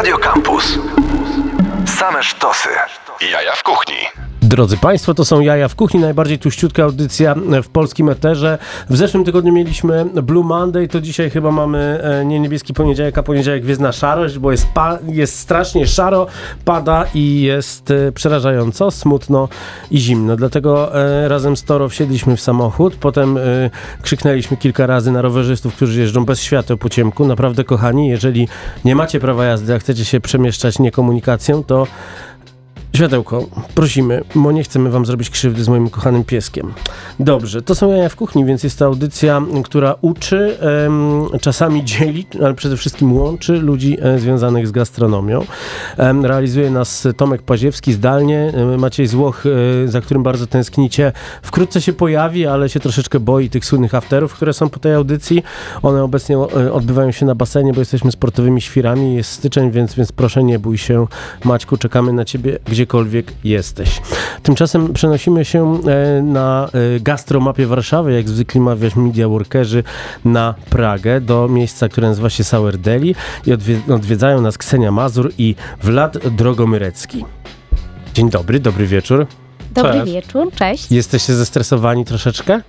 Radio 0.00 0.18
Campus. 0.18 0.64
Same 1.98 2.22
sztosy. 2.22 2.68
Jaja 3.20 3.52
w 3.56 3.62
kuchni. 3.62 3.79
Drodzy 4.50 4.76
Państwo, 4.76 5.14
to 5.14 5.24
są 5.24 5.40
Jaja 5.40 5.68
w 5.68 5.74
Kuchni, 5.74 6.00
najbardziej 6.00 6.38
tuściutka 6.38 6.82
audycja 6.82 7.34
w 7.62 7.68
polskim 7.68 8.08
eterze. 8.08 8.58
W 8.88 8.96
zeszłym 8.96 9.24
tygodniu 9.24 9.52
mieliśmy 9.52 10.04
Blue 10.04 10.44
Monday, 10.44 10.88
to 10.88 11.00
dzisiaj 11.00 11.30
chyba 11.30 11.50
mamy 11.50 12.00
e, 12.02 12.24
nie 12.24 12.40
niebieski 12.40 12.74
poniedziałek, 12.74 13.18
a 13.18 13.22
poniedziałek 13.22 13.62
gwiezdna 13.62 13.92
szarość, 13.92 14.38
bo 14.38 14.50
jest, 14.50 14.66
jest 15.08 15.38
strasznie 15.38 15.86
szaro, 15.86 16.26
pada 16.64 17.04
i 17.14 17.40
jest 17.40 17.90
e, 17.90 18.12
przerażająco, 18.12 18.90
smutno 18.90 19.48
i 19.90 19.98
zimno. 19.98 20.36
Dlatego 20.36 21.00
e, 21.00 21.28
razem 21.28 21.56
z 21.56 21.64
Toro 21.64 21.88
wsiedliśmy 21.88 22.36
w 22.36 22.40
samochód, 22.40 22.96
potem 22.96 23.38
krzyknęliśmy 24.02 24.56
kilka 24.56 24.86
razy 24.86 25.12
na 25.12 25.22
rowerzystów, 25.22 25.74
którzy 25.74 26.00
jeżdżą 26.00 26.24
bez 26.24 26.40
świateł 26.40 26.76
po 26.76 26.88
ciemku. 26.88 27.26
Naprawdę, 27.26 27.64
kochani, 27.64 28.08
jeżeli 28.08 28.48
nie 28.84 28.96
macie 28.96 29.20
prawa 29.20 29.44
jazdy, 29.44 29.74
a 29.74 29.78
chcecie 29.78 30.04
się 30.04 30.20
przemieszczać 30.20 30.78
nie 30.78 30.90
komunikacją, 30.90 31.64
to 31.64 31.86
Światełko, 32.94 33.46
prosimy, 33.74 34.24
bo 34.34 34.52
nie 34.52 34.62
chcemy 34.62 34.90
wam 34.90 35.06
zrobić 35.06 35.30
krzywdy 35.30 35.64
z 35.64 35.68
moim 35.68 35.90
kochanym 35.90 36.24
pieskiem. 36.24 36.72
Dobrze, 37.20 37.62
to 37.62 37.74
są 37.74 37.90
jaja 37.90 38.08
w 38.08 38.16
kuchni, 38.16 38.44
więc 38.44 38.64
jest 38.64 38.78
to 38.78 38.84
audycja, 38.84 39.42
która 39.64 39.94
uczy, 40.00 40.58
czasami 41.40 41.84
dzieli, 41.84 42.26
ale 42.44 42.54
przede 42.54 42.76
wszystkim 42.76 43.12
łączy 43.12 43.52
ludzi 43.52 43.96
e, 44.02 44.18
związanych 44.18 44.68
z 44.68 44.70
gastronomią. 44.70 45.44
Realizuje 46.22 46.70
nas 46.70 47.08
Tomek 47.16 47.42
Paziewski 47.42 47.92
zdalnie, 47.92 48.52
e, 48.54 48.76
Maciej 48.76 49.06
Złoch, 49.06 49.44
e, 49.46 49.88
za 49.88 50.00
którym 50.00 50.22
bardzo 50.22 50.46
tęsknicie. 50.46 51.12
Wkrótce 51.42 51.80
się 51.80 51.92
pojawi, 51.92 52.46
ale 52.46 52.68
się 52.68 52.80
troszeczkę 52.80 53.20
boi 53.20 53.50
tych 53.50 53.64
słynnych 53.64 53.94
afterów, 53.94 54.34
które 54.34 54.52
są 54.52 54.68
po 54.68 54.78
tej 54.78 54.94
audycji. 54.94 55.42
One 55.82 56.02
obecnie 56.02 56.38
odbywają 56.72 57.12
się 57.12 57.26
na 57.26 57.34
basenie, 57.34 57.72
bo 57.72 57.80
jesteśmy 57.80 58.12
sportowymi 58.12 58.60
świrami. 58.60 59.14
Jest 59.14 59.32
styczeń, 59.32 59.70
więc, 59.70 59.94
więc 59.94 60.12
proszę 60.12 60.44
nie 60.44 60.58
bój 60.58 60.78
się. 60.78 61.06
Maćku, 61.44 61.76
czekamy 61.76 62.12
na 62.12 62.24
ciebie 62.24 62.58
gdzie 62.64 62.79
gdziekolwiek 62.80 63.32
jesteś. 63.44 64.00
Tymczasem 64.42 64.92
przenosimy 64.92 65.44
się 65.44 65.80
e, 65.86 66.22
na 66.22 66.68
e, 66.96 67.00
gastromapie 67.00 67.66
Warszawy, 67.66 68.12
jak 68.12 68.28
zwykle 68.28 68.60
mawiać 68.60 68.96
media 68.96 69.28
workerzy, 69.28 69.84
na 70.24 70.54
Pragę, 70.70 71.20
do 71.20 71.48
miejsca, 71.48 71.88
które 71.88 72.08
nazywa 72.08 72.30
się 72.30 72.44
Sour 72.44 72.78
Deli 72.78 73.14
i 73.46 73.52
odwiedzają 73.92 74.40
nas 74.40 74.58
Ksenia 74.58 74.92
Mazur 74.92 75.32
i 75.38 75.54
Wlad 75.82 76.28
Drogomyrecki. 76.28 77.24
Dzień 78.14 78.30
dobry, 78.30 78.60
dobry 78.60 78.86
wieczór. 78.86 79.26
Dobry 79.74 79.92
cześć. 79.92 80.12
wieczór, 80.12 80.52
cześć. 80.54 80.92
Jesteście 80.92 81.34
zestresowani 81.34 82.04
troszeczkę? 82.04 82.60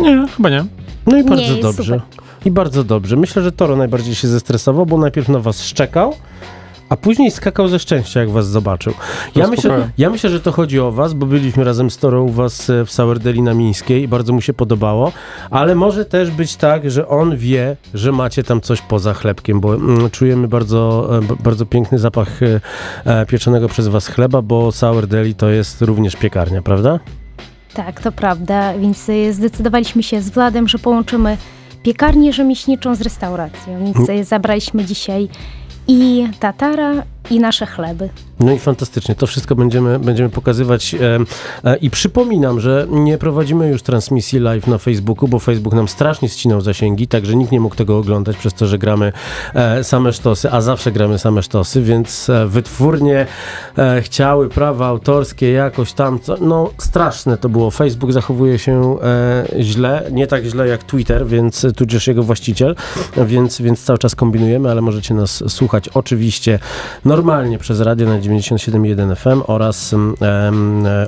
Nie, 0.00 0.26
chyba 0.36 0.50
nie. 0.50 0.64
No 1.06 1.18
i 1.18 1.24
bardzo 1.24 1.54
dobrze. 1.56 1.84
Super. 1.84 2.00
I 2.44 2.50
bardzo 2.50 2.84
dobrze. 2.84 3.16
Myślę, 3.16 3.42
że 3.42 3.52
Toro 3.52 3.76
najbardziej 3.76 4.14
się 4.14 4.28
zestresował, 4.28 4.86
bo 4.86 4.98
najpierw 4.98 5.28
na 5.28 5.38
was 5.38 5.62
szczekał, 5.62 6.14
a 6.92 6.96
później 6.96 7.30
skakał 7.30 7.68
ze 7.68 7.78
szczęścia, 7.78 8.20
jak 8.20 8.30
was 8.30 8.48
zobaczył. 8.48 8.92
Ja 9.34 9.48
myślę, 9.48 9.90
ja 9.98 10.10
myślę, 10.10 10.30
że 10.30 10.40
to 10.40 10.52
chodzi 10.52 10.80
o 10.80 10.92
was, 10.92 11.14
bo 11.14 11.26
byliśmy 11.26 11.64
razem 11.64 11.90
z 11.90 11.98
Toro 11.98 12.22
u 12.22 12.28
was 12.28 12.70
e, 12.70 12.84
w 12.84 12.92
Sourdeli 12.92 13.42
na 13.42 13.54
Mińskiej 13.54 14.02
i 14.02 14.08
bardzo 14.08 14.32
mu 14.32 14.40
się 14.40 14.52
podobało, 14.52 15.12
ale 15.50 15.74
może 15.74 16.04
też 16.04 16.30
być 16.30 16.56
tak, 16.56 16.90
że 16.90 17.08
on 17.08 17.36
wie, 17.36 17.76
że 17.94 18.12
macie 18.12 18.42
tam 18.44 18.60
coś 18.60 18.80
poza 18.80 19.14
chlebkiem, 19.14 19.60
bo 19.60 19.74
mm, 19.74 20.10
czujemy 20.10 20.48
bardzo, 20.48 21.10
e, 21.18 21.42
bardzo 21.42 21.66
piękny 21.66 21.98
zapach 21.98 22.40
e, 23.04 23.26
pieczonego 23.26 23.68
przez 23.68 23.88
was 23.88 24.06
chleba, 24.06 24.42
bo 24.42 24.72
Sourdeli 24.72 25.34
to 25.34 25.48
jest 25.48 25.82
również 25.82 26.16
piekarnia, 26.16 26.62
prawda? 26.62 27.00
Tak, 27.74 28.00
to 28.00 28.12
prawda, 28.12 28.78
więc 28.78 29.06
zdecydowaliśmy 29.30 30.02
się 30.02 30.22
z 30.22 30.30
Wladem, 30.30 30.68
że 30.68 30.78
połączymy 30.78 31.36
piekarnię 31.82 32.32
rzemieślniczą 32.32 32.94
z 32.94 33.00
restauracją, 33.00 33.84
więc 33.84 34.08
mm. 34.08 34.24
zabraliśmy 34.24 34.84
dzisiaj 34.84 35.28
i 35.86 36.28
tatara 36.40 37.04
i 37.30 37.40
nasze 37.40 37.66
chleby. 37.66 38.08
No 38.40 38.52
i 38.52 38.58
fantastycznie, 38.58 39.14
to 39.14 39.26
wszystko 39.26 39.54
będziemy, 39.54 39.98
będziemy 39.98 40.30
pokazywać 40.30 40.94
e, 40.94 41.18
e, 41.64 41.76
i 41.76 41.90
przypominam, 41.90 42.60
że 42.60 42.86
nie 42.90 43.18
prowadzimy 43.18 43.68
już 43.68 43.82
transmisji 43.82 44.38
live 44.38 44.66
na 44.66 44.78
Facebooku, 44.78 45.28
bo 45.28 45.38
Facebook 45.38 45.74
nam 45.74 45.88
strasznie 45.88 46.28
ścinał 46.28 46.60
zasięgi, 46.60 47.08
także 47.08 47.36
nikt 47.36 47.52
nie 47.52 47.60
mógł 47.60 47.74
tego 47.74 47.98
oglądać 47.98 48.36
przez 48.36 48.54
to, 48.54 48.66
że 48.66 48.78
gramy 48.78 49.12
e, 49.54 49.84
same 49.84 50.12
sztosy, 50.12 50.50
a 50.50 50.60
zawsze 50.60 50.92
gramy 50.92 51.18
same 51.18 51.42
sztosy, 51.42 51.82
więc 51.82 52.30
wytwórnie 52.46 53.26
chciały 54.00 54.48
prawa 54.48 54.86
autorskie 54.86 55.52
jakoś 55.52 55.92
tam, 55.92 56.18
no 56.40 56.70
straszne 56.78 57.38
to 57.38 57.48
było. 57.48 57.70
Facebook 57.70 58.12
zachowuje 58.12 58.58
się 58.58 58.96
źle, 59.60 60.02
nie 60.12 60.26
tak 60.26 60.44
źle 60.44 60.68
jak 60.68 60.84
Twitter, 60.84 61.26
więc 61.26 61.66
tudzież 61.76 62.06
jego 62.06 62.22
właściciel, 62.22 62.76
więc, 63.16 63.60
więc 63.60 63.84
cały 63.84 63.98
czas 63.98 64.14
kombinujemy, 64.14 64.70
ale 64.70 64.80
możecie 64.80 65.14
nas 65.14 65.44
słuchać 65.48 65.88
oczywiście 65.88 66.58
normalnie 67.16 67.58
przez 67.58 67.80
radio 67.80 68.06
na 68.06 68.18
97.1 68.18 69.16
FM 69.16 69.42
oraz 69.46 69.92
um, 69.92 70.14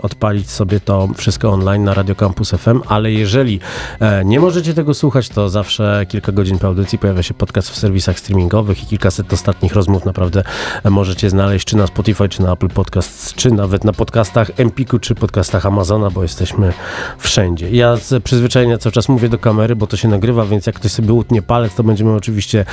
odpalić 0.03 0.51
sobie 0.51 0.81
to 0.81 1.09
wszystko 1.17 1.51
online 1.51 1.85
na 1.85 1.95
Radio 1.95 2.15
Campus 2.15 2.51
FM, 2.51 2.81
ale 2.87 3.13
jeżeli 3.13 3.61
e, 4.01 4.25
nie 4.25 4.41
możecie 4.41 4.75
tego 4.75 4.95
słuchać, 4.95 5.29
to 5.29 5.49
zawsze 5.49 6.07
kilka 6.09 6.33
godzin 6.33 6.59
po 6.59 6.67
audycji 6.67 6.99
pojawia 6.99 7.23
się 7.23 7.35
podcast 7.35 7.71
w 7.71 7.77
serwisach 7.77 8.19
streamingowych 8.19 8.83
i 8.83 8.87
kilkaset 8.87 9.33
ostatnich 9.33 9.73
rozmów 9.73 10.05
naprawdę 10.05 10.43
możecie 10.91 11.31
znaleźć 11.31 11.67
czy 11.67 11.77
na 11.77 11.87
Spotify, 11.87 12.29
czy 12.29 12.43
na 12.43 12.53
Apple 12.53 12.69
Podcasts, 12.69 13.35
czy 13.35 13.51
nawet 13.51 13.85
na 13.85 13.93
podcastach 13.93 14.51
Empiku, 14.57 14.99
czy 14.99 15.15
podcastach 15.15 15.67
Amazona, 15.67 16.11
bo 16.11 16.23
jesteśmy 16.23 16.73
wszędzie. 17.19 17.71
Ja 17.71 17.97
z 17.97 18.23
przyzwyczajenia 18.23 18.79
cały 18.79 18.93
czas 18.93 19.09
mówię 19.09 19.29
do 19.29 19.39
kamery, 19.39 19.77
bo 19.77 19.87
to 19.87 19.97
się 19.97 20.09
nagrywa, 20.09 20.45
więc 20.45 20.67
jak 20.67 20.77
ktoś 20.77 20.93
sobie 20.93 21.13
utnie 21.13 21.43
palec, 21.43 21.75
to 21.75 21.83
będziemy 21.83 22.13
oczywiście 22.13 22.65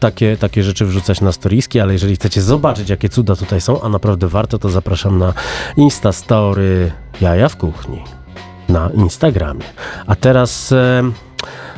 takie, 0.00 0.36
takie 0.36 0.62
rzeczy 0.62 0.86
wrzucać 0.86 1.20
na 1.20 1.32
storiski, 1.32 1.80
ale 1.80 1.92
jeżeli 1.92 2.16
chcecie 2.16 2.42
zobaczyć, 2.42 2.79
zobaczyć, 2.80 2.90
jakie 2.90 3.08
cuda 3.08 3.36
tutaj 3.36 3.60
są, 3.60 3.82
a 3.82 3.88
naprawdę 3.88 4.28
warto, 4.28 4.58
to 4.58 4.68
zapraszam 4.68 5.18
na 5.18 5.34
Instastory 5.76 6.92
Jaja 7.20 7.48
w 7.48 7.56
Kuchni 7.56 8.02
na 8.68 8.90
Instagramie. 8.94 9.64
A 10.06 10.16
teraz 10.16 10.72
e, 10.72 11.02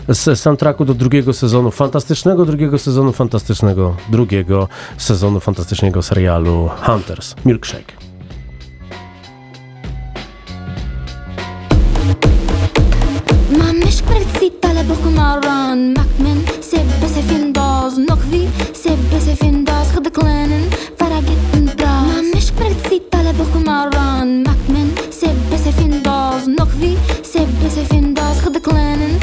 z 0.09 0.41
soundtracku 0.41 0.85
do 0.85 0.95
drugiego 0.95 1.33
sezonu, 1.33 1.71
fantastycznego 1.71 2.45
drugiego 2.45 2.79
sezonu, 2.79 3.13
fantastycznego 3.13 3.97
drugiego 4.09 4.69
sezonu 4.97 5.41
fantastycznego 5.41 6.03
serialu 6.03 6.71
Hunters, 6.87 7.35
Milkshake. 7.45 8.03
Boku 14.89 15.11
marran, 15.11 15.95
nokvi, 17.99 18.49
ich 19.95 20.03
de 20.03 20.11
kleinen, 20.11 20.71
fahr 20.97 21.13
a 21.13 21.21
gitten 21.21 21.67
Brat. 21.77 22.07
Mama, 22.07 22.39
ich 22.39 22.53
bring 22.55 22.75
zieht 22.89 23.15
alle 23.15 23.33
Buche 23.35 23.59
mal 23.65 23.89
ran. 23.89 24.43
Mag 24.43 24.57
men, 24.69 24.93
seh 25.11 25.31
besser 25.51 25.73
fin 25.73 26.03
das. 26.03 26.47
Noch 26.47 26.69
wie, 26.81 26.97
seh 27.23 27.47
besser 27.63 27.85
fin 27.91 28.15
das. 28.15 28.41
De 28.53 28.61
kleinen, 28.61 29.21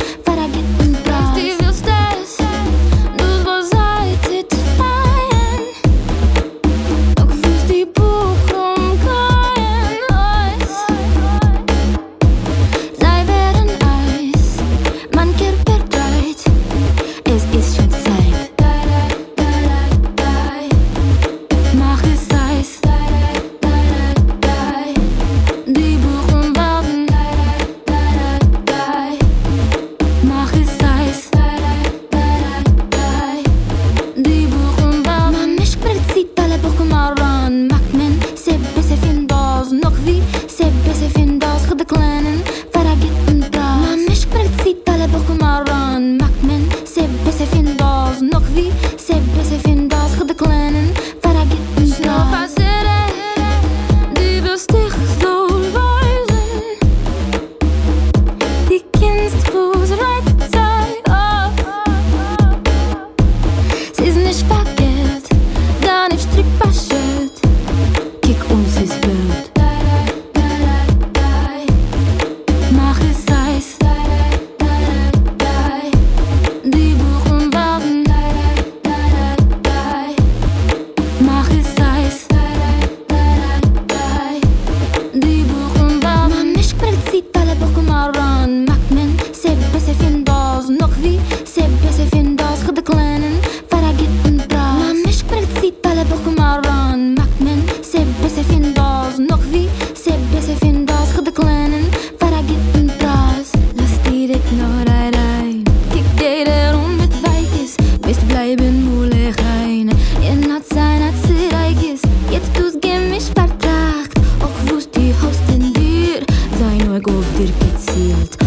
bimule 108.60 109.32
reine. 109.32 109.94
Je 110.22 110.36
na 110.48 110.60
cena 110.62 111.12
cyraj 111.24 111.74
jest 111.82 112.08
Jetzt 112.32 112.52
dus 112.58 112.74
gemisch 112.82 113.30
vertragt. 113.34 114.14
Auch 114.44 114.72
wusst 114.72 114.96
die 114.96 115.14
Host 115.22 115.42
in 115.54 115.74
dir? 115.74 116.20
Sei 116.60 116.86
nur 116.86 117.00
gut 117.00 117.26
dir 117.38 117.52
gezielt. 117.60 118.39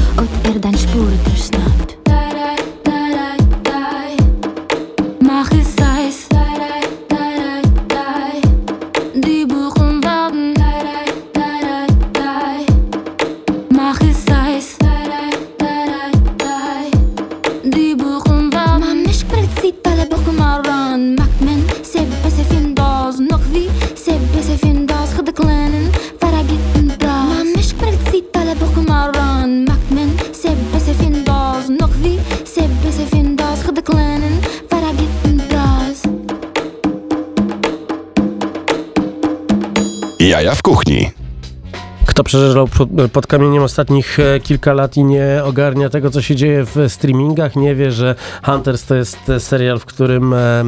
Jaja 40.43 40.55
w 40.55 40.62
kuchni. 40.62 41.11
Kto 42.06 42.25
przeżył 42.25 42.69
pod, 43.12 43.27
kamieniem 43.27 43.62
ostatnich 43.62 44.19
e, 44.19 44.41
kilka 44.41 44.73
lat 44.73 44.97
i 44.97 45.05
nie 45.05 45.41
ogarnia 45.44 45.89
tego, 45.89 46.11
co 46.11 46.23
się 46.23 46.37
dzieje 46.37 46.65
w 46.65 46.77
streamingach, 46.89 47.56
nie 47.56 47.75
wie, 47.75 47.93
że 47.93 48.15
Hunters 48.44 48.85
to 48.85 48.94
jest 48.94 49.31
e, 49.31 49.41
serial, 49.41 49.79
w 49.79 49.85
którym 49.85 50.35
e, 50.35 50.65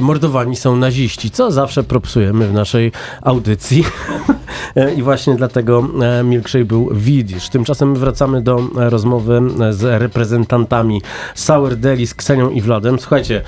mordowani 0.00 0.56
są 0.56 0.76
naziści, 0.76 1.30
co 1.30 1.50
zawsze 1.50 1.84
propsujemy 1.84 2.48
w 2.48 2.52
naszej 2.52 2.92
audycji. 3.22 3.84
E, 4.74 4.94
I 4.94 5.02
właśnie 5.02 5.34
dlatego 5.34 5.88
e, 6.02 6.24
Milkshake 6.24 6.64
był 6.64 6.88
widzisz. 6.94 7.48
Tymczasem 7.48 7.90
my 7.90 7.98
wracamy 7.98 8.42
do 8.42 8.60
e, 8.78 8.90
rozmowy 8.90 9.40
z 9.70 10.02
reprezentantami 10.02 11.02
Sour 11.34 11.76
Deli, 11.76 12.06
z 12.06 12.14
Ksenią 12.14 12.50
i 12.50 12.60
Wladem. 12.60 12.98
Słuchajcie, 12.98 13.42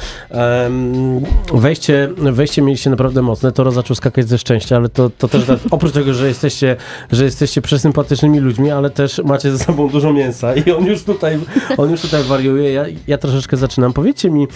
wejście, 1.55 2.09
wejście 2.17 2.62
mieliście 2.62 2.91
naprawdę 2.91 3.23
mocne. 3.23 3.53
Toro 3.53 3.70
zaczął 3.70 3.97
skakać 3.97 4.29
ze 4.29 4.38
szczęścia, 4.38 4.76
ale 4.76 4.88
to, 4.88 5.11
to 5.11 5.29
też 5.29 5.44
tak, 5.44 5.59
oprócz 5.70 5.93
tego, 5.93 6.15
że 6.15 6.29
jesteście, 6.29 6.76
że 7.12 7.25
jesteście 7.25 7.62
przesympatycznymi 7.62 8.41
ludźmi, 8.41 8.70
ale 8.70 8.91
też 8.91 9.20
macie 9.25 9.50
ze 9.50 9.65
sobą 9.65 9.88
dużo 9.88 10.12
mięsa 10.12 10.55
i 10.55 10.70
on 10.73 10.85
już 10.85 11.03
tutaj, 11.03 11.38
on 11.76 11.91
już 11.91 12.00
tutaj 12.00 12.25
wariuje. 12.25 12.73
Ja, 12.73 12.85
ja 13.06 13.19
troszeczkę 13.19 13.56
zaczynam. 13.56 13.93
Powiedzcie 13.93 14.31
mi, 14.31 14.49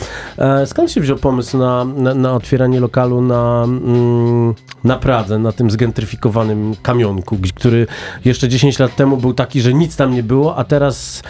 skąd 0.67 0.91
się 0.91 1.01
wziął 1.01 1.17
pomysł 1.17 1.59
na, 1.59 1.85
na, 1.85 2.15
na 2.15 2.35
otwieranie 2.35 2.81
lokalu 2.81 3.21
na, 3.21 3.63
mm, 3.65 4.55
na 4.85 4.97
Pradze, 4.97 5.39
na 5.39 5.53
tym 5.53 5.71
zgentryfikowanym 5.71 6.52
kamionku, 6.83 7.37
gdzie- 7.39 7.53
który 7.53 7.87
jeszcze 8.25 8.49
10 8.49 8.79
lat 8.79 8.97
temu 8.97 9.17
był 9.17 9.35
taki, 9.35 9.61
że 9.61 9.75
nic 9.75 9.97
tam 9.97 10.15
nie 10.15 10.23
było, 10.23 10.57
a 10.57 10.65
teraz 10.65 11.23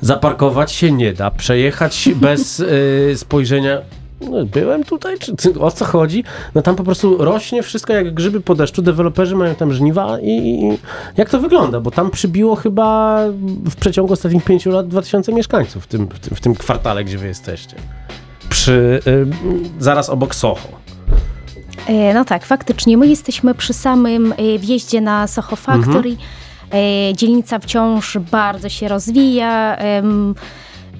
zaparkować 0.00 0.72
się 0.72 0.92
nie 0.92 1.12
da, 1.12 1.30
przejechać 1.30 2.08
bez 2.20 2.60
y, 2.60 3.12
spojrzenia. 3.16 3.78
No, 4.20 4.44
byłem 4.44 4.84
tutaj, 4.84 5.16
czy 5.38 5.60
o 5.60 5.70
co 5.70 5.84
chodzi? 5.84 6.24
No 6.54 6.62
tam 6.62 6.76
po 6.76 6.84
prostu 6.84 7.24
rośnie 7.24 7.62
wszystko 7.62 7.92
jak 7.92 8.14
grzyby 8.14 8.40
po 8.40 8.54
deszczu, 8.54 8.82
deweloperzy 8.82 9.36
mają 9.36 9.54
tam 9.54 9.72
żniwa 9.72 10.18
i, 10.20 10.30
i 10.30 10.78
jak 11.16 11.30
to 11.30 11.40
wygląda? 11.40 11.80
Bo 11.80 11.90
tam 11.90 12.10
przybiło 12.10 12.56
chyba 12.56 13.18
w 13.70 13.76
przeciągu 13.76 14.12
ostatnich 14.12 14.44
pięciu 14.44 14.70
lat 14.70 14.88
2000 14.88 15.32
mieszkańców 15.32 15.84
w 15.84 15.86
tym, 15.86 16.06
w 16.08 16.18
tym, 16.18 16.36
w 16.36 16.40
tym 16.40 16.54
kwartale, 16.54 17.04
gdzie 17.04 17.18
wy 17.18 17.26
jesteście. 17.26 17.76
Przy, 18.48 19.00
y, 19.06 19.26
zaraz 19.78 20.10
obok 20.10 20.34
Soho. 20.34 20.68
E, 21.86 22.14
No 22.14 22.24
tak, 22.24 22.46
faktycznie. 22.46 22.96
My 22.96 23.06
jesteśmy 23.06 23.54
przy 23.54 23.72
samym 23.72 24.32
e, 24.36 24.58
wjeździe 24.58 25.00
na 25.00 25.26
Soho 25.26 25.56
Factory. 25.56 26.16
E, 26.72 27.14
Dzielnica 27.14 27.58
wciąż 27.58 28.18
bardzo 28.18 28.68
się 28.68 28.88
rozwija. 28.88 29.76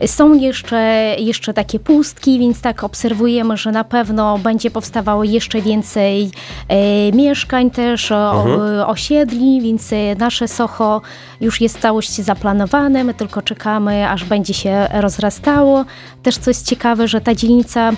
Są 0.06 0.34
jeszcze, 0.34 0.76
jeszcze 1.18 1.54
takie 1.54 1.78
pustki, 1.78 2.38
więc 2.38 2.60
tak 2.60 2.84
obserwujemy, 2.84 3.56
że 3.56 3.72
na 3.72 3.84
pewno 3.84 4.38
będzie 4.38 4.70
powstawało 4.70 5.24
jeszcze 5.24 5.60
więcej 5.60 6.30
e, 6.68 7.12
mieszkań 7.12 7.70
też, 7.70 8.12
o, 8.12 8.44
osiedli, 8.86 9.60
więc 9.60 9.90
nasze 10.18 10.48
Soho 10.48 11.00
już 11.40 11.60
jest 11.60 11.78
w 11.78 11.80
całości 11.80 12.22
zaplanowane. 12.22 13.04
My 13.04 13.14
tylko 13.14 13.42
czekamy, 13.42 14.08
aż 14.10 14.24
będzie 14.24 14.54
się 14.54 14.88
rozrastało. 14.92 15.84
Też 16.22 16.38
co 16.38 16.50
jest 16.50 16.66
ciekawe, 16.66 17.08
że 17.08 17.20
ta 17.20 17.34
dzielnica 17.34 17.92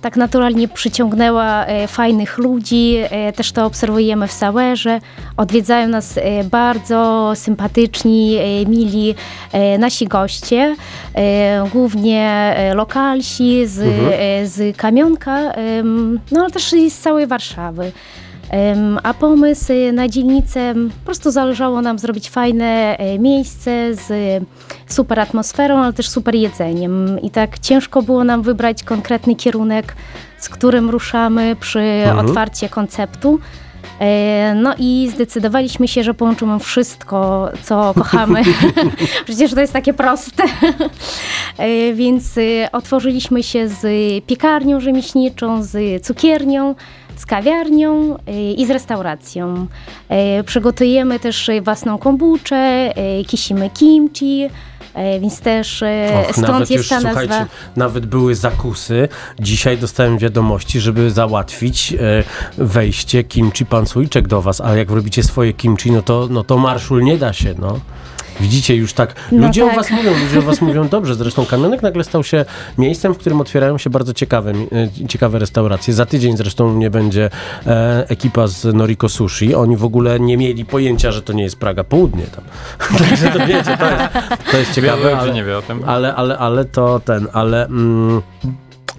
tak 0.00 0.16
naturalnie 0.16 0.68
przyciągnęła 0.68 1.66
e, 1.66 1.88
fajnych 1.88 2.38
ludzi. 2.38 2.96
E, 3.10 3.32
też 3.32 3.52
to 3.52 3.66
obserwujemy 3.66 4.26
w 4.28 4.32
Sauerze. 4.32 5.00
Odwiedzają 5.36 5.88
nas 5.88 6.18
e, 6.18 6.44
bardzo 6.44 7.32
sympatyczni, 7.34 8.38
mili 8.66 9.14
nasi 9.78 10.06
goście, 10.06 10.76
głównie 11.72 12.54
lokalsi 12.74 13.66
z, 13.66 13.78
e, 13.80 14.46
z 14.46 14.76
Kamionka, 14.76 15.52
no 16.32 16.40
ale 16.40 16.50
też 16.50 16.72
i 16.72 16.90
z 16.90 16.98
całej 16.98 17.26
Warszawy. 17.26 17.92
A 19.02 19.14
pomysł 19.14 19.72
na 19.92 20.08
dzielnicę, 20.08 20.74
po 20.74 21.04
prostu 21.04 21.30
zależało 21.30 21.82
nam 21.82 21.98
zrobić 21.98 22.30
fajne 22.30 22.96
e, 22.98 23.18
miejsce 23.18 23.94
z 23.94 24.10
e, 24.10 24.46
super 24.86 25.20
atmosferą, 25.20 25.78
ale 25.78 25.92
też 25.92 26.08
super 26.08 26.34
jedzeniem. 26.34 27.20
I 27.22 27.30
tak 27.30 27.58
ciężko 27.58 28.02
było 28.02 28.24
nam 28.24 28.42
wybrać 28.42 28.82
konkretny 28.84 29.34
kierunek, 29.36 29.96
z 30.38 30.48
którym 30.48 30.90
ruszamy 30.90 31.56
przy 31.60 32.02
otwarcie 32.18 32.68
konceptu. 32.68 33.38
E, 34.00 34.54
No 34.54 34.74
i 34.78 35.10
zdecydowaliśmy 35.14 35.88
się, 35.88 36.04
że 36.04 36.14
połączymy 36.14 36.58
wszystko, 36.58 37.48
co 37.62 37.92
kochamy. 37.98 38.42
Przecież 39.26 39.54
to 39.54 39.60
jest 39.60 39.72
takie 39.72 39.94
proste. 39.94 40.42
Więc 41.94 42.34
otworzyliśmy 42.72 43.42
się 43.42 43.68
z 43.68 43.84
piekarnią 44.24 44.80
rzemieślniczą, 44.80 45.62
z 45.62 46.04
cukiernią, 46.06 46.74
z 47.20 47.26
kawiarnią 47.26 48.16
e, 48.26 48.52
i 48.52 48.66
z 48.66 48.70
restauracją. 48.70 49.66
E, 50.08 50.44
Przygotujemy 50.44 51.20
też 51.20 51.48
e, 51.48 51.60
własną 51.60 51.98
kombuczę, 51.98 52.92
kisimy 53.26 53.70
kimchi, 53.70 54.48
więc 55.20 55.40
też 55.40 55.84
Och, 56.28 56.32
stąd 56.32 56.48
nawet 56.48 56.70
jest 56.70 56.84
już, 56.84 56.88
ta 56.88 57.00
słuchajcie, 57.00 57.30
nazwa. 57.30 57.46
nawet 57.76 58.06
były 58.06 58.34
zakusy. 58.34 59.08
Dzisiaj 59.40 59.78
dostałem 59.78 60.18
wiadomości, 60.18 60.80
żeby 60.80 61.10
załatwić 61.10 61.94
wejście 62.58 63.24
kimchi 63.24 63.66
pansujczek 63.66 64.28
do 64.28 64.42
was, 64.42 64.60
a 64.60 64.76
jak 64.76 64.90
robicie 64.90 65.22
swoje 65.22 65.52
kimchi, 65.52 65.92
no 65.92 66.02
to, 66.02 66.28
no 66.30 66.44
to 66.44 66.58
marszul 66.58 67.02
nie 67.02 67.18
da 67.18 67.32
się, 67.32 67.54
no. 67.58 67.80
Widzicie 68.40 68.76
już 68.76 68.92
tak, 68.92 69.14
No 69.32 69.46
ludzie 69.46 69.64
o 69.64 69.66
tak. 69.68 69.76
was 69.76 69.90
mówią, 69.90 70.10
ludzie 70.24 70.38
o 70.38 70.42
was 70.42 70.60
mówią 70.60 70.88
dobrze, 70.88 71.14
zresztą 71.14 71.46
Kamionek 71.46 71.82
nagle 71.82 72.04
stał 72.04 72.24
się 72.24 72.44
miejscem, 72.78 73.14
w 73.14 73.18
którym 73.18 73.40
otwierają 73.40 73.78
się 73.78 73.90
bardzo 73.90 74.14
ciekawe, 74.14 74.52
e, 75.02 75.08
ciekawe 75.08 75.38
restauracje. 75.38 75.94
Za 75.94 76.06
tydzień 76.06 76.36
zresztą 76.36 76.66
u 76.66 76.70
mnie 76.70 76.90
będzie 76.90 77.30
e, 77.66 78.04
ekipa 78.08 78.46
z 78.46 78.74
Noriko 78.74 79.08
Sushi, 79.08 79.54
oni 79.54 79.76
w 79.76 79.84
ogóle 79.84 80.20
nie 80.20 80.36
mieli 80.36 80.64
pojęcia, 80.64 81.12
że 81.12 81.22
to 81.22 81.32
nie 81.32 81.42
jest 81.42 81.56
Praga 81.56 81.84
Południe 81.84 82.24
tam. 82.24 82.44
Także 82.98 83.28
to 83.30 83.38
wiecie, 83.46 83.76
to 83.78 83.90
jest, 83.90 84.02
to 84.50 84.56
jest 84.58 84.74
ciekawe, 84.74 84.98
Ciekawe, 85.02 85.18
ale, 85.18 85.28
że 85.28 85.34
nie 85.34 85.44
wie 85.44 85.58
o 85.58 85.62
tym. 85.62 85.82
ale, 85.86 86.14
ale, 86.14 86.38
ale 86.38 86.64
to 86.64 87.00
ten, 87.04 87.26
ale. 87.32 87.66
Mm, 87.66 88.22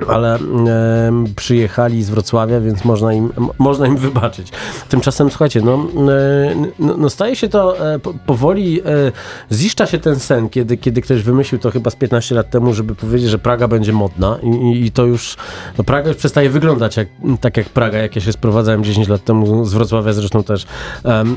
ale 0.08 0.36
em, 0.36 1.26
przyjechali 1.36 2.04
z 2.04 2.10
Wrocławia, 2.10 2.60
więc 2.60 2.86
można 2.86 3.14
im, 3.14 3.30
można 3.58 3.88
im 3.88 3.98
wybaczyć. 3.98 4.52
Tymczasem, 4.90 5.30
słuchajcie, 5.30 5.62
no, 5.62 5.74
e, 5.74 6.56
no, 6.80 6.98
no 6.98 7.10
staje 7.10 7.36
się 7.36 7.50
to 7.50 7.94
e, 7.94 8.00
po- 8.00 8.14
powoli, 8.26 8.82
e, 8.82 8.86
ziszcza 9.52 9.86
się 9.86 9.98
ten 9.98 10.20
sen, 10.20 10.50
kiedy, 10.50 10.78
kiedy 10.78 11.02
ktoś 11.02 11.24
wymyślił 11.24 11.62
to 11.62 11.72
chyba 11.72 11.90
z 11.90 11.96
15 11.96 12.36
lat 12.36 12.50
temu, 12.50 12.74
żeby 12.74 12.96
powiedzieć, 12.96 13.30
że 13.30 13.40
Praga 13.40 13.68
będzie 13.68 13.94
modna 13.94 14.38
i, 14.44 14.48
i, 14.48 14.86
i 14.86 14.92
to 14.92 15.06
już, 15.06 15.38
no 15.78 15.84
Praga 15.84 16.08
już 16.08 16.18
przestaje 16.18 16.50
wyglądać 16.50 16.98
jak, 16.98 17.08
tak 17.42 17.58
jak 17.58 17.70
Praga, 17.70 17.98
jak 17.98 18.16
ja 18.16 18.22
się 18.22 18.32
sprowadzałem 18.32 18.84
10 18.84 19.08
lat 19.08 19.24
temu 19.24 19.66
z 19.66 19.74
Wrocławia, 19.74 20.14
zresztą 20.14 20.44
też 20.44 20.66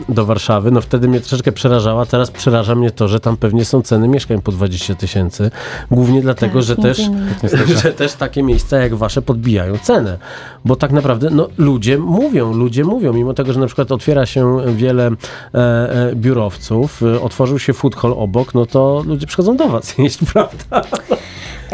do 0.09 0.27
Warszawy, 0.27 0.71
no 0.71 0.81
wtedy 0.81 1.09
mnie 1.09 1.21
troszeczkę 1.21 1.53
przerażała, 1.53 2.07
teraz 2.07 2.31
przeraża 2.31 2.75
mnie 2.75 2.91
to, 2.91 3.09
że 3.09 3.21
tam 3.21 3.37
pewnie 3.37 3.65
są 3.65 3.83
ceny 3.83 4.09
mieszkań 4.09 4.43
po 4.43 4.53
20 4.53 4.95
tysięcy, 4.95 5.51
głównie 5.91 6.21
dlatego, 6.23 6.55
Tak, 6.55 6.63
że 6.63 6.77
też 6.77 7.01
że 7.83 7.93
też 7.93 8.13
takie 8.13 8.43
miejsca 8.45 8.79
jak 8.79 8.95
wasze 8.95 9.23
podbijają 9.23 9.79
cenę. 9.79 10.19
Bo 10.65 10.77
tak 10.77 10.93
naprawdę 10.93 11.31
no, 11.31 11.49
ludzie 11.59 11.99
mówią, 11.99 12.53
ludzie 12.53 12.85
mówią, 12.85 13.13
mimo 13.13 13.35
tego, 13.35 13.53
że 13.53 13.61
na 13.61 13.67
przykład 13.67 13.93
otwiera 13.93 14.27
się 14.27 14.57
wiele 14.77 15.07
e, 15.07 15.59
e, 15.59 16.17
biurowców, 16.17 17.03
e, 17.03 17.21
otworzył 17.21 17.59
się 17.59 17.73
food 17.73 17.97
hall 17.97 18.15
obok, 18.17 18.55
no 18.55 18.67
to 18.67 19.03
ludzie 19.07 19.27
przychodzą 19.27 19.57
do 19.57 19.69
was 19.69 19.95
jeść, 19.99 20.19
prawda? 20.33 20.83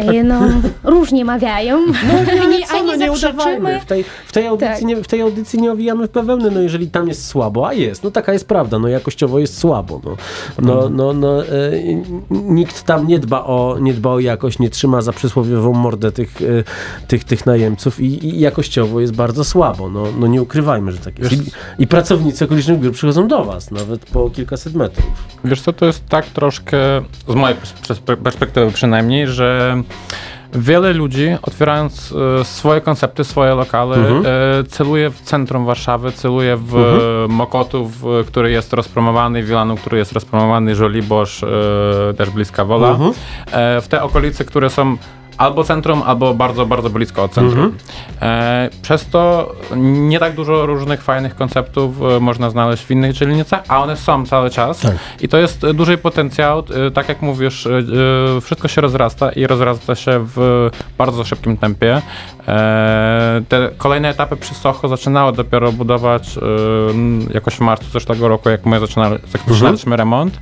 E, 0.00 0.24
No, 0.24 0.40
różnie 0.84 1.24
mawiają. 1.24 1.78
No, 1.86 2.48
Nie- 2.50 2.66
co, 2.66 2.78
a 2.78 2.82
no, 2.82 2.96
nie 2.96 3.12
udawajmy. 3.12 3.80
W 3.80 3.84
tej, 3.84 4.04
w, 4.26 4.32
tej 4.32 4.46
audycji 4.46 4.74
Tak. 4.74 4.84
nie, 4.84 4.96
w 4.96 5.06
tej 5.06 5.20
audycji 5.20 5.62
nie 5.62 5.72
owijamy 5.72 6.08
w 6.08 6.12
bawełnę, 6.12 6.50
no 6.50 6.60
jeżeli 6.60 6.90
tam 6.90 7.08
jest 7.08 7.26
słabo, 7.26 7.68
a 7.68 7.72
jest, 7.74 8.04
no 8.04 8.10
taka 8.10 8.32
jest 8.32 8.48
prawda, 8.48 8.78
no 8.78 8.88
jakościowo 8.88 9.38
jest 9.38 9.58
słabo. 9.58 10.00
No, 10.04 10.16
no, 10.62 10.88
no, 10.88 11.12
no, 11.12 11.44
e, 11.46 11.48
nikt 12.30 12.82
tam 12.82 13.06
nie 13.08 13.18
dba, 13.18 13.44
o, 13.44 13.76
nie 13.80 13.94
dba 13.94 14.10
o 14.10 14.20
jakość, 14.20 14.58
nie 14.58 14.70
trzyma 14.70 15.02
za 15.02 15.12
przysłowiową 15.12 15.72
mordę 15.72 16.12
tych, 16.12 16.42
e, 16.42 17.06
tych, 17.06 17.24
tych 17.24 17.46
najemców 17.46 18.00
i, 18.00 18.26
i 18.26 18.40
jakościowo 18.40 19.00
jest 19.00 19.14
bardzo 19.14 19.44
słabo. 19.44 19.88
No, 19.88 20.04
no 20.18 20.26
nie 20.26 20.42
ukrywajmy, 20.42 20.92
że 20.92 20.98
tak 20.98 21.18
jest. 21.18 21.32
I, 21.32 21.38
I 21.78 21.86
pracownicy 21.86 22.44
okolicznych 22.44 22.78
biur 22.80 22.92
przychodzą 22.92 23.28
do 23.28 23.44
was, 23.44 23.70
nawet 23.70 24.06
po 24.06 24.30
kilkaset 24.30 24.74
metrów. 24.74 25.06
Wiesz 25.44 25.60
co, 25.62 25.72
to 25.72 25.86
jest 25.86 26.06
tak 26.08 26.26
troszkę, 26.26 26.76
z 27.28 27.34
mojej 27.34 27.56
pers- 27.56 28.16
perspektywy 28.16 28.72
przynajmniej, 28.72 29.26
że 29.26 29.82
wiele 30.52 30.92
ludzi, 30.92 31.36
otwierając 31.42 32.14
e, 32.40 32.44
swoje 32.44 32.80
koncepty, 32.80 33.24
swoje 33.24 33.54
lokale, 33.54 33.96
Mhm. 33.96 34.24
e, 34.26 34.64
celuje 34.64 35.10
w 35.10 35.20
centrum 35.20 35.64
Warszawy, 35.66 36.12
celuje 36.12 36.56
w 36.56 36.74
Mhm. 36.76 37.30
Mokotów, 37.30 37.92
e, 38.20 38.24
który 38.24 38.50
jest 38.50 38.72
rozpromowany, 38.72 39.42
Wilanu, 39.42 39.76
który 39.76 39.98
jest 39.98 40.12
rozpromowany, 40.12 40.74
Żoliborz, 40.74 41.42
e, 41.42 41.46
też 42.16 42.30
bliska 42.30 42.64
Wola, 42.64 42.88
Mhm. 42.90 43.12
e, 43.52 43.80
w 43.80 43.88
te 43.88 44.02
okolice, 44.02 44.44
które 44.44 44.70
są 44.70 44.96
albo 45.40 45.64
centrum, 45.64 46.02
albo 46.02 46.34
bardzo, 46.34 46.66
bardzo 46.66 46.90
blisko 46.90 47.22
od 47.22 47.32
centrum. 47.32 47.64
Mhm. 47.64 47.78
E, 48.22 48.70
przez 48.82 49.06
to 49.06 49.52
nie 49.76 50.18
tak 50.18 50.34
dużo 50.34 50.66
różnych 50.66 51.02
fajnych 51.02 51.34
konceptów 51.34 52.02
e, 52.02 52.20
można 52.20 52.50
znaleźć 52.50 52.84
w 52.84 52.90
innych 52.90 53.12
dzielnicach, 53.12 53.62
a 53.68 53.82
one 53.82 53.96
są 53.96 54.26
cały 54.26 54.50
czas. 54.50 54.80
Tak. 54.80 54.94
I 55.20 55.28
to 55.28 55.38
jest 55.38 55.64
e, 55.64 55.74
duży 55.74 55.98
potencjał. 55.98 56.58
E, 56.58 56.90
tak 56.90 57.08
jak 57.08 57.22
mówisz, 57.22 57.68
wszystko 58.42 58.68
się 58.68 58.80
rozrasta 58.80 59.32
i 59.32 59.46
rozrasta 59.46 59.94
się 59.94 60.26
w 60.36 60.70
bardzo 60.98 61.24
szybkim 61.24 61.56
tempie. 61.56 62.02
E, 62.50 63.42
te 63.48 63.68
kolejne 63.78 64.08
etapy 64.08 64.36
przy 64.36 64.54
Soho 64.54 64.88
zaczynały 64.88 65.32
dopiero 65.32 65.72
budować 65.72 66.38
e, 66.38 66.40
jakoś 67.34 67.54
w 67.54 67.60
marcu 67.60 67.90
zeszłego 67.90 68.28
roku, 68.28 68.50
jak 68.50 68.66
my 68.66 68.80
zaczynali, 68.80 69.12
jak 69.12 69.42
zaczynaliśmy 69.48 69.96
remont. 69.96 70.38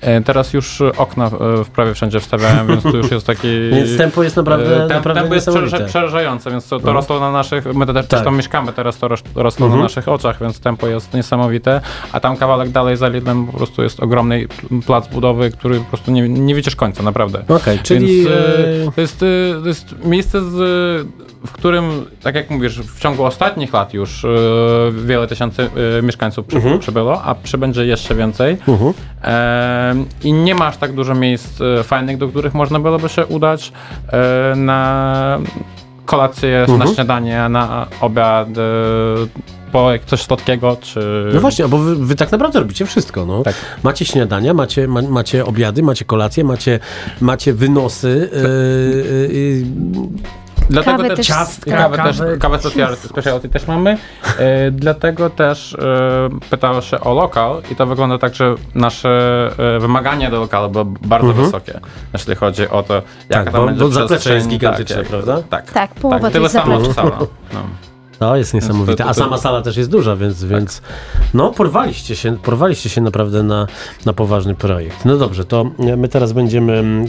E, 0.00 0.20
teraz 0.20 0.52
już 0.52 0.80
okna 0.96 1.30
w 1.64 1.68
prawie 1.74 1.94
wszędzie 1.94 2.20
wstawiają, 2.20 2.66
więc 2.66 2.82
tu 2.82 2.96
już 2.96 3.10
jest 3.10 3.26
taki... 3.26 3.48
Więc 3.70 3.96
tempo 3.98 4.22
jest 4.22 4.36
naprawdę, 4.36 4.76
Tem- 4.76 4.88
naprawdę 4.88 5.20
tempo 5.20 5.34
jest 5.34 5.48
przeraża- 5.48 5.86
przerażające, 5.86 6.50
więc 6.50 6.64
to, 6.64 6.70
to 6.70 6.76
Mhm. 6.76 6.96
rosło 6.96 7.20
na 7.20 7.32
naszych, 7.32 7.74
my 7.74 7.86
też, 7.86 7.94
Tak. 7.94 8.06
też 8.06 8.22
tam 8.24 8.36
mieszkamy 8.36 8.72
teraz, 8.72 8.98
to 8.98 9.08
ros- 9.08 9.22
rosło 9.34 9.66
Mhm. 9.66 9.80
na 9.80 9.86
naszych 9.86 10.08
oczach, 10.08 10.40
więc 10.40 10.60
tempo 10.60 10.86
jest 10.86 11.14
niesamowite, 11.14 11.80
a 12.12 12.20
tam 12.20 12.36
kawałek 12.36 12.68
dalej 12.70 12.96
za 12.96 13.08
Lidlem 13.08 13.46
po 13.46 13.52
prostu 13.56 13.82
jest 13.82 14.00
ogromny 14.00 14.46
plac 14.86 15.08
budowy, 15.08 15.50
który 15.50 15.78
po 15.78 15.84
prostu 15.84 16.10
nie, 16.10 16.28
nie 16.28 16.54
widzisz 16.54 16.76
końca, 16.76 17.02
naprawdę. 17.02 17.42
Okej, 17.48 17.78
czyli... 17.82 18.24
Więc, 18.24 18.94
to, 18.94 19.00
jest, 19.00 19.18
to 19.62 19.68
jest 19.68 19.94
miejsce, 20.04 20.40
z, 20.40 21.06
w 21.46 21.52
którym, 21.52 22.04
tak 22.22 22.34
jak 22.34 22.50
mówisz, 22.50 22.78
w 22.80 23.00
ciągu 23.00 23.24
ostatnich 23.24 23.72
lat 23.72 23.94
już 23.94 24.24
e, 24.24 24.28
wiele 25.04 25.26
tysięcy 25.26 25.70
e, 25.98 26.02
mieszkańców 26.02 26.46
przy, 26.46 26.56
Mhm. 26.56 26.78
przybyło, 26.78 27.22
a 27.22 27.34
przybędzie 27.34 27.86
jeszcze 27.86 28.14
więcej. 28.14 28.56
mhm. 28.68 28.92
I 30.24 30.32
nie 30.32 30.54
ma 30.54 30.66
aż 30.66 30.76
tak 30.76 30.92
dużo 30.92 31.14
miejsc 31.14 31.60
e, 31.60 31.82
fajnych, 31.82 32.18
do 32.18 32.28
których 32.28 32.54
można 32.54 32.80
byłoby 32.80 33.08
się 33.08 33.26
udać 33.26 33.72
na 34.56 35.38
kolację, 36.06 36.64
na 36.68 36.74
Mhm. 36.74 36.94
śniadanie, 36.94 37.48
na 37.48 37.86
obiad, 38.00 38.48
po 39.72 39.92
jak 39.92 40.04
coś 40.04 40.22
słodkiego, 40.22 40.76
czy... 40.80 41.30
No 41.34 41.40
właśnie, 41.40 41.68
bo 41.68 41.78
wy, 41.78 41.96
wy 41.96 42.14
tak 42.14 42.32
naprawdę 42.32 42.58
robicie 42.58 42.86
wszystko, 42.86 43.26
no. 43.26 43.42
Tak. 43.42 43.54
Macie 43.82 44.04
śniadania, 44.04 44.54
macie, 44.54 44.88
ma, 44.88 45.02
macie 45.02 45.44
obiady, 45.44 45.82
macie 45.82 46.04
kolacje, 46.04 46.44
macie, 46.44 46.80
macie 47.20 47.52
wynosy, 47.54 48.30
yy, 48.32 49.34
yy, 49.38 49.64
Dlatego 50.72 50.96
Kawę 50.96 51.08
też, 51.08 51.16
też 51.16 51.26
ciast, 51.26 51.64
tak. 51.64 51.78
kawę, 51.78 51.96
Kawę. 51.96 52.12
też, 52.12 52.20
kawę 52.40 52.58
speciality, 52.58 53.08
speciality 53.08 53.48
też 53.48 53.66
mamy. 53.66 53.98
E, 54.38 54.70
dlatego 54.70 55.30
też 55.30 55.74
e, 55.74 56.28
pytało 56.50 56.80
się 56.80 57.00
o 57.00 57.14
lokal 57.14 57.62
i 57.70 57.76
to 57.76 57.86
wygląda 57.86 58.18
tak, 58.18 58.34
że 58.34 58.54
nasze 58.74 59.08
e, 59.76 59.78
wymagania 59.80 60.30
do 60.30 60.40
lokalu 60.40 60.70
były 60.70 60.84
bardzo 60.84 61.26
Mhm. 61.28 61.46
wysokie, 61.46 61.80
jeśli 62.12 62.34
chodzi 62.34 62.68
o 62.68 62.82
to, 62.82 62.94
jaka 62.94 63.44
Tak, 63.44 63.52
tam 63.52 63.60
bo- 63.60 63.66
będzie 63.66 63.80
bo 63.84 63.90
zaplecze 63.90 64.34
jest 64.34 64.48
gigantyczne, 64.48 64.96
tak, 64.96 65.06
prawda? 65.06 65.42
Tak, 65.50 65.72
Tak, 65.72 65.94
połowa 65.94 66.20
tak 66.20 66.32
tyle 66.32 66.48
samo 66.48 66.80
co 66.80 66.92
sala. 66.92 67.18
No. 67.54 67.60
To 68.22 68.36
jest 68.36 68.54
niesamowite. 68.54 69.04
A 69.04 69.14
sama 69.14 69.38
sala 69.38 69.62
też 69.62 69.76
jest 69.76 69.90
duża, 69.90 70.16
więc, 70.16 70.44
więc 70.44 70.82
no 71.34 71.50
porwaliście 71.50 72.16
się, 72.16 72.36
porwaliście 72.38 72.88
się 72.88 73.00
naprawdę 73.00 73.42
na, 73.42 73.66
na 74.06 74.12
poważny 74.12 74.54
projekt. 74.54 75.04
No 75.04 75.16
dobrze, 75.16 75.44
to 75.44 75.70
my 75.96 76.08
teraz 76.08 76.32
będziemy 76.32 77.04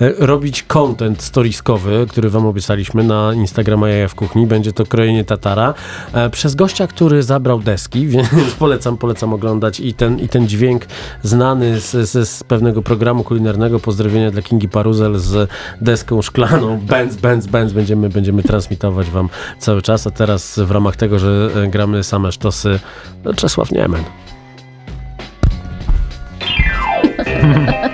e, 0.00 0.06
e, 0.06 0.26
robić 0.26 0.62
content 0.62 1.22
storiskowy, 1.22 2.06
który 2.08 2.30
wam 2.30 2.46
obiecaliśmy 2.46 3.04
na 3.04 3.34
Instagrama 3.34 3.88
Jaja 3.88 4.08
w 4.08 4.14
Kuchni. 4.14 4.46
Będzie 4.46 4.72
to 4.72 4.86
krojenie 4.86 5.24
tatara 5.24 5.74
e, 6.12 6.30
przez 6.30 6.54
gościa, 6.54 6.86
który 6.86 7.22
zabrał 7.22 7.60
deski, 7.60 8.06
więc 8.14 8.54
polecam, 8.58 8.96
polecam 8.96 9.32
oglądać 9.32 9.80
i 9.80 9.94
ten, 9.94 10.20
i 10.20 10.28
ten 10.28 10.48
dźwięk 10.48 10.86
znany 11.22 11.80
z, 11.80 12.10
z, 12.10 12.28
z 12.28 12.44
pewnego 12.44 12.82
programu 12.82 13.24
kulinarnego. 13.24 13.80
Pozdrowienia 13.80 14.30
dla 14.30 14.42
Kingi 14.42 14.68
Paruzel 14.68 15.18
z 15.18 15.50
deską 15.80 16.22
szklaną. 16.22 16.78
Benz, 16.78 17.16
Benz, 17.16 17.46
Benz. 17.46 17.72
Będziemy, 17.72 18.08
będziemy 18.08 18.42
transmitować 18.42 19.10
wam 19.10 19.28
cały 19.58 19.82
czas, 19.82 20.03
a 20.06 20.10
teraz 20.10 20.58
w 20.58 20.70
ramach 20.70 20.96
tego, 20.96 21.18
że 21.18 21.50
e, 21.56 21.68
gramy 21.68 22.04
same 22.04 22.32
sztosy, 22.32 22.80
no, 23.24 23.34
Czesław 23.34 23.72
Niemen. 23.72 24.04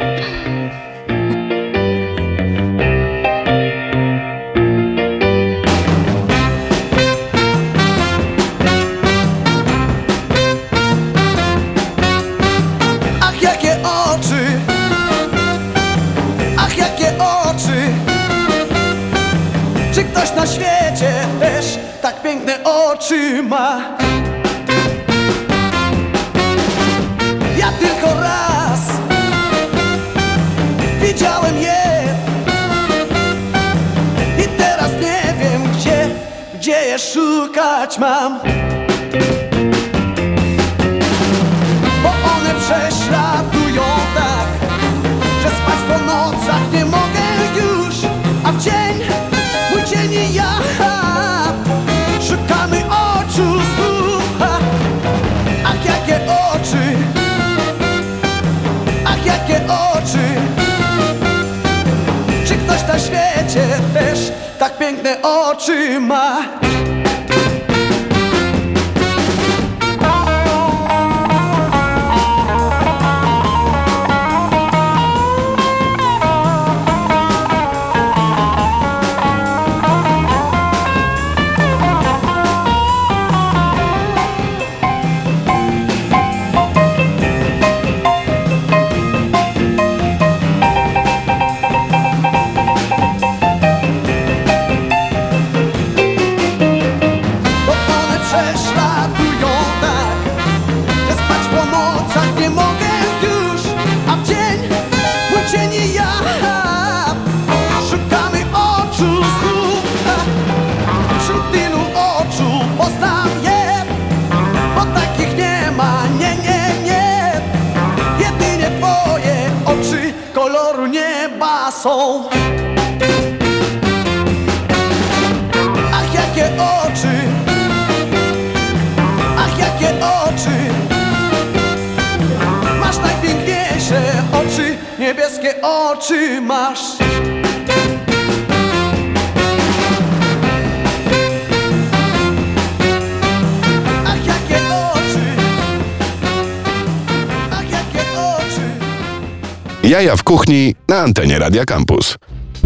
Jaja 149.90 150.16
w 150.16 150.22
kuchni 150.22 150.74
na 150.88 150.96
antenie 150.98 151.38
Radia 151.38 151.64
Campus. 151.64 152.18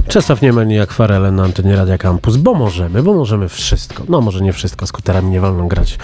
Czesław 0.08 0.42
Niemen 0.42 0.70
i 0.70 0.78
akwarele 0.78 1.30
na 1.30 1.44
antenie 1.44 1.76
Radia 1.76 1.98
Campus, 1.98 2.36
bo 2.36 2.54
możemy, 2.54 3.02
bo 3.02 3.14
możemy 3.14 3.48
wszystko. 3.48 4.02
No 4.08 4.20
może 4.20 4.40
nie 4.40 4.52
wszystko, 4.52 4.86
skuterami 4.86 5.30
nie 5.30 5.40
wolno 5.40 5.66
grać 5.66 5.98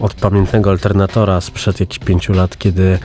od 0.00 0.14
pamiętnego 0.14 0.70
alternatora 0.70 1.40
sprzed 1.40 1.80
jakichś 1.80 2.04
pięciu 2.04 2.32
lat, 2.32 2.58
kiedy, 2.58 2.98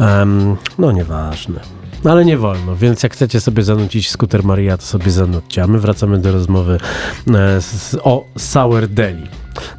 em, 0.00 0.56
no 0.78 0.92
nieważne. 0.92 1.60
No, 2.04 2.12
Ale 2.12 2.24
nie 2.24 2.36
wolno, 2.36 2.76
więc 2.76 3.02
jak 3.02 3.12
chcecie 3.12 3.40
sobie 3.40 3.62
zanucić 3.62 4.10
skuter 4.10 4.44
Maria, 4.44 4.76
to 4.76 4.84
sobie 4.84 5.10
zanućcie. 5.10 5.62
A 5.62 5.66
my 5.66 5.78
wracamy 5.78 6.18
do 6.18 6.32
rozmowy 6.32 6.78
e, 7.34 7.60
z, 7.60 7.96
o 8.02 8.24
Sour 8.38 8.88
Deli. 8.88 9.26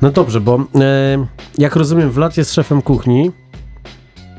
No 0.01 0.11
dobrze, 0.11 0.41
bo 0.41 0.59
e, 0.75 1.27
jak 1.57 1.75
rozumiem, 1.75 2.11
Vlad 2.11 2.37
jest 2.37 2.53
szefem 2.53 2.81
kuchni, 2.81 3.31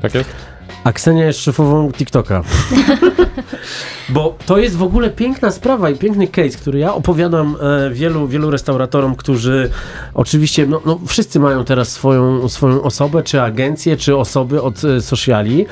Tak 0.01 0.15
jest? 0.15 0.48
A 0.89 0.93
Ksenia 0.93 1.25
jest 1.25 1.39
szefową 1.39 1.91
TikToka. 1.91 2.43
Bo 4.09 4.37
to 4.45 4.57
jest 4.57 4.75
w 4.75 4.83
ogóle 4.83 5.09
piękna 5.09 5.51
sprawa 5.51 5.89
i 5.89 5.95
piękny 5.95 6.27
case, 6.27 6.57
który 6.57 6.79
ja 6.79 6.93
opowiadam 6.93 7.57
e, 7.61 7.89
wielu, 7.93 8.27
wielu 8.27 8.51
restauratorom, 8.51 9.15
którzy 9.15 9.69
oczywiście, 10.13 10.65
no, 10.67 10.81
no 10.85 10.99
wszyscy 11.07 11.39
mają 11.39 11.65
teraz 11.65 11.91
swoją, 11.91 12.49
swoją 12.49 12.81
osobę, 12.81 13.23
czy 13.23 13.41
agencję, 13.41 13.97
czy 13.97 14.17
osoby 14.17 14.61
od 14.61 14.83
e, 14.83 15.01
sociali, 15.01 15.65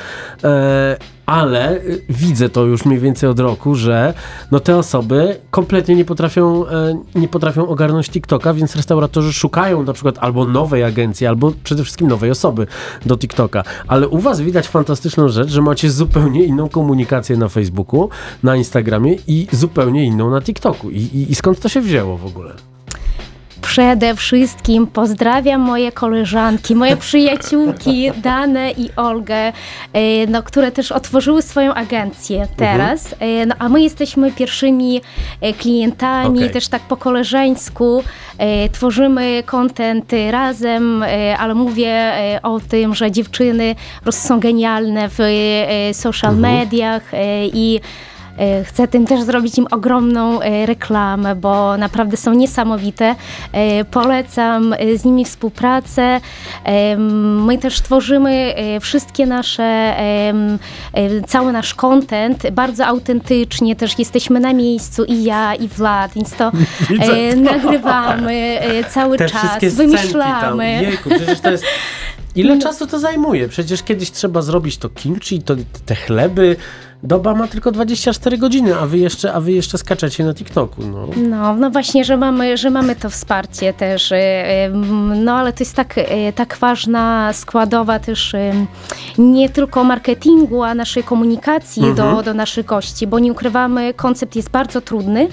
e, 0.43 0.97
ale 1.27 1.72
e, 1.72 1.81
widzę 2.10 2.50
to 2.50 2.65
już 2.65 2.86
mniej 2.86 3.00
więcej 3.00 3.29
od 3.29 3.39
roku, 3.39 3.75
że 3.75 4.13
no 4.51 4.60
te 4.60 4.77
osoby 4.77 5.38
kompletnie 5.51 5.96
nie 5.96 6.05
potrafią, 6.05 6.67
e, 6.67 7.01
nie 7.15 7.27
potrafią 7.27 7.67
ogarnąć 7.67 8.10
TikToka, 8.10 8.53
więc 8.53 8.75
restauratorzy 8.75 9.34
szukają 9.34 9.84
na 9.84 9.93
przykład 9.93 10.17
albo 10.19 10.46
nowej 10.46 10.84
agencji, 10.84 11.27
albo 11.27 11.51
przede 11.63 11.84
wszystkim 11.84 12.07
nowej 12.07 12.31
osoby 12.31 12.67
do 13.05 13.17
TikToka. 13.17 13.63
Ale 13.88 14.07
u 14.07 14.19
was 14.19 14.41
widać 14.41 14.67
fantastyczną 14.67 15.29
rzecz, 15.29 15.50
że 15.50 15.62
macie 15.62 15.89
zupełnie 15.89 16.43
inną 16.43 16.69
komunikację 16.69 17.38
na 17.38 17.50
Facebooku, 17.50 18.10
na 18.43 18.55
Instagramie 18.55 19.15
i 19.27 19.48
zupełnie 19.51 20.05
inną 20.05 20.29
na 20.29 20.41
TikToku. 20.41 20.89
I, 20.89 20.98
i, 20.98 21.31
i 21.31 21.36
skąd 21.36 21.60
to 21.60 21.69
się 21.69 21.81
wzięło 21.81 22.17
w 22.17 22.25
ogóle? 22.25 22.53
Przede 23.61 24.15
wszystkim 24.15 24.87
pozdrawiam 24.87 25.61
moje 25.61 25.91
koleżanki, 25.91 26.75
moje 26.75 26.97
przyjaciółki 26.97 28.11
Danę 28.23 28.71
i 28.71 28.89
Olgę, 28.95 29.35
e, 29.35 29.53
no, 30.27 30.43
które 30.43 30.71
też 30.71 30.91
otworzyły 30.91 31.41
swoją 31.41 31.73
agencję 31.73 32.47
teraz. 32.57 33.15
E, 33.19 33.45
No, 33.45 33.55
a 33.59 33.69
my 33.69 33.81
jesteśmy 33.81 34.31
pierwszymi 34.31 35.01
e, 35.41 35.53
klientami, 35.53 36.37
Okej. 36.37 36.49
też 36.49 36.67
tak 36.67 36.81
po 36.81 36.97
koleżeńsku. 36.97 38.03
Tworzymy 38.71 39.43
content 39.45 40.11
razem, 40.31 41.03
ale 41.37 41.53
mówię 41.53 42.13
o 42.43 42.59
tym, 42.59 42.96
że 42.96 43.11
dziewczyny 43.11 43.75
są 44.11 44.39
genialne 44.39 45.09
w 45.09 45.20
social 45.93 46.35
mediach 46.35 47.13
e, 47.13 47.48
i 47.48 47.79
Chcę 48.63 48.87
tym 48.87 49.05
też 49.05 49.21
zrobić 49.21 49.57
im 49.57 49.67
ogromną 49.71 50.41
e, 50.41 50.65
reklamę, 50.65 51.35
bo 51.35 51.77
naprawdę 51.77 52.17
są 52.17 52.33
niesamowite. 52.33 53.15
E, 53.51 53.85
Polecam 53.85 54.73
e, 54.73 54.97
z 54.97 55.05
nimi 55.05 55.25
współpracę. 55.25 56.21
E, 56.65 56.97
My 56.97 57.57
też 57.57 57.81
tworzymy 57.81 58.55
e, 58.55 58.79
wszystkie 58.79 59.25
nasze, 59.25 59.63
e, 59.63 60.33
cały 61.27 61.51
nasz 61.51 61.73
content 61.73 62.50
bardzo 62.51 62.85
autentycznie. 62.85 63.75
Też 63.75 64.00
jesteśmy 64.00 64.39
na 64.39 64.53
miejscu 64.53 65.03
i 65.03 65.23
ja, 65.23 65.55
i 65.55 65.67
Vlad, 65.67 66.11
więc 66.15 66.31
to 66.31 66.51
e, 67.00 67.35
nagrywamy 67.35 68.59
e, 68.61 68.83
cały 68.83 69.17
czas, 69.17 69.75
wymyślamy. 69.75 70.83
Jejku, 70.83 71.09
przecież 71.09 71.39
to 71.39 71.51
jest... 71.51 71.65
Ile 72.35 72.59
czasu 72.59 72.87
to 72.87 73.00
zajmuje? 73.00 73.47
Przecież 73.47 73.83
kiedyś 73.83 74.11
trzeba 74.11 74.41
zrobić 74.41 74.77
to 74.77 74.89
kimchi, 74.89 75.41
to 75.41 75.55
te 75.85 75.95
chleby. 75.95 76.55
Doba 77.03 77.36
ma 77.36 77.48
tylko 77.48 77.72
24 77.72 78.38
godziny, 78.38 78.75
a 78.79 78.86
wy 78.86 78.98
jeszcze, 78.98 79.33
a 79.33 79.40
wy 79.42 79.51
jeszcze 79.51 79.77
skaczecie 79.77 80.24
na 80.25 80.33
TikToku. 80.33 80.81
No. 80.81 81.07
No, 81.29 81.55
no 81.55 81.70
właśnie, 81.70 82.05
że 82.05 82.18
mamy, 82.18 82.57
że 82.57 82.70
mamy 82.70 82.96
to 82.96 83.10
wsparcie 83.10 83.74
też. 83.74 84.12
y, 84.12 84.16
y, 84.16 84.70
No 85.16 85.33
ale 85.33 85.53
to 85.53 85.60
jest 85.60 85.75
tak, 85.75 85.98
y, 85.98 86.03
tak 86.36 86.57
ważna 86.62 87.33
składowa 87.33 88.00
też 88.00 88.36
nie 89.18 89.50
tylko 89.50 89.83
marketingu, 89.83 90.64
a 90.64 90.75
naszej 90.75 91.03
komunikacji 91.03 91.83
do, 91.96 92.24
do 92.24 92.33
naszych 92.33 92.66
gości, 92.66 93.07
bo 93.07 93.20
nie 93.20 93.31
ukrywamy, 93.31 93.94
koncept 93.94 94.36
jest 94.36 94.50
bardzo 94.50 94.81
trudny 94.81 95.27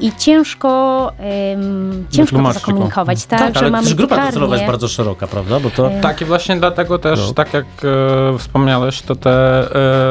i 0.00 0.12
ciężko, 0.18 1.12
ym, 1.54 2.06
ciężko 2.10 2.42
to 2.42 2.52
zakomunikować. 2.52 3.26
Tak, 3.26 3.38
Tak, 3.38 3.54
że 3.54 3.60
ale 3.60 3.70
mamy 3.70 3.84
też 3.84 3.94
grupa 3.94 4.26
docelowa 4.26 4.54
jest 4.54 4.66
bardzo 4.66 4.88
szeroka, 4.88 5.26
prawda? 5.26 5.60
Bo 5.60 5.70
to... 5.70 5.90
Tak 6.02 6.20
i 6.20 6.24
właśnie 6.24 6.56
dlatego 6.56 6.98
też, 6.98 7.20
No. 7.26 7.34
tak 7.34 7.54
jak 7.54 7.64
e, 8.34 8.38
wspomniałeś, 8.38 9.02
to 9.02 9.16
te, 9.16 9.30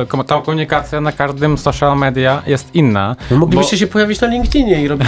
e, 0.04 0.24
ta 0.28 0.42
komunikacja 0.42 0.91
na 1.02 1.12
każdym 1.12 1.58
social 1.58 1.98
media 1.98 2.42
jest 2.48 2.76
inna. 2.76 3.16
No, 3.32 3.38
moglibyście 3.38 3.76
bo- 3.76 3.80
się 3.80 3.88
pojawić 3.88 4.22
na 4.22 4.28
LinkedInie 4.28 4.82
i 4.84 4.88
robić 4.88 5.08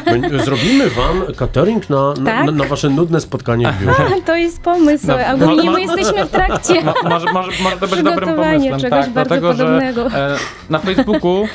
Zrobimy 0.44 0.90
wam 0.90 1.22
catering 1.36 1.90
na, 1.90 2.08
na, 2.08 2.14
Tak? 2.30 2.46
na, 2.46 2.52
na 2.52 2.64
wasze 2.64 2.88
nudne 2.90 3.20
spotkanie 3.20 3.72
w 3.72 3.84
biurze. 3.84 4.06
To 4.26 4.36
jest 4.36 4.60
pomysł. 4.62 5.06
No, 5.06 5.14
Ogólnie 5.34 5.56
mo- 5.56 5.62
mo- 5.64 5.72
my 5.72 5.80
jesteśmy 5.80 6.24
w 6.24 6.30
trakcie. 6.30 6.74
Mo, 6.84 6.94
może, 7.10 7.32
może, 7.32 7.50
może 7.62 7.76
to 7.76 7.88
być 7.88 8.02
dobrym 8.02 8.34
pomysłem, 8.34 8.80
czegoś 8.80 8.90
tak, 9.04 9.10
bardzo 9.10 9.12
dlatego 9.12 9.48
podobnego. 9.48 10.10
że 10.10 10.34
e, 10.34 10.36
na 10.70 10.78
Facebooku 10.78 11.48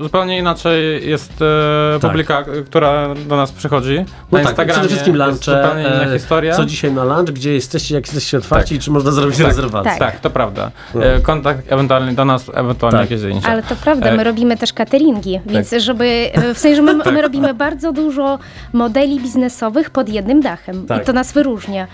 zupełnie 0.00 0.38
inaczej 0.38 1.08
jest 1.08 1.32
e, 1.32 1.98
Tak. 2.00 2.10
publika, 2.10 2.40
e, 2.40 2.62
która 2.62 3.14
do 3.28 3.36
nas 3.36 3.52
przychodzi. 3.52 3.94
Na 3.98 4.04
No 4.32 4.38
tak, 4.38 4.40
Instagramie 4.42 4.72
przede 4.72 4.88
wszystkim 4.88 5.16
lunche, 5.16 5.74
e, 6.12 6.18
historia. 6.18 6.54
co 6.54 6.64
dzisiaj 6.64 6.92
na 6.92 7.04
lunch, 7.04 7.30
gdzie 7.30 7.54
jesteście, 7.54 7.94
jak 7.94 8.04
jesteście 8.06 8.38
otwarci 8.38 8.68
Tak. 8.74 8.78
i 8.78 8.84
czy 8.84 8.90
można 8.90 9.10
zrobić 9.10 9.38
Tak. 9.38 9.46
rezerwację. 9.46 9.90
Tak. 9.90 9.98
Tak, 9.98 10.20
to 10.20 10.30
prawda. 10.30 10.70
No. 10.94 11.04
E, 11.04 11.20
kontakt 11.20 11.72
ewentualnie 11.72 12.12
do 12.12 12.24
nas, 12.24 12.50
ewentualnie 12.54 12.98
Tak. 12.98 13.10
jakieś 13.10 13.18
zdjęcia. 13.20 13.48
Ale 13.48 13.62
to 13.62 13.76
prawda, 13.76 14.12
my 14.14 14.20
E, 14.20 14.24
robimy 14.24 14.56
też 14.56 14.72
cateringi, 14.72 15.40
więc 15.46 15.74
żeby, 15.78 16.30
w 16.54 16.58
sensie, 16.58 16.76
że 16.76 16.82
my, 16.82 16.94
my 17.14 17.22
robimy 17.22 17.54
bardzo 17.54 17.92
dużo 17.92 18.38
modeli 18.72 19.20
biznesowych 19.20 19.90
pod 19.90 20.08
jednym 20.08 20.40
dachem 20.40 20.86
Tak. 20.86 21.02
i 21.02 21.06
to 21.06 21.12
nas 21.12 21.32
wyróżnia. 21.32 21.86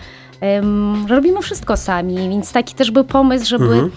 Że 1.09 1.15
robimy 1.15 1.43
wszystko 1.43 1.77
sami, 1.77 2.29
więc 2.29 2.53
taki 2.53 2.75
też 2.75 2.91
był 2.91 3.05
pomysł, 3.05 3.47
żeby 3.47 3.65
Mhm. 3.65 3.91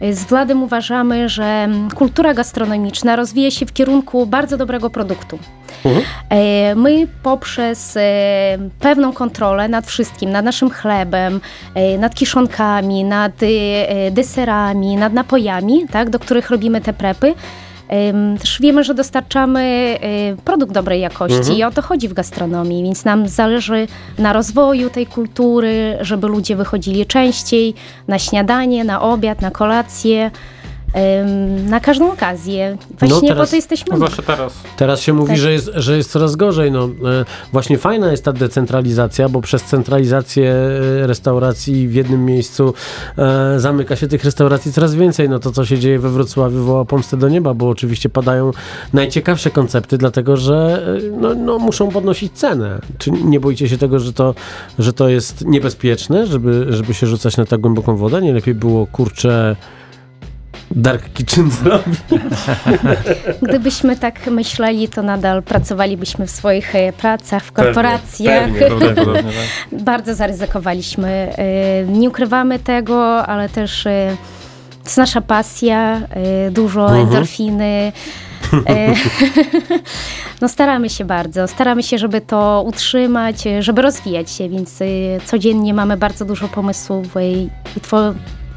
Z 0.00 0.24
Wladem 0.24 0.62
uważamy, 0.62 1.28
że 1.28 1.44
mm, 1.44 1.90
kultura 1.90 2.34
gastronomiczna 2.34 3.16
rozwija 3.16 3.50
się 3.50 3.66
w 3.66 3.72
kierunku 3.72 4.26
bardzo 4.26 4.56
dobrego 4.56 4.90
produktu. 4.90 5.38
Mhm. 5.84 6.04
E, 6.30 6.74
My 6.74 7.06
poprzez 7.22 7.96
e, 7.96 8.00
pewną 8.80 9.12
kontrolę 9.12 9.68
nad 9.68 9.86
wszystkim, 9.86 10.30
nad 10.30 10.44
naszym 10.44 10.70
chlebem, 10.70 11.40
e, 11.74 11.98
nad 11.98 12.14
kiszonkami, 12.14 13.04
nad 13.04 13.32
deserami, 14.10 14.96
nad 14.96 15.12
napojami, 15.12 15.86
tak, 15.90 16.10
do 16.10 16.18
których 16.18 16.50
robimy 16.50 16.80
te 16.80 16.92
prepy, 16.92 17.34
też 18.40 18.60
wiemy, 18.60 18.84
że 18.84 18.94
dostarczamy 18.94 19.60
e, 19.60 20.36
produkt 20.44 20.72
dobrej 20.72 21.00
jakości 21.00 21.58
i 21.58 21.64
o 21.64 21.70
to 21.70 21.82
chodzi 21.82 22.08
w 22.08 22.12
gastronomii, 22.12 22.82
więc 22.82 23.04
nam 23.04 23.28
zależy 23.28 23.86
na 24.18 24.32
rozwoju 24.32 24.90
tej 24.90 25.06
kultury, 25.06 25.98
żeby 26.00 26.28
ludzie 26.28 26.56
wychodzili 26.56 27.06
częściej 27.06 27.74
na 28.08 28.18
śniadanie, 28.18 28.84
na 28.84 29.02
obiad, 29.02 29.40
na 29.40 29.50
kolację, 29.50 30.30
na 31.68 31.80
każdą 31.80 32.12
okazję. 32.12 32.76
Właśnie 32.98 33.28
No, 33.28 33.34
teraz- 33.34 33.48
po 33.48 33.50
to 33.50 33.56
jesteśmy. 33.56 33.96
Zwłaszcza 33.96 34.22
teraz. 34.22 34.54
Teraz 34.76 35.00
się 35.00 35.12
mówi, 35.12 35.28
Tak. 35.28 35.38
że, 35.38 35.52
jest, 35.52 35.70
że 35.74 35.96
jest 35.96 36.10
coraz 36.10 36.36
gorzej. 36.36 36.72
No, 36.72 36.84
e, 36.84 36.88
właśnie 37.52 37.78
fajna 37.78 38.10
jest 38.10 38.24
ta 38.24 38.32
decentralizacja, 38.32 39.28
bo 39.28 39.40
przez 39.40 39.62
centralizację 39.62 40.52
e, 40.52 41.06
restauracji 41.06 41.88
w 41.88 41.94
jednym 41.94 42.24
miejscu 42.24 42.74
e, 43.18 43.60
zamyka 43.60 43.96
się 43.96 44.08
tych 44.08 44.24
restauracji 44.24 44.72
coraz 44.72 44.94
więcej. 44.94 45.28
No 45.28 45.38
to, 45.38 45.50
co 45.50 45.64
się 45.64 45.78
dzieje 45.78 45.98
we 45.98 46.10
Wrocławiu, 46.10 46.64
woła 46.64 46.84
pomstę 46.84 47.16
do 47.16 47.28
nieba, 47.28 47.54
bo 47.54 47.68
oczywiście 47.68 48.08
padają 48.08 48.50
najciekawsze 48.92 49.50
koncepty, 49.50 49.98
dlatego 49.98 50.36
że 50.36 50.86
no, 51.20 51.34
no, 51.34 51.58
muszą 51.58 51.88
podnosić 51.88 52.32
cenę. 52.32 52.78
Czy 52.98 53.10
nie 53.10 53.40
boicie 53.40 53.68
się 53.68 53.78
tego, 53.78 53.98
że 53.98 54.12
to, 54.12 54.34
że 54.78 54.92
to 54.92 55.08
jest 55.08 55.44
niebezpieczne, 55.44 56.26
żeby, 56.26 56.66
żeby 56.68 56.94
się 56.94 57.06
rzucać 57.06 57.36
na 57.36 57.44
tak 57.44 57.60
głęboką 57.60 57.96
wodę? 57.96 58.22
Nie 58.22 58.32
lepiej 58.32 58.54
było, 58.54 58.86
kurczę, 58.86 59.56
Dark 60.70 61.12
Kitchen 61.14 61.50
zrobić? 61.62 61.98
Gdybyśmy 63.42 63.96
tak 63.96 64.26
myśleli, 64.26 64.88
to 64.88 65.02
nadal 65.02 65.42
pracowalibyśmy 65.42 66.26
w 66.26 66.30
swoich 66.30 66.74
e, 66.74 66.92
pracach, 66.92 67.42
w 67.44 67.52
korporacjach. 67.52 68.44
pewnie, 68.44 68.60
pewnie. 68.60 68.78
Prawdopodobnie, 68.78 69.32
tak. 69.70 69.80
Bardzo 69.84 70.14
zaryzykowaliśmy. 70.14 71.08
E, 71.38 71.84
Nie 71.84 72.08
ukrywamy 72.08 72.58
tego, 72.58 73.26
ale 73.26 73.48
też 73.48 73.86
e, 73.86 74.16
to 74.70 74.84
jest 74.84 74.96
nasza 74.98 75.20
pasja, 75.20 76.00
dużo 76.50 76.82
Mhm. 76.86 77.06
endorfiny. 77.06 77.92
No 80.40 80.48
staramy 80.48 80.90
się 80.90 81.04
bardzo, 81.04 81.48
staramy 81.48 81.82
się, 81.82 81.98
żeby 81.98 82.20
to 82.20 82.64
utrzymać, 82.66 83.44
żeby 83.60 83.82
rozwijać 83.82 84.30
się, 84.30 84.48
więc 84.48 84.78
codziennie 85.24 85.74
mamy 85.74 85.96
bardzo 85.96 86.24
dużo 86.24 86.48
pomysłów 86.48 87.06
i 87.22 87.48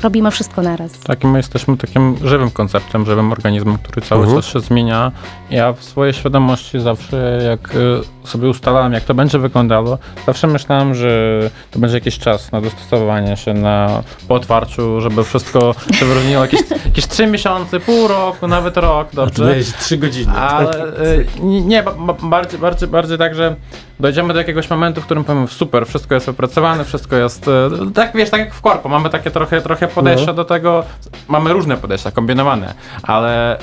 robimy 0.01 0.31
wszystko 0.31 0.61
naraz. 0.61 0.99
Tak, 0.99 1.23
i 1.23 1.27
my 1.27 1.39
jesteśmy 1.39 1.77
takim 1.77 2.15
żywym 2.23 2.51
konceptem, 2.51 3.05
żywym 3.05 3.31
organizmem, 3.31 3.77
który 3.77 4.01
cały 4.01 4.23
Mhm. 4.23 4.41
czas 4.41 4.51
się 4.53 4.59
zmienia. 4.59 5.11
Ja 5.49 5.73
w 5.73 5.83
swojej 5.83 6.13
świadomości 6.13 6.79
zawsze, 6.79 7.41
jak 7.49 7.75
y, 7.75 8.27
sobie 8.27 8.49
ustalałem, 8.49 8.93
jak 8.93 9.03
to 9.03 9.13
będzie 9.13 9.39
wyglądało, 9.39 9.97
zawsze 10.25 10.47
myślałem, 10.47 10.95
że 10.95 11.39
to 11.71 11.79
będzie 11.79 11.97
jakiś 11.97 12.19
czas 12.19 12.51
na 12.51 12.61
dostosowanie 12.61 13.37
się, 13.37 13.53
na 13.53 14.03
po 14.27 14.35
otwarciu, 14.35 15.01
żeby 15.01 15.23
wszystko 15.23 15.75
się 15.93 16.05
wyróżniło. 16.05 16.41
Jakieś, 16.41 16.59
jakieś 16.85 17.07
trzy 17.07 17.27
miesiące, 17.27 17.79
pół 17.79 18.07
roku, 18.07 18.47
nawet 18.47 18.77
rok, 18.77 19.07
dobrze? 19.13 19.43
miałeś 19.43 19.73
trzy 19.73 19.97
godziny. 19.97 20.33
Ale 20.33 20.85
y, 21.03 21.25
nie, 21.39 21.61
nie, 21.61 21.83
ba- 21.83 21.91
ba- 21.99 22.13
bardziej, 22.23 22.59
bardziej, 22.59 22.89
bardziej 22.89 23.17
tak, 23.17 23.35
że 23.35 23.55
dojdziemy 23.99 24.33
do 24.33 24.39
jakiegoś 24.39 24.69
momentu, 24.69 25.01
w 25.01 25.05
którym 25.05 25.23
powiemy 25.23 25.47
super, 25.47 25.85
wszystko 25.87 26.15
jest 26.15 26.29
opracowane, 26.29 26.85
wszystko 26.85 27.15
jest, 27.15 27.47
y, 27.47 27.51
tak 27.93 28.11
wiesz, 28.15 28.29
tak 28.29 28.39
jak 28.39 28.53
w 28.53 28.61
korpo, 28.61 28.89
mamy 28.89 29.09
takie 29.09 29.31
trochę, 29.31 29.61
trochę 29.61 29.87
podejścia 29.95 30.25
No. 30.27 30.33
do 30.33 30.45
tego, 30.45 30.83
mamy 31.27 31.53
różne 31.53 31.77
podejścia, 31.77 32.11
kombinowane, 32.11 32.73
ale 33.03 33.59
y, 33.59 33.61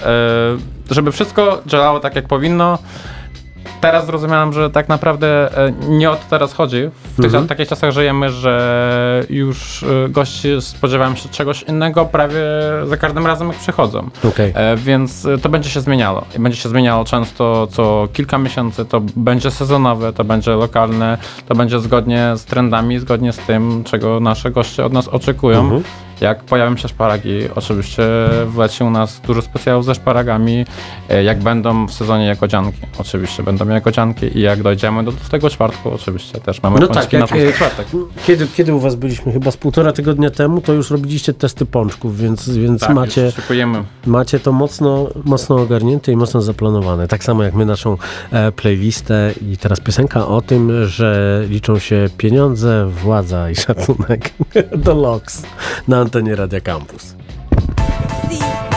żeby 0.95 1.13
wszystko 1.13 1.61
działało 1.67 2.01
tak, 2.01 2.17
jak 2.17 2.27
powinno, 2.27 2.79
teraz 3.81 4.07
zrozumiałem, 4.07 4.53
że 4.53 4.71
tak 4.71 4.89
naprawdę 4.89 5.59
e, 5.67 5.73
nie 5.89 6.11
o 6.11 6.15
to 6.15 6.21
teraz 6.31 6.53
chodzi. 6.53 6.91
W 7.05 7.17
tych 7.17 7.25
Mhm. 7.25 7.47
takich 7.49 7.69
czasach 7.69 7.91
żyjemy, 7.91 8.31
że 8.31 9.25
już 9.31 9.83
e, 9.83 10.09
goście 10.09 10.61
spodziewają 10.61 11.15
się 11.15 11.29
czegoś 11.29 11.63
innego 11.63 12.05
prawie 12.05 12.41
za 12.85 12.97
każdym 12.97 13.27
razem, 13.27 13.49
jak 13.49 13.57
przychodzą. 13.57 14.11
E, 14.55 14.77
więc 14.77 15.27
to 15.43 15.49
będzie 15.49 15.71
się 15.71 15.81
zmieniało. 15.81 16.25
I 16.37 16.41
będzie 16.41 16.59
się 16.59 16.69
zmieniało 16.69 17.05
często 17.05 17.67
co 17.71 18.09
kilka 18.13 18.39
miesięcy. 18.39 18.85
To 18.85 19.01
będzie 19.17 19.51
sezonowe, 19.51 20.13
to 20.13 20.25
będzie 20.25 20.51
lokalne, 20.53 21.19
to 21.49 21.55
będzie 21.55 21.81
zgodnie 21.81 22.33
z 22.37 22.45
trendami, 22.45 22.99
zgodnie 22.99 23.33
z 23.33 23.39
tym, 23.39 23.85
czego 23.85 24.21
nasze 24.21 24.51
goście 24.51 24.85
od 24.85 24.93
nas 24.93 25.09
oczekują. 25.09 25.61
Mhm. 25.61 25.83
Jak 26.21 26.45
pojawią 26.45 26.77
się 26.77 26.89
szparagi, 26.89 27.39
oczywiście 27.55 28.03
wleci 28.47 28.85
u 28.85 28.91
nas 28.91 29.21
dużo 29.21 29.43
specjalów 29.43 29.85
ze 29.85 29.95
szparagami. 29.95 30.65
E, 31.09 31.23
Jak 31.23 31.39
będą 31.39 31.87
w 31.87 31.93
sezonie 31.93 32.27
jagodzianki, 32.27 32.79
oczywiście 32.99 33.43
będą 33.43 33.69
jagodzianki 33.69 34.39
i 34.39 34.41
jak 34.41 34.63
dojdziemy 34.63 35.05
do, 35.05 35.13
do 35.13 35.19
tego 35.31 35.51
czwartku, 35.51 35.91
oczywiście 35.95 36.41
też 36.41 36.63
mamy 36.63 36.81
No 36.81 36.87
pączki 36.87 37.17
tak, 37.19 37.31
na 37.31 37.37
jak, 37.37 37.49
e, 37.49 37.53
czwartek. 37.53 37.87
Kiedy, 38.27 38.47
kiedy 38.57 38.75
u 38.75 38.81
was 38.81 38.95
byliśmy? 38.95 39.33
Chyba 39.33 39.51
z 39.51 39.57
półtora 39.57 39.93
tygodnia 39.93 40.31
temu, 40.31 40.61
to 40.61 40.73
już 40.73 40.91
robiliście 40.91 41.35
testy 41.35 41.67
pączków, 41.67 42.19
więc, 42.19 42.49
więc 42.49 42.81
Tak, 42.81 42.95
macie, 42.95 43.33
macie 44.07 44.41
to 44.41 44.53
mocno, 44.53 45.09
mocno 45.25 45.57
ogarnięte 45.57 46.13
i 46.13 46.17
mocno 46.17 46.43
zaplanowane. 46.43 47.09
Tak 47.09 47.25
samo 47.25 47.43
jak 47.43 47.55
my 47.55 47.67
naszą 47.67 47.97
e, 48.33 48.53
playlistę 48.53 49.33
i 49.53 49.57
teraz 49.57 49.81
piosenka 49.81 50.27
o 50.27 50.41
tym, 50.41 50.87
że 50.87 51.43
liczą 51.49 51.79
się 51.79 52.09
pieniądze, 52.19 52.87
władza 52.87 53.51
i 53.51 53.57
szacunek 53.57 54.31
do 54.85 54.95
LOX 54.95 55.43
na 55.89 56.05
Antoni 56.09 56.35
Radekampus. 56.35 57.15
Sí. 58.31 58.68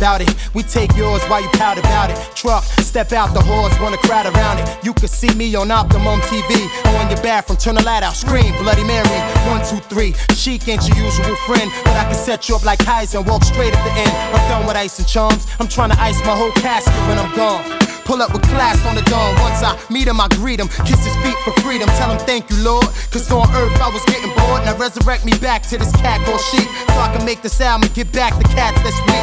Clique 0.00 0.08
bout 0.08 0.20
it. 0.20 0.54
We 0.54 0.62
take 0.62 0.96
yours 0.96 1.22
while 1.24 1.42
you 1.42 1.48
pout 1.50 1.78
about 1.78 2.10
it. 2.10 2.16
Truck, 2.34 2.64
step 2.80 3.12
out 3.12 3.34
the 3.34 3.40
horse, 3.40 3.78
wanna 3.80 3.98
crowd 3.98 4.26
around 4.26 4.58
it. 4.58 4.84
You 4.84 4.92
can 4.94 5.08
see 5.08 5.32
me 5.34 5.54
on 5.54 5.70
Optimum 5.70 6.20
TV. 6.22 6.68
On 6.98 7.10
your 7.10 7.22
bathroom, 7.22 7.58
turn 7.58 7.74
the 7.74 7.82
light 7.82 8.02
out, 8.02 8.14
scream, 8.14 8.52
Bloody 8.62 8.84
Mary. 8.84 9.08
One, 9.48 9.60
two, 9.64 9.80
three. 9.88 10.12
Chic 10.34 10.66
ain't 10.68 10.86
your 10.88 10.96
usual 10.96 11.36
friend, 11.46 11.70
but 11.84 11.96
I 11.96 12.04
can 12.04 12.14
set 12.14 12.48
you 12.48 12.56
up 12.56 12.64
like 12.64 12.78
Kaiser 12.80 13.18
and 13.18 13.26
walk 13.26 13.44
straight 13.44 13.74
at 13.74 13.84
the 13.84 13.92
end. 13.92 14.12
I'm 14.34 14.48
done 14.50 14.66
with 14.66 14.76
ice 14.76 14.98
and 14.98 15.06
charms. 15.06 15.46
I'm 15.58 15.68
trying 15.68 15.90
to 15.90 16.00
ice 16.00 16.18
my 16.24 16.36
whole 16.36 16.52
casket 16.52 16.94
when 17.08 17.18
I'm 17.18 17.34
gone. 17.36 17.79
Pull 18.10 18.22
up 18.22 18.34
with 18.34 18.42
class 18.50 18.74
on 18.90 18.98
the 18.98 19.06
dawn. 19.06 19.38
Once 19.38 19.62
I 19.62 19.70
meet 19.86 20.10
him, 20.10 20.18
I 20.18 20.26
greet 20.34 20.58
him. 20.58 20.66
Kiss 20.82 20.98
his 21.06 21.14
feet 21.22 21.38
for 21.46 21.54
freedom. 21.62 21.86
Tell 21.94 22.10
him 22.10 22.18
thank 22.26 22.50
you, 22.50 22.58
Lord. 22.66 22.90
Cause 23.14 23.30
on 23.30 23.46
earth 23.54 23.70
I 23.78 23.86
was 23.86 24.02
getting 24.10 24.34
bored. 24.34 24.66
Now 24.66 24.74
resurrect 24.74 25.22
me 25.22 25.38
back 25.38 25.62
to 25.70 25.78
this 25.78 25.94
cat 26.02 26.18
called 26.26 26.42
sheep. 26.50 26.66
So 26.90 26.98
I 26.98 27.14
can 27.14 27.24
make 27.24 27.38
this 27.38 27.54
album 27.60 27.86
and 27.86 27.94
get 27.94 28.10
back 28.10 28.34
the 28.34 28.50
cats 28.50 28.82
that's 28.82 28.98
weak. 29.06 29.22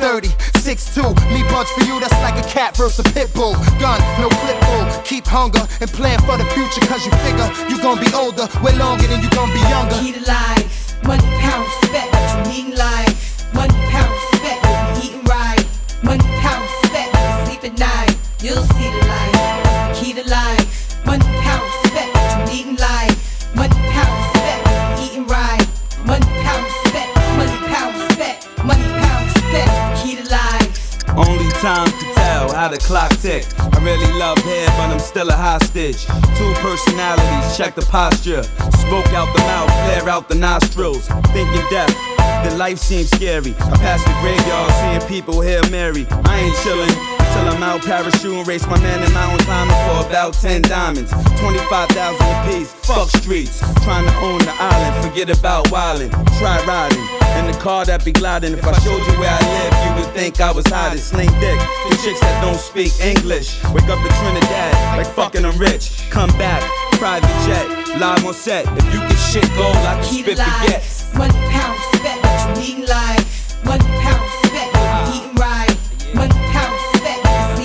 230, 0.00 0.32
6'2. 0.64 1.12
Me 1.28 1.44
buds 1.52 1.68
for 1.76 1.84
you, 1.84 2.00
that's 2.00 2.16
like 2.24 2.40
a 2.40 2.48
cat 2.48 2.74
versus 2.74 3.04
a 3.04 3.06
pit 3.12 3.28
bull. 3.36 3.52
Gun, 3.76 4.00
no 4.16 4.32
clip 4.40 4.56
bull. 4.64 4.88
Keep 5.04 5.28
hunger 5.28 5.68
and 5.84 5.92
plan 5.92 6.16
for 6.24 6.40
the 6.40 6.48
future. 6.56 6.80
Cause 6.88 7.04
you 7.04 7.12
figure 7.28 7.44
you 7.68 7.76
gonna 7.84 8.00
be 8.00 8.08
older 8.16 8.48
way 8.64 8.72
longer 8.80 9.12
than 9.12 9.20
you 9.20 9.28
gonna 9.36 9.52
be 9.52 9.60
younger. 9.68 10.00
Key 10.00 10.16
to 10.16 10.24
life. 10.24 11.04
Money, 11.04 11.28
pound, 11.36 11.68
respect. 11.68 12.08
What 12.08 12.24
you 12.32 12.40
needin' 12.48 12.80
like? 12.80 13.12
Money, 13.52 13.76
pound, 13.92 14.08
respect. 14.08 14.64
Eating 15.04 15.20
right? 15.28 15.60
Money, 16.00 16.24
pound, 16.40 16.64
respect. 16.64 17.12
Sleep 17.44 17.64
at 17.68 17.76
night. 17.76 18.01
You'll 18.42 18.56
see 18.56 18.90
the 18.90 19.06
light. 19.06 19.92
Key 19.94 20.14
to 20.14 20.28
life? 20.28 21.06
Money, 21.06 21.24
pound, 21.46 21.62
respect. 21.62 22.12
What 22.12 22.50
you 22.50 22.64
needin' 22.64 22.74
like? 22.74 23.14
Money, 23.54 23.78
pound, 23.94 24.10
respect. 24.18 24.98
Eating 24.98 25.28
right? 25.28 25.64
Money, 26.04 26.26
pound, 26.42 26.64
respect. 26.66 27.14
Money, 27.38 27.56
pound, 27.70 27.94
respect. 28.02 28.48
Money, 28.64 28.82
pound, 28.98 29.30
respect. 29.30 30.02
Key 30.02 30.16
to 30.16 30.28
life? 30.28 31.06
Only 31.16 31.48
time 31.62 31.86
to 31.86 32.14
tell 32.18 32.52
how 32.52 32.66
the 32.66 32.78
clock 32.78 33.12
ticked. 33.22 33.54
I 33.60 33.78
really 33.84 34.12
love 34.18 34.38
hair, 34.38 34.66
but 34.70 34.90
I'm 34.90 34.98
still 34.98 35.28
a 35.30 35.36
hostage. 35.36 36.04
Two 36.34 36.52
personalities, 36.58 37.56
check 37.56 37.76
the 37.76 37.86
posture. 37.86 38.42
Smoke 38.82 39.06
out 39.14 39.32
the 39.36 39.42
mouth, 39.46 39.70
flare 39.86 40.08
out 40.08 40.28
the 40.28 40.34
nostrils. 40.34 41.06
Thinking 41.30 41.66
death, 41.70 41.94
the 42.42 42.56
life 42.56 42.78
seems 42.78 43.08
scary. 43.08 43.54
I 43.60 43.76
pass 43.78 44.02
the 44.02 44.10
graveyard, 44.20 44.72
seeing 44.82 45.08
people 45.08 45.40
here 45.40 45.62
marry. 45.70 46.08
I 46.24 46.40
ain't 46.40 46.56
chillin' 46.56 47.11
till 47.32 47.48
I'm 47.48 47.62
out 47.62 47.82
parachute 47.82 48.32
and 48.32 48.46
race 48.46 48.66
my 48.66 48.78
man 48.80 49.02
in 49.02 49.12
mountain 49.12 49.44
climbing 49.46 49.76
for 49.88 50.08
about 50.08 50.34
10 50.34 50.62
diamonds. 50.62 51.10
25,000 51.40 52.20
apiece, 52.20 52.72
fuck 52.72 53.08
streets. 53.08 53.60
Trying 53.82 54.06
to 54.06 54.14
own 54.20 54.38
the 54.40 54.54
island, 54.58 55.04
forget 55.04 55.28
about 55.36 55.66
wildin'. 55.66 56.10
Try 56.38 56.62
riding 56.66 57.22
in 57.38 57.50
the 57.50 57.58
car 57.58 57.84
that 57.86 58.04
be 58.04 58.12
gliding. 58.12 58.52
If 58.52 58.66
I 58.66 58.72
showed 58.80 59.02
you 59.06 59.14
where 59.18 59.30
I 59.30 59.40
live, 59.56 59.72
you 59.84 59.90
would 59.96 60.14
think 60.14 60.40
I 60.40 60.52
was 60.52 60.66
hiding. 60.66 60.98
Sling 60.98 61.32
dick 61.40 61.58
The 61.88 61.96
chicks 62.02 62.20
that 62.20 62.42
don't 62.42 62.58
speak 62.58 62.92
English. 63.00 63.62
Wake 63.72 63.88
up 63.88 64.00
in 64.04 64.12
Trinidad, 64.20 64.98
like 64.98 65.08
fucking 65.14 65.44
I'm 65.44 65.58
rich. 65.58 66.10
Come 66.10 66.30
back, 66.38 66.62
private 66.98 67.28
jet, 67.46 67.66
live 67.98 68.24
on 68.24 68.34
set. 68.34 68.66
If 68.76 68.84
you 68.92 69.00
get 69.00 69.18
shit 69.18 69.48
gold, 69.56 69.76
I 69.76 70.00
can 70.02 70.04
spit 70.04 70.38
baguettes. 70.38 71.14
Money, 71.16 71.32
pound, 71.50 71.78
respect. 71.92 72.22
What 72.22 72.58
you 72.58 72.76
needin' 72.76 72.86
like? 72.88 73.24
Money, 73.64 73.84
pound, 74.02 74.41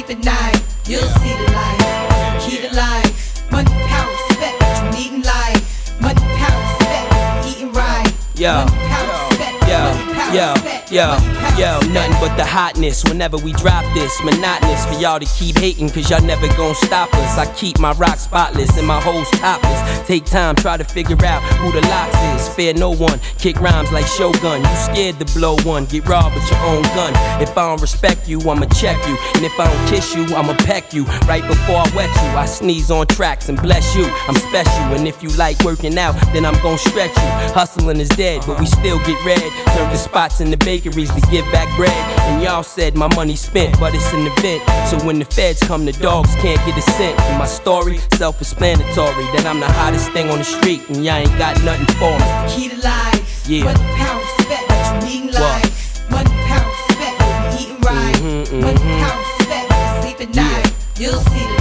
At 0.10 0.24
night. 0.24 0.64
You'll 0.86 1.02
see 1.02 1.34
the 1.36 1.52
light. 1.52 2.40
The 2.40 2.50
key 2.50 2.62
to 2.66 2.74
life? 2.74 3.52
Money, 3.52 3.70
pound, 3.88 4.10
respect. 4.30 4.62
What 4.62 4.96
you 4.96 5.04
needin' 5.04 5.22
like? 5.24 5.62
Money, 6.00 6.22
pound, 6.40 6.80
respect. 6.80 7.46
Eating 7.46 7.74
right? 7.74 8.14
Yo, 8.34 8.54
Money, 8.54 8.72
pound, 8.88 9.32
respect. 9.32 9.68
Yo, 9.68 9.80
Money, 10.16 10.38
yo, 10.38 10.54
respect. 10.54 10.77
Yo, 10.92 11.18
yo, 11.58 11.80
nothing 11.92 12.16
but 12.20 12.36
the 12.38 12.46
hotness 12.46 13.04
whenever 13.04 13.38
we 13.38 13.52
drop 13.54 13.84
this. 13.94 14.24
Monotonous 14.24 14.86
for 14.86 14.94
y'all 15.00 15.20
to 15.20 15.26
keep 15.38 15.58
hating, 15.58 15.90
cause 15.90 16.10
y'all 16.10 16.22
never 16.22 16.48
gon' 16.56 16.76
stop 16.76 17.14
us. 17.16 17.38
I 17.38 17.52
keep 17.56 17.80
my 17.80 17.92
rock 17.94 18.18
spotless 18.18 18.78
and 18.78 18.88
my 18.88 19.00
hoes 19.02 19.30
topless. 19.32 20.08
Take 20.08 20.26
time, 20.26 20.56
try 20.56 20.78
to 20.78 20.84
figure 20.84 21.18
out 21.26 21.42
who 21.60 21.72
the 21.72 21.82
locks 21.88 22.18
is. 22.36 22.50
Fear 22.56 22.76
no 22.76 22.92
one, 22.92 23.20
kick 23.38 23.60
rhymes 23.60 23.92
like 23.92 24.08
Shogun. 24.08 24.62
You 24.62 24.76
scared 24.76 25.20
to 25.20 25.26
blow 25.38 25.58
one, 25.64 25.86
get 25.86 26.08
robbed 26.08 26.36
with 26.36 26.50
your 26.50 26.60
own 26.62 26.84
gun. 26.96 27.14
If 27.42 27.58
I 27.58 27.68
don't 27.68 27.82
respect 27.82 28.28
you, 28.28 28.40
I'ma 28.42 28.66
check 28.68 28.98
you. 29.08 29.18
And 29.36 29.46
if 29.46 29.60
I 29.60 29.72
don't 29.72 29.90
kiss 29.90 30.16
you, 30.16 30.24
I'ma 30.36 30.56
peck 30.58 30.94
you. 30.94 31.04
Right 31.28 31.46
before 31.46 31.78
I 31.78 31.92
wet 31.96 32.10
you, 32.10 32.30
I 32.38 32.46
sneeze 32.46 32.92
on 32.92 33.08
tracks 33.08 33.50
and 33.50 33.62
bless 33.62 33.96
you. 33.96 34.06
I'm 34.28 34.36
special, 34.36 34.96
and 34.96 35.08
if 35.08 35.22
you 35.22 35.30
like 35.30 35.60
working 35.64 35.98
out, 35.98 36.14
then 36.34 36.46
I'm 36.46 36.62
gon' 36.62 36.78
stretch 36.78 37.16
you. 37.16 37.54
Hustling 37.54 38.00
is 38.00 38.10
dead, 38.10 38.44
but 38.46 38.60
we 38.60 38.66
still 38.66 39.00
get 39.00 39.24
red. 39.26 39.52
Turn 39.76 39.90
the 39.90 39.98
spots 39.98 40.40
in 40.40 40.52
the 40.52 40.58
bakeries 40.78 41.12
to 41.14 41.22
give 41.32 41.46
back 41.52 41.68
bread. 41.76 41.92
And 42.30 42.44
y'all 42.44 42.64
said 42.64 42.96
my 42.96 43.08
money 43.16 43.36
spent, 43.36 43.80
but 43.80 43.94
it's 43.96 44.14
an 44.14 44.28
event. 44.28 44.62
So 44.90 44.98
when 45.06 45.20
the 45.20 45.26
feds 45.26 45.60
come, 45.62 45.86
the 45.86 45.92
dogs 45.94 46.34
can't 46.36 46.60
get 46.66 46.78
a 46.78 46.82
cent. 46.82 47.20
And 47.22 47.40
my 47.40 47.46
story, 47.48 47.98
self 48.14 48.40
explanatory, 48.42 49.26
that 49.34 49.46
I'm 49.46 49.60
the 49.60 49.68
hottest 49.68 50.12
thing 50.12 50.30
on 50.30 50.38
the 50.40 50.44
street, 50.44 50.88
and 50.90 51.04
y'all 51.04 51.16
ain't 51.16 51.38
got 51.38 51.62
nothing 51.64 51.88
for 51.98 52.14
me. 52.14 52.28
Key 52.54 52.70
to 52.70 52.78
life. 52.84 53.48
Yeah. 53.48 53.64
Money, 53.64 53.80
pound, 53.98 54.20
respect. 54.38 54.70
What 54.70 54.86
you 54.86 55.10
needin' 55.10 55.42
What? 55.42 55.42
like? 55.42 55.72
Money, 56.12 56.36
pound. 56.46 56.68
What 57.00 57.54
we 57.54 57.64
eating 57.64 57.82
right? 57.82 58.16
Mhm, 58.16 58.62
Money, 58.62 58.80
mhm. 58.80 59.00
pound, 59.02 59.20
respect. 59.40 59.68
Sleep 60.02 60.22
at 60.22 60.36
night. 60.36 60.74
You'll 61.00 61.22
see 61.32 61.46
the 61.48 61.57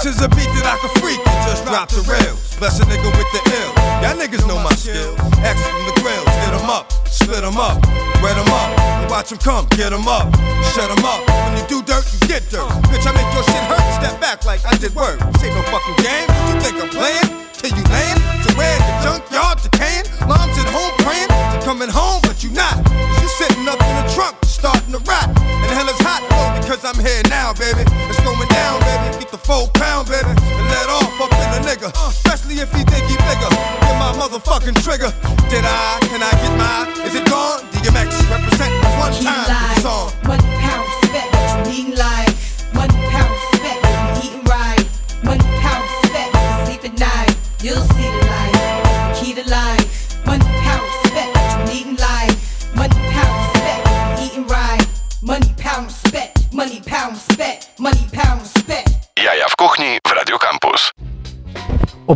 This 0.00 0.16
is 0.16 0.24
a 0.24 0.32
beat 0.32 0.48
that 0.56 0.64
I 0.64 0.80
can 0.80 0.88
freak. 0.96 1.20
Just 1.44 1.68
drop 1.68 1.92
the 1.92 2.00
rails. 2.08 2.56
Bless 2.56 2.80
a 2.80 2.88
nigga 2.88 3.12
with 3.12 3.28
the 3.36 3.40
ill. 3.52 3.70
Y'all 4.00 4.16
niggas 4.16 4.48
know 4.48 4.56
my 4.56 4.72
skills. 4.72 5.12
X 5.44 5.60
from 5.60 5.84
the 5.84 5.92
grill. 6.00 6.24
Hit 6.40 6.56
them 6.56 6.72
up. 6.72 6.88
Split 7.04 7.44
them 7.44 7.60
up. 7.60 7.84
Wet 8.24 8.32
them 8.32 8.48
up. 8.48 8.72
And 8.80 9.10
watch 9.12 9.28
them 9.28 9.36
come. 9.44 9.68
Get 9.76 9.92
them 9.92 10.08
up. 10.08 10.32
Shut 10.72 10.88
them 10.88 11.04
up. 11.04 11.20
When 11.44 11.60
you 11.60 11.68
do 11.68 11.84
dirt, 11.84 12.08
you 12.16 12.20
get 12.24 12.48
dirt. 12.48 12.72
Bitch, 12.88 13.04
I 13.04 13.12
make 13.12 13.28
your 13.36 13.44
shit 13.44 13.60
hurt. 13.68 13.84
Step 14.00 14.16
back 14.24 14.48
like 14.48 14.64
I 14.64 14.72
did 14.80 14.96
work. 14.96 15.20
Say 15.36 15.52
ain't 15.52 15.60
no 15.60 15.68
fucking 15.68 16.00
game. 16.00 16.28
You 16.48 16.56
think 16.64 16.80
I'm 16.80 16.88
playing? 16.88 17.29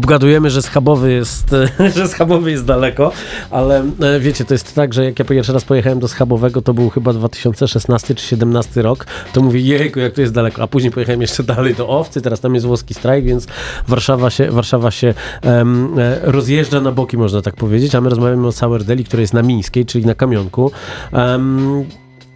Obgadujemy, 0.05 0.51
że 0.51 0.63
schabowy 0.63 1.13
jest, 1.13 1.55
że 1.97 2.09
schabowy 2.09 2.51
jest 2.51 2.65
daleko, 2.65 3.13
ale 3.51 3.85
e, 4.01 4.21
wiecie, 4.21 4.45
to 4.45 4.55
jest 4.55 4.75
tak, 4.75 4.95
że 4.95 5.05
jak 5.05 5.19
ja 5.19 5.25
pierwszy 5.25 5.53
raz 5.53 5.65
pojechałem 5.65 5.99
do 5.99 6.09
schabowego, 6.09 6.63
to 6.63 6.75
był 6.75 6.91
chyba 6.91 7.13
2016 7.13 8.07
czy 8.07 8.15
2017 8.15 8.83
rok, 8.83 9.07
to 9.33 9.43
mówię, 9.43 9.61
jejku, 9.61 10.01
jak 10.01 10.13
to 10.13 10.21
jest 10.21 10.33
daleko, 10.33 10.63
a 10.63 10.67
później 10.67 10.93
pojechałem 10.93 11.21
jeszcze 11.21 11.43
dalej 11.55 11.75
do 11.75 11.89
Owcy, 11.89 12.21
teraz 12.21 12.41
tam 12.41 12.55
jest 12.55 12.67
włoski 12.67 12.95
strajk, 12.95 13.25
więc 13.25 13.47
Warszawa 13.89 14.31
się, 14.31 14.51
Warszawa 14.51 14.91
się 14.91 15.15
e, 15.45 15.65
rozjeżdża 16.23 16.81
na 16.81 16.93
boki, 16.93 17.17
można 17.17 17.43
tak 17.43 17.57
powiedzieć, 17.57 17.95
a 17.95 18.01
my 18.01 18.11
rozmawiamy 18.11 18.47
o 18.47 18.53
Sour 18.53 18.85
Deli, 18.85 19.05
która 19.05 19.21
jest 19.21 19.35
na 19.35 19.43
Mińskiej, 19.43 19.87
czyli 19.87 20.07
na 20.07 20.15
Kamionku. 20.15 20.71
Em, 21.13 21.85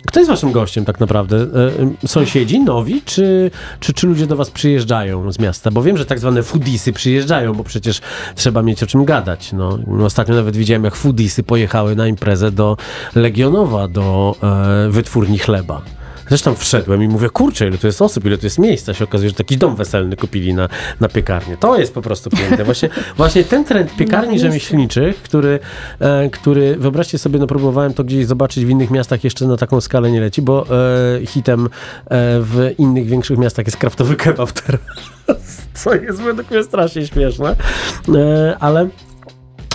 kto 0.08 0.20
jest 0.20 0.30
waszym 0.30 0.52
gościem 0.52 0.84
tak 0.84 1.00
naprawdę? 1.00 1.36
E, 1.36 1.82
e, 2.04 2.08
Sąsiedzi, 2.08 2.60
nowi, 2.60 3.02
czy, 3.02 3.50
czy, 3.80 3.92
czy 3.92 4.06
ludzie 4.06 4.26
do 4.26 4.36
was 4.36 4.50
przyjeżdżają 4.50 5.32
z 5.32 5.38
miasta? 5.38 5.70
Bo 5.70 5.82
wiem, 5.82 5.96
że 5.96 6.06
tak 6.06 6.18
zwane 6.18 6.42
foodisy 6.42 6.92
przyjeżdżają, 6.92 7.54
bo 7.54 7.64
przecież 7.64 8.00
trzeba 8.34 8.62
mieć 8.62 8.82
o 8.82 8.86
czym 8.86 9.04
gadać. 9.04 9.52
No, 9.52 9.78
ostatnio 10.04 10.34
nawet 10.34 10.56
widziałem, 10.56 10.84
jak 10.84 10.94
foodisy 10.94 11.42
pojechały 11.42 11.96
na 11.96 12.06
imprezę 12.06 12.52
do 12.52 12.76
Legionowa, 13.14 13.88
do 13.88 14.34
e, 14.42 14.90
wytwórni 14.90 15.38
chleba. 15.38 15.82
Zresztą 16.28 16.54
wszedłem 16.54 17.02
i 17.02 17.08
mówię, 17.08 17.30
kurczę, 17.30 17.66
ile 17.66 17.78
tu 17.78 17.86
jest 17.86 18.02
osób, 18.02 18.24
ile 18.24 18.38
tu 18.38 18.46
jest 18.46 18.58
miejsca. 18.58 18.94
Się 18.94 19.04
okazuje, 19.04 19.30
że 19.30 19.36
taki 19.36 19.56
dom 19.56 19.76
weselny 19.76 20.16
kupili 20.16 20.54
na, 20.54 20.68
na 21.00 21.08
piekarnię. 21.08 21.56
To 21.56 21.78
jest 21.78 21.94
po 21.94 22.02
prostu 22.02 22.30
piękne. 22.30 22.64
Właśnie, 22.64 22.88
właśnie 23.16 23.44
ten 23.44 23.64
trend 23.64 23.96
piekarni 23.96 24.38
rzemieślniczych, 24.38 25.22
który, 25.22 25.58
e, 26.00 26.30
który, 26.30 26.76
wyobraźcie 26.76 27.18
sobie, 27.18 27.38
no 27.38 27.46
próbowałem 27.46 27.94
to 27.94 28.04
gdzieś 28.04 28.26
zobaczyć 28.26 28.64
w 28.64 28.70
innych 28.70 28.90
miastach, 28.90 29.24
jeszcze 29.24 29.46
na 29.46 29.56
taką 29.56 29.80
skalę 29.80 30.10
nie 30.10 30.20
leci, 30.20 30.42
bo 30.42 30.66
e, 31.22 31.26
hitem 31.26 31.66
e, 31.66 31.68
w 32.40 32.70
innych 32.78 33.06
większych 33.06 33.38
miastach 33.38 33.66
jest 33.66 33.76
kraftowy 33.76 34.16
kebab 34.16 34.52
teraz, 34.52 34.80
co 35.84 35.94
jest 35.94 36.20
według 36.22 36.50
mnie 36.50 36.62
strasznie 36.62 37.06
śmieszne, 37.06 37.56
e, 38.14 38.56
ale 38.60 38.88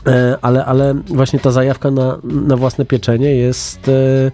E, 0.07 0.37
ale, 0.41 0.65
ale 0.65 0.93
właśnie 0.93 1.39
ta 1.39 1.51
zajawka 1.51 1.91
na, 1.91 2.17
na 2.23 2.57
własne 2.57 2.85
pieczenie 2.85 3.35
jest, 3.35 3.89
e, 3.89 4.31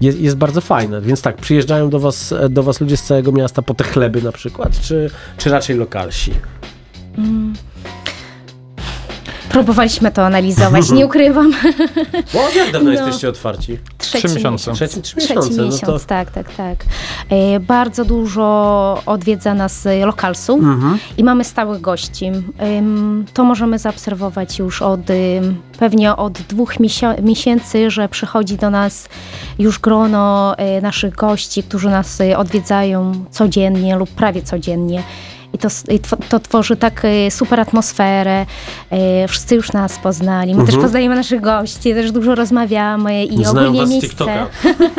jest, 0.00 0.20
jest 0.20 0.36
bardzo 0.36 0.60
fajna. 0.60 1.00
Więc 1.00 1.22
tak, 1.22 1.36
przyjeżdżają 1.36 1.90
do 1.90 2.00
was, 2.00 2.34
do 2.50 2.62
was 2.62 2.80
ludzie 2.80 2.96
z 2.96 3.02
całego 3.02 3.32
miasta 3.32 3.62
po 3.62 3.74
te 3.74 3.84
chleby 3.84 4.22
na 4.22 4.32
przykład, 4.32 4.80
czy, 4.80 5.10
czy 5.36 5.50
raczej 5.50 5.76
lokalsi? 5.76 6.32
Próbowaliśmy 9.58 10.10
to 10.12 10.26
analizować, 10.26 10.90
nie 10.90 11.06
ukrywam. 11.10 11.52
Bo 12.34 12.38
jak 12.56 12.72
dawno 12.72 12.90
No. 12.90 12.92
jesteście 12.92 13.28
otwarci? 13.28 13.78
Trzeci 13.98 14.28
miesiące. 14.34 14.72
Trzeci, 14.72 15.02
trzy 15.02 15.16
Trzeci 15.16 15.32
miesiące. 15.34 15.50
miesiąc, 15.62 15.82
no 15.82 15.92
to, 15.92 15.98
tak, 15.98 16.30
tak, 16.30 16.54
tak. 16.54 16.76
E, 17.30 17.60
bardzo 17.60 18.04
dużo 18.04 18.44
odwiedza 19.06 19.54
nas 19.54 19.86
e, 19.86 20.06
lokalsów 20.06 20.60
Mhm. 20.60 20.98
i 21.16 21.24
mamy 21.24 21.44
stałych 21.44 21.80
gości. 21.80 22.26
Ym, 22.78 23.26
to 23.34 23.44
możemy 23.44 23.78
zaobserwować 23.78 24.58
już 24.58 24.82
od 24.82 25.10
ym, 25.10 25.60
pewnie 25.78 26.16
od 26.16 26.32
dwóch 26.32 26.74
misio- 26.74 27.22
miesięcy, 27.22 27.90
że 27.90 28.08
przychodzi 28.08 28.56
do 28.56 28.70
nas 28.70 29.08
już 29.58 29.78
grono 29.78 30.54
e, 30.58 30.80
naszych 30.80 31.14
gości, 31.14 31.62
którzy 31.62 31.88
nas 31.90 32.20
e, 32.20 32.38
odwiedzają 32.38 33.12
codziennie 33.30 33.96
lub 33.96 34.10
prawie 34.10 34.42
codziennie. 34.42 35.02
I 35.52 35.58
to, 35.58 35.68
i 35.90 36.00
to 36.28 36.40
tworzy 36.40 36.76
tak 36.76 37.04
e, 37.04 37.30
super 37.30 37.60
atmosferę. 37.60 38.46
E, 38.90 39.28
Wszyscy 39.28 39.54
już 39.54 39.72
nas 39.72 39.98
poznali. 39.98 40.54
My 40.54 40.64
też 40.66 40.76
poznajemy 40.76 41.14
naszych 41.14 41.40
gości, 41.40 41.94
też 41.94 42.12
dużo 42.12 42.34
rozmawiamy 42.34 43.24
i 43.24 43.36
Mhm. 43.36 43.50
Znają 43.50 43.68
ogólnie 43.68 43.86
miejsce 43.86 44.46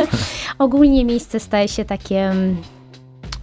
ogólnie 0.60 1.06
miejsce 1.06 1.40
staje 1.40 1.68
się 1.68 1.86
takie 1.86 2.30
mm, 2.30 2.58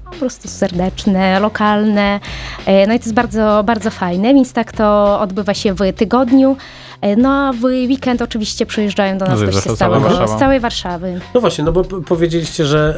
po 0.04 0.10
prostu 0.16 0.48
serdeczne, 0.48 1.40
lokalne. 1.40 2.20
E, 2.66 2.86
No 2.86 2.94
i 2.94 2.98
to 2.98 3.04
jest 3.04 3.14
bardzo, 3.14 3.62
bardzo 3.66 3.90
fajne, 3.90 4.34
więc 4.34 4.52
tak 4.52 4.72
to 4.72 5.20
odbywa 5.20 5.54
się 5.54 5.74
w 5.74 5.92
tygodniu. 5.96 6.56
E, 7.00 7.16
No 7.16 7.48
a 7.48 7.52
w 7.52 7.64
weekend 7.64 8.22
oczywiście 8.22 8.66
przyjeżdżają 8.66 9.18
do 9.18 9.26
nas 9.26 9.38
Zjeżdża 9.38 9.56
goście 9.56 9.70
z, 9.70 9.78
całego, 9.78 10.28
z 10.28 10.38
całej 10.38 10.61
Warszawy. 10.61 11.20
No 11.35 11.40
właśnie, 11.40 11.64
no 11.64 11.72
bo 11.72 11.85
powiedzieliście, 11.85 12.64
że, 12.64 12.96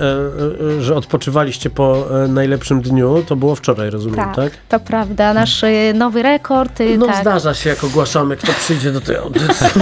e, 0.71 0.77
e, 0.79 0.83
że 0.83 0.95
odpoczywaliście 0.97 1.71
po 1.71 2.07
najlepszym 2.29 2.81
dniu. 2.81 3.25
To 3.27 3.37
było 3.37 3.55
wczoraj, 3.55 3.91
rozumiem, 3.91 4.17
Tak, 4.17 4.35
tak? 4.37 4.53
to 4.69 4.81
prawda. 4.81 5.35
Nasz 5.35 5.65
nowy 5.95 6.23
rekord. 6.23 6.79
No 6.99 7.07
tak. 7.07 7.21
zdarza 7.21 7.55
się, 7.55 7.71
jak 7.71 7.85
ogłaszamy, 7.85 8.37
kto 8.37 8.53
przyjdzie 8.53 8.93
do 8.93 9.01
tej 9.01 9.17
audycji. 9.17 9.67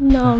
No, 0.00 0.36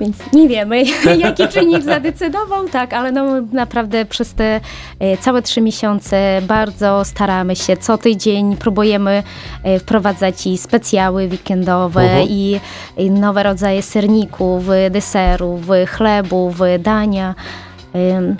więc 0.00 0.16
nie 0.32 0.48
wiemy, 0.48 0.82
jaki 1.18 1.48
czynnik 1.48 1.82
zadecydował, 1.82 2.68
tak, 2.68 2.92
ale 2.92 3.12
no 3.12 3.24
naprawdę 3.52 4.04
przez 4.04 4.34
te 4.34 4.60
e, 4.98 5.16
całe 5.16 5.42
trzy 5.42 5.60
miesiące 5.60 6.42
bardzo 6.48 7.04
staramy 7.04 7.56
się. 7.56 7.76
Co 7.76 7.98
tydzień 7.98 8.56
próbujemy 8.56 9.22
e, 9.62 9.78
wprowadzać 9.78 10.46
i 10.46 10.58
specjały 10.58 11.26
weekendowe, 11.28 12.02
Mhm. 12.02 12.26
i, 12.30 12.60
i 12.96 13.10
nowe 13.10 13.42
rodzaje 13.42 13.82
serników, 13.82 14.64
deserów, 14.90 15.60
chlebów, 15.88 16.58
dania. 16.78 17.34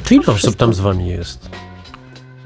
Czy 0.05 0.15
ile 0.15 0.25
osób 0.27 0.57
tam 0.57 0.75
z 0.75 0.81
wami 0.81 1.09
jest? 1.09 1.49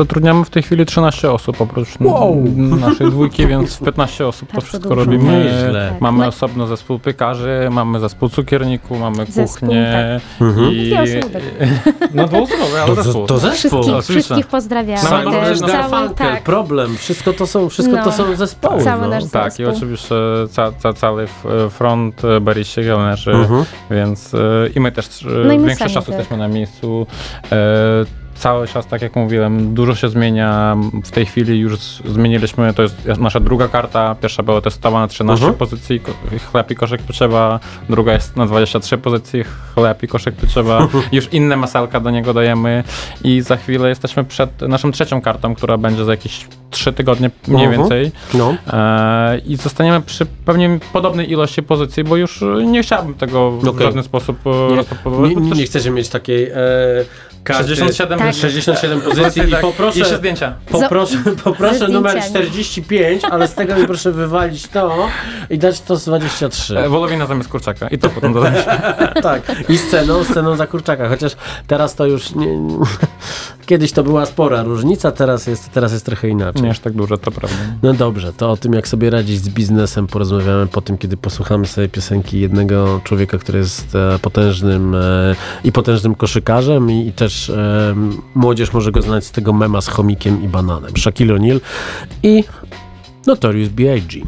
Zatrudniamy 0.05 0.45
w 0.45 0.51
tej 0.51 0.63
chwili 0.63 0.87
13 0.87 1.31
osób 1.31 1.61
oprócz 1.61 1.89
n- 2.01 2.81
naszej 2.81 3.11
dwójki, 3.11 3.47
więc 3.47 3.79
15 3.87 4.27
osób 4.27 4.49
to 4.49 4.55
Bardzo 4.55 4.67
wszystko 4.69 4.89
dużo. 4.89 5.01
robimy. 5.05 5.45
Nieźle. 5.45 5.89
Tak. 5.93 6.01
Mamy 6.01 6.19
No 6.19 6.27
osobno 6.27 6.67
zespół 6.67 6.99
piekarzy, 6.99 7.69
mamy 7.71 8.01
zespół 8.01 8.29
cukierników, 8.29 9.01
mamy 9.01 9.27
Zespół, 9.27 9.45
kuchnię 9.69 10.21
Mhm. 10.41 10.73
i... 10.73 10.77
Dwie 10.91 11.03
osoby. 11.21 11.41
No 12.15 12.27
dwuosobowy, 12.27 12.81
ale 12.81 12.97
To, 12.97 13.03
zespół. 13.03 13.27
to 13.27 13.39
zespół. 13.39 13.55
Wszystkich, 13.59 13.95
oczywiście. 13.95 14.13
wszystkich 14.13 14.47
pozdrawiamy. 14.47 15.03
Nawet 15.03 15.25
Też 15.25 15.33
Norweżna 15.35 15.69
cały, 15.69 15.79
Garfunkel, 15.91 16.33
tak, 16.33 16.43
problem. 16.43 16.97
Wszystko 16.97 17.33
to 17.33 17.47
są, 17.47 17.69
wszystko 17.69 17.97
No. 17.97 18.05
to 18.05 18.13
są 18.13 18.37
zespoły. 18.37 18.85
Cały 18.85 19.03
no. 19.03 19.09
nasz 19.09 19.25
Tak, 19.31 19.47
i 19.47 19.57
zespół. 19.57 19.77
oczywiście 19.77 20.15
ca, 20.51 20.73
ca, 20.73 20.93
cały 20.93 21.27
front 21.71 22.25
e, 22.25 22.41
baryści, 22.41 22.81
kelnerzy, 22.83 23.31
Mhm. 23.33 23.65
więc 23.91 24.35
e, 24.35 24.39
i 24.77 24.81
my 24.81 24.93
też 24.93 25.23
e, 25.23 25.29
No 25.47 25.53
i 25.53 25.59
my 25.59 25.67
większość 25.67 25.95
czasu 25.95 26.07
tak. 26.11 26.19
jesteśmy 26.19 26.37
na 26.37 26.49
miejscu. 26.49 27.07
E, 27.53 27.57
cały 28.41 28.69
czas, 28.69 28.87
tak 28.87 29.03
jak 29.03 29.17
mówiłem, 29.17 29.75
dużo 29.75 29.95
się 29.95 30.09
zmienia. 30.09 30.77
W 31.05 31.11
tej 31.11 31.27
chwili 31.27 31.59
już 31.59 31.77
zmieniliśmy, 32.05 32.75
to 32.75 32.83
jest 32.83 33.07
nasza 33.19 33.41
druga 33.41 33.69
karta. 33.69 34.15
Pierwsza 34.23 34.43
była 34.43 34.61
testowana 34.61 35.05
na 35.05 35.09
13 35.09 35.45
Mhm. 35.47 35.59
pozycji 35.59 36.01
ko- 36.01 36.13
chleb 36.53 36.71
i 36.71 36.75
koszyk 36.75 37.03
pieczywa, 37.03 37.61
druga 37.89 38.13
jest 38.13 38.37
na 38.37 38.47
23 38.47 38.99
pozycji 38.99 39.45
chleb 39.75 40.03
i 40.03 40.09
koszyk 40.09 40.37
pieczywa. 40.37 40.89
już 41.13 41.29
inne 41.33 41.57
masełka 41.57 42.01
do 42.01 42.11
niego 42.11 42.35
dajemy 42.35 42.85
i 43.25 43.41
za 43.41 43.57
chwilę 43.57 43.89
jesteśmy 43.89 44.25
przed 44.25 44.61
naszą 44.63 44.93
trzecią 44.93 45.21
kartą, 45.21 45.55
która 45.55 45.79
będzie 45.79 46.05
za 46.05 46.11
jakieś 46.11 46.47
3 46.71 46.93
tygodnie 46.93 47.31
mniej 47.49 47.65
Mhm. 47.67 47.81
więcej. 47.83 48.13
No. 48.35 48.55
E, 48.73 49.39
I 49.39 49.57
zostaniemy 49.57 50.01
przy 50.01 50.27
pewnie 50.27 50.79
podobnej 50.93 51.31
ilości 51.33 51.63
pozycji, 51.63 52.05
bo 52.05 52.17
już 52.17 52.45
nie 52.67 52.83
chciałbym 52.83 53.15
tego 53.15 53.51
w 53.51 53.69
Okej. 53.69 53.87
żaden 53.87 54.03
sposób 54.03 54.37
e, 54.47 54.71
Nie, 54.71 54.77
rozpakowywać. 54.77 55.31
nie, 55.31 55.37
nie, 55.37 55.51
nie 55.51 55.65
chcecie 55.67 55.91
mieć 55.91 56.09
takiej 56.09 56.49
e. 56.51 56.55
67 57.49 58.19
Tak. 58.19 58.35
67 58.35 59.01
pozycji 59.01 59.43
i 59.43 59.51
tak. 59.51 59.61
poproszę, 59.61 59.99
Jeszcze 59.99 60.17
zdjęcia. 60.17 60.55
poproszę, 60.71 61.17
poproszę 61.45 61.89
numer 61.89 62.11
zdjęciami. 62.13 62.47
45, 62.47 63.25
ale 63.25 63.49
z 63.49 63.55
tego 63.55 63.77
mi 63.77 63.87
proszę 63.87 64.13
wywalić 64.13 64.69
to 64.69 65.09
i 65.51 65.59
dać 65.59 65.81
to 65.81 65.97
z 65.97 66.05
23. 66.05 66.79
E, 66.79 66.89
Wolowina 66.89 67.27
zamiast 67.27 67.49
kurczaka. 67.49 67.89
I 67.89 67.99
to 67.99 68.09
potem 68.09 68.33
dodać. 68.33 68.55
tak, 69.23 69.43
i 69.69 69.79
sceną, 69.79 70.25
sceną 70.25 70.57
za 70.57 70.67
kurczaka, 70.67 71.09
chociaż 71.09 71.37
teraz 71.67 71.95
to 71.95 72.07
już 72.07 72.35
nie, 72.35 72.47
kiedyś 73.67 73.93
to 73.93 74.03
była 74.03 74.27
spora 74.27 74.63
różnica, 74.63 75.13
teraz 75.13 75.47
jest, 75.47 75.71
teraz 75.73 75.93
jest 75.93 76.07
trochę 76.07 76.29
inaczej. 76.29 76.63
Nie 76.63 76.71
aż 76.71 76.79
tak 76.79 76.93
dużo, 76.93 77.19
to 77.19 77.31
prawda. 77.31 77.57
No 77.83 77.93
dobrze, 77.93 78.33
to 78.33 78.51
o 78.51 78.57
tym, 78.57 78.73
jak 78.73 78.89
sobie 78.89 79.11
radzić 79.11 79.43
z 79.43 79.49
biznesem, 79.49 80.07
porozmawiamy 80.07 80.67
po 80.67 80.81
tym, 80.81 80.99
kiedy 80.99 81.17
posłuchamy 81.17 81.67
sobie 81.67 81.89
piosenki 81.89 82.41
jednego 82.41 83.01
człowieka, 83.05 83.39
który 83.39 83.59
jest 83.59 83.95
e, 83.95 84.19
potężnym 84.19 84.95
e, 84.95 85.35
i 85.65 85.73
potężnym 85.73 86.15
koszykarzem 86.15 86.91
i, 86.91 87.07
i 87.07 87.13
też 87.13 87.30
e, 87.51 87.95
młodzież 88.35 88.73
może 88.73 88.93
go 88.93 89.03
znać 89.03 89.25
z 89.25 89.31
tego 89.31 89.53
mema 89.53 89.81
z 89.81 89.89
chomikiem 89.89 90.43
i 90.43 90.49
bananem. 90.49 90.97
Shaquille 90.97 91.35
O'Neal 91.35 91.61
i 92.23 92.45
Notorious 93.27 93.69
B.I.G. 93.69 94.21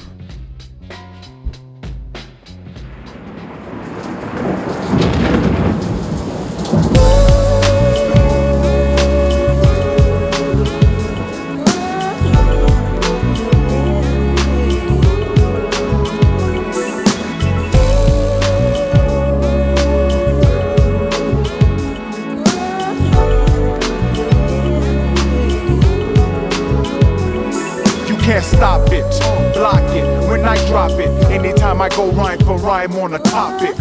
can't 28.32 28.44
stop 28.46 28.88
it, 28.90 29.04
block 29.52 29.82
it 29.90 30.06
when 30.26 30.42
I 30.46 30.56
drop 30.66 30.92
it. 30.92 31.10
Anytime 31.30 31.82
I 31.82 31.90
go 31.90 32.10
rhyme 32.12 32.38
for 32.38 32.56
rhyme 32.56 32.92
on 32.92 33.12
a 33.12 33.18
topic. 33.18 33.76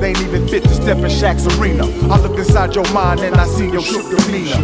They 0.00 0.08
ain't 0.08 0.20
even 0.22 0.48
fit 0.48 0.64
to 0.64 0.74
step 0.74 0.98
in 0.98 1.04
Shaq's 1.04 1.46
arena. 1.56 1.84
I 2.12 2.20
looked 2.20 2.36
inside 2.36 2.74
your 2.74 2.90
mind 2.92 3.20
and 3.20 3.36
I 3.36 3.46
seen 3.46 3.72
your 3.72 3.82
shook 3.82 4.04
demeanor. 4.10 4.60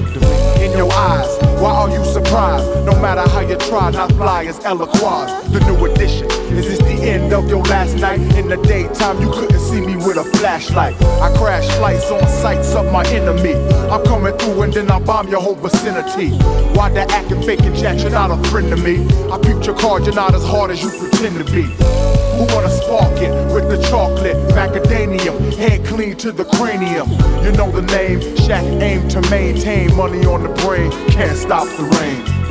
In 0.60 0.76
your 0.76 0.92
eyes, 0.92 1.30
why 1.60 1.70
are 1.70 1.90
you 1.90 2.04
surprised? 2.04 2.66
No 2.84 3.00
matter 3.00 3.22
how 3.30 3.40
you 3.40 3.56
try, 3.58 3.92
not 3.92 4.10
fly 4.14 4.44
as 4.46 4.58
eloquaz. 4.64 5.30
The 5.52 5.60
new 5.60 5.84
edition. 5.84 6.41
Is 6.56 6.66
this 6.68 6.78
the 6.78 7.08
end 7.08 7.32
of 7.32 7.48
your 7.48 7.62
last 7.64 7.96
night? 7.96 8.20
In 8.36 8.48
the 8.48 8.56
daytime, 8.56 9.20
you 9.20 9.30
couldn't 9.30 9.58
see 9.58 9.80
me 9.80 9.96
with 9.96 10.16
a 10.16 10.24
flashlight. 10.36 10.94
I 11.20 11.34
crash 11.36 11.66
flights 11.78 12.10
on 12.10 12.20
sights 12.28 12.74
of 12.74 12.92
my 12.92 13.04
enemy. 13.06 13.54
I'm 13.90 14.04
coming 14.04 14.36
through 14.36 14.62
and 14.62 14.72
then 14.72 14.90
I 14.90 14.98
bomb 14.98 15.28
your 15.28 15.40
whole 15.40 15.54
vicinity. 15.54 16.30
Why 16.76 16.90
the 16.90 17.02
acting 17.10 17.42
fake 17.42 17.62
and 17.62 17.74
jack? 17.74 18.00
You're 18.00 18.10
not 18.10 18.30
a 18.30 18.36
friend 18.50 18.68
to 18.70 18.76
me. 18.76 19.06
I 19.30 19.38
peeped 19.38 19.66
your 19.66 19.78
card, 19.78 20.04
you're 20.04 20.14
not 20.14 20.34
as 20.34 20.44
hard 20.44 20.70
as 20.70 20.82
you 20.82 20.90
pretend 20.90 21.38
to 21.38 21.44
be. 21.52 21.62
Who 21.62 22.44
wanna 22.54 22.70
spark 22.70 23.20
it 23.20 23.32
with 23.54 23.68
the 23.70 23.80
chocolate? 23.88 24.36
Macadamium, 24.54 25.54
head 25.56 25.84
clean 25.86 26.16
to 26.16 26.32
the 26.32 26.44
cranium. 26.44 27.10
You 27.44 27.52
know 27.52 27.70
the 27.70 27.82
name, 27.82 28.20
Shaq 28.44 28.64
aim 28.82 29.08
to 29.08 29.20
maintain 29.30 29.94
money 29.96 30.24
on 30.26 30.42
the 30.42 30.48
brain. 30.62 30.90
Can't 31.10 31.36
stop 31.36 31.66
the 31.76 31.84
rain. 31.98 32.41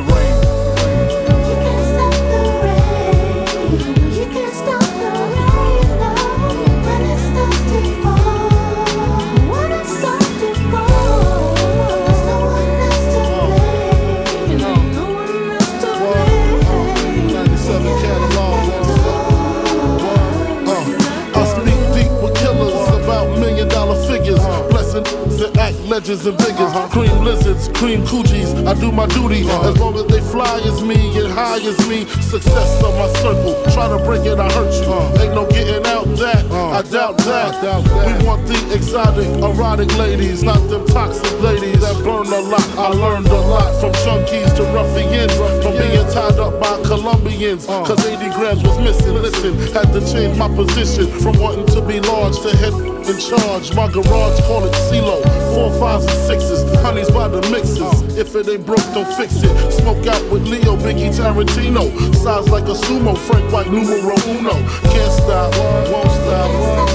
Legends 25.91 26.25
and 26.25 26.39
figures. 26.39 26.71
Cream 26.89 27.17
lizards, 27.21 27.67
cream 27.77 28.01
coochies. 28.07 28.49
I 28.65 28.73
do 28.79 28.93
my 28.93 29.07
duty 29.07 29.41
as 29.41 29.77
long 29.77 29.95
as 29.95 30.07
they 30.07 30.21
fly 30.21 30.61
as 30.63 30.81
me 30.81 30.95
and 31.19 31.27
high 31.33 31.59
as 31.59 31.77
me. 31.89 32.05
Success 32.23 32.81
of 32.81 32.95
my 32.95 33.11
circle. 33.19 33.59
Try 33.73 33.89
to 33.91 33.99
break 34.05 34.25
it, 34.25 34.39
I 34.39 34.49
hurt 34.55 34.71
you. 34.71 35.21
Ain't 35.21 35.35
no 35.35 35.45
getting 35.47 35.85
out 35.85 36.07
that. 36.23 36.45
I 36.49 36.81
doubt 36.83 37.17
that. 37.27 37.83
We 38.07 38.25
want 38.25 38.47
the 38.47 38.55
exotic, 38.73 39.27
erotic 39.43 39.91
ladies, 39.97 40.43
not 40.43 40.61
them 40.69 40.87
toxic 40.87 41.37
ladies 41.41 41.81
that 41.81 42.01
burn 42.05 42.27
a 42.27 42.39
lot. 42.39 42.67
I 42.79 42.87
learned 42.87 43.27
a 43.27 43.41
lot 43.41 43.69
from 43.81 43.91
chunkies 44.03 44.55
to 44.55 44.63
ruffians, 44.71 45.35
from 45.61 45.73
being 45.75 46.07
tied 46.15 46.39
up 46.39 46.57
by 46.61 46.81
Colombians. 46.87 47.65
Cause 47.65 47.99
80 48.05 48.29
grams 48.37 48.63
was 48.63 48.79
missing. 48.79 49.15
Listen, 49.15 49.59
had 49.73 49.91
to 49.91 49.99
change 50.07 50.37
my 50.37 50.47
position 50.55 51.07
from 51.19 51.37
wanting 51.37 51.67
to 51.75 51.81
be 51.81 51.99
large 51.99 52.39
to 52.39 52.90
head 53.01 53.13
in 53.13 53.19
charge. 53.19 53.73
My 53.75 53.87
garage 53.91 54.39
call 54.41 54.65
it 54.65 54.73
CeeLo. 54.73 55.21
Four 55.53 55.71
fives 55.79 56.05
and 56.05 56.27
sixes, 56.27 56.63
honeys 56.81 57.09
by 57.09 57.27
the 57.27 57.41
mixes. 57.49 58.17
If 58.17 58.35
it 58.35 58.47
ain't 58.47 58.65
broke, 58.65 58.83
don't 58.93 59.11
fix 59.15 59.35
it. 59.43 59.71
Smoke 59.71 60.05
out 60.07 60.31
with 60.31 60.47
Leo, 60.47 60.75
Biggie 60.77 61.13
Tarantino. 61.13 61.91
Size 62.15 62.49
like 62.49 62.65
a 62.65 62.73
sumo, 62.73 63.17
Frank 63.17 63.51
White 63.51 63.71
numero 63.71 64.15
uno. 64.27 64.53
Can't 64.91 65.11
stop, 65.11 65.53
won't 65.91 66.11
stop. 66.11 66.90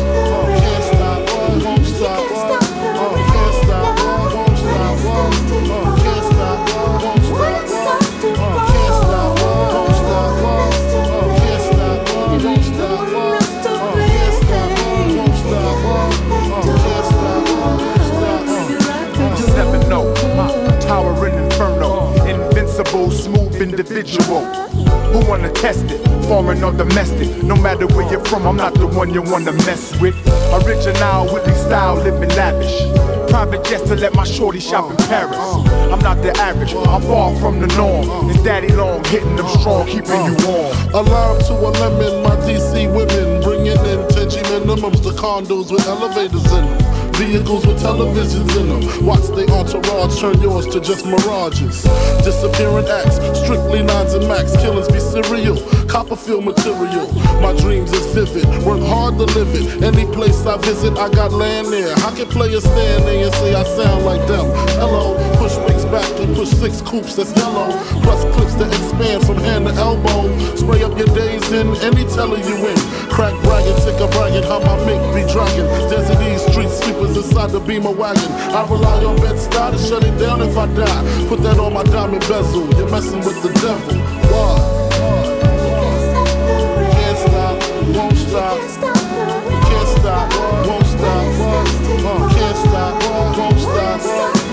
Who 23.97 25.27
wanna 25.27 25.51
test 25.51 25.87
it? 25.87 26.07
Foreign 26.29 26.63
or 26.63 26.71
domestic? 26.71 27.43
No 27.43 27.57
matter 27.57 27.87
where 27.87 28.07
you're 28.11 28.23
from, 28.27 28.47
I'm 28.47 28.57
not 28.57 28.75
the 28.75 28.87
one 28.87 29.15
you 29.15 29.23
wanna 29.23 29.53
mess 29.65 29.99
with. 30.03 30.15
Original, 30.53 31.25
Willie 31.33 31.55
style, 31.55 31.95
living 31.95 32.29
lavish. 32.37 32.77
Private 33.31 33.65
jets 33.65 33.85
to 33.85 33.97
let 33.97 34.15
my 34.15 34.25
shorty 34.25 34.61
shop 34.61 34.91
in 34.91 34.99
Paris. 35.09 35.39
I'm 35.91 36.01
not 36.01 36.21
the 36.21 36.37
average, 36.37 36.75
I'm 36.75 37.01
far 37.01 37.35
from 37.41 37.59
the 37.61 37.69
norm. 37.69 38.29
It's 38.29 38.43
daddy 38.43 38.69
long, 38.69 39.03
hitting 39.05 39.35
them 39.35 39.49
strong, 39.61 39.87
keeping 39.87 40.27
you 40.27 40.37
warm. 40.45 40.77
A 40.93 41.01
lime 41.01 41.41
to 41.49 41.55
a 41.55 41.71
lemon, 41.81 42.23
my 42.23 42.37
DC 42.45 42.95
women 42.95 43.43
bringing 43.43 43.81
in 43.81 44.01
10G 44.13 44.43
minimums 44.43 45.03
to 45.05 45.11
condos 45.17 45.73
with 45.73 45.87
elevators 45.87 46.45
in 46.53 46.67
them. 46.67 46.96
Vehicles 47.17 47.67
with 47.67 47.81
televisions 47.81 48.55
in 48.61 48.69
them. 48.69 49.07
Watch 49.07 49.27
they 49.35 49.47
entourage 49.49 50.21
turn 50.21 50.39
yours 50.43 50.67
to 50.67 50.81
just 50.81 51.07
mirages. 51.07 51.83
Disappearing 52.23 52.87
acts, 52.89 53.17
strictly 53.41 53.83
nines 53.83 54.13
and 54.13 54.29
max. 54.29 54.55
Killings 54.57 54.89
be 54.89 55.01
serial, 55.01 55.57
Copperfield 55.89 56.45
material. 56.45 57.11
My 57.41 57.55
dreams 57.57 57.91
is 57.93 58.07
vivid, 58.15 58.47
work 58.65 58.83
hard 58.83 59.17
to 59.19 59.25
live 59.33 59.49
it. 59.55 59.83
Any 59.83 60.05
place 60.13 60.45
I 60.45 60.59
visit, 60.59 60.99
I 60.99 61.09
got 61.09 61.33
land 61.33 61.69
there. 61.69 61.95
I 62.05 62.15
can 62.15 62.27
play 62.29 62.53
a 62.53 62.61
stand 62.61 63.05
there 63.05 63.25
and 63.25 63.35
say 63.37 63.55
I 63.55 63.65
sound 63.65 64.05
like 64.05 64.27
them. 64.29 64.47
Hello, 64.77 65.17
push 65.39 65.57
wings 65.65 65.76
back 65.91 66.09
and 66.21 66.35
push 66.35 66.49
six 66.49 66.81
coops 66.83 67.17
that's 67.17 67.35
yellow. 67.37 67.71
Plus 68.03 68.25
clips 68.35 68.55
that 68.55 68.69
expand 68.69 69.25
from 69.27 69.37
hand 69.37 69.67
to 69.67 69.75
elbow. 69.75 70.27
Spray 70.57 70.83
up 70.83 70.97
your 70.99 71.09
days 71.15 71.51
in 71.53 71.69
any 71.83 72.05
teller 72.15 72.39
you 72.39 72.57
in. 72.67 72.77
Crack 73.11 73.35
bragging, 73.45 73.77
sick 73.81 74.01
of 74.01 74.11
bragging, 74.13 74.43
how 74.45 74.61
my 74.61 74.77
mink 74.85 75.03
be 75.15 75.23
dragging. 75.33 75.67
Desert 75.91 76.19
these 76.19 76.43
street 76.51 76.71
sweepers 76.71 77.17
inside 77.17 77.51
the 77.51 77.61
beamer 77.61 77.91
wagon. 77.91 78.31
I 78.53 78.67
rely 78.69 79.05
on 79.05 79.17
Bed-Stuy 79.17 79.73
to 79.73 79.79
shut 79.79 80.05
it 80.05 80.17
down 80.19 80.43
if 80.43 80.57
I 80.57 80.67
die. 80.75 81.29
Put 81.29 81.43
that 81.43 81.59
on 81.59 81.73
my 81.73 81.85
diamond 81.85 82.21
bezel. 82.29 82.69
You're 82.77 82.91
messing 82.91 83.21
with 83.21 83.43
the 83.43 83.53
devil. 83.61 83.97
Why? 84.31 84.77
Can't 86.93 87.19
stop, 87.19 87.57
won't 87.95 88.17
stop. 88.17 88.59
Can't 89.69 89.89
stop, 89.99 90.27
won't 90.67 90.87
stop. 90.87 91.27
Uh, 92.07 92.29
Can't 92.35 92.57
stop, 92.57 93.37
won't 93.39 93.59
stop. 93.59 94.46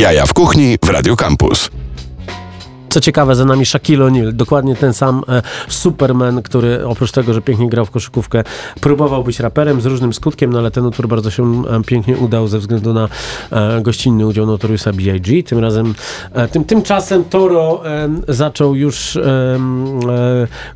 Jaja 0.00 0.26
w 0.26 0.32
kuchni 0.32 0.78
w 0.78 0.88
Radio 0.88 1.16
Campus. 1.16 1.70
Co 2.90 3.00
ciekawe, 3.00 3.34
za 3.34 3.44
nami 3.44 3.66
Shaquille 3.66 4.04
O'Neal, 4.04 4.32
dokładnie 4.32 4.76
ten 4.76 4.94
sam 4.94 5.22
e, 5.28 5.42
Superman, 5.68 6.42
który 6.42 6.86
oprócz 6.86 7.12
tego, 7.12 7.34
że 7.34 7.42
pięknie 7.42 7.68
grał 7.68 7.86
w 7.86 7.90
koszykówkę, 7.90 8.44
próbował 8.80 9.24
być 9.24 9.40
raperem 9.40 9.80
z 9.80 9.86
różnym 9.86 10.12
skutkiem, 10.12 10.52
no 10.52 10.58
ale 10.58 10.70
ten 10.70 10.86
utwór 10.86 11.08
bardzo 11.08 11.30
się 11.30 11.62
e, 11.66 11.82
pięknie 11.82 12.16
udał 12.16 12.48
ze 12.48 12.58
względu 12.58 12.94
na 12.94 13.08
e, 13.50 13.80
gościnny 13.82 14.26
udział 14.26 14.46
Notoriusa 14.46 14.92
B.I.G. 14.92 15.42
Tym 15.42 15.58
razem, 15.58 15.94
tym, 16.52 16.64
tymczasem 16.64 17.24
Toro 17.24 17.82
zaczął 18.28 18.74
już 18.74 19.18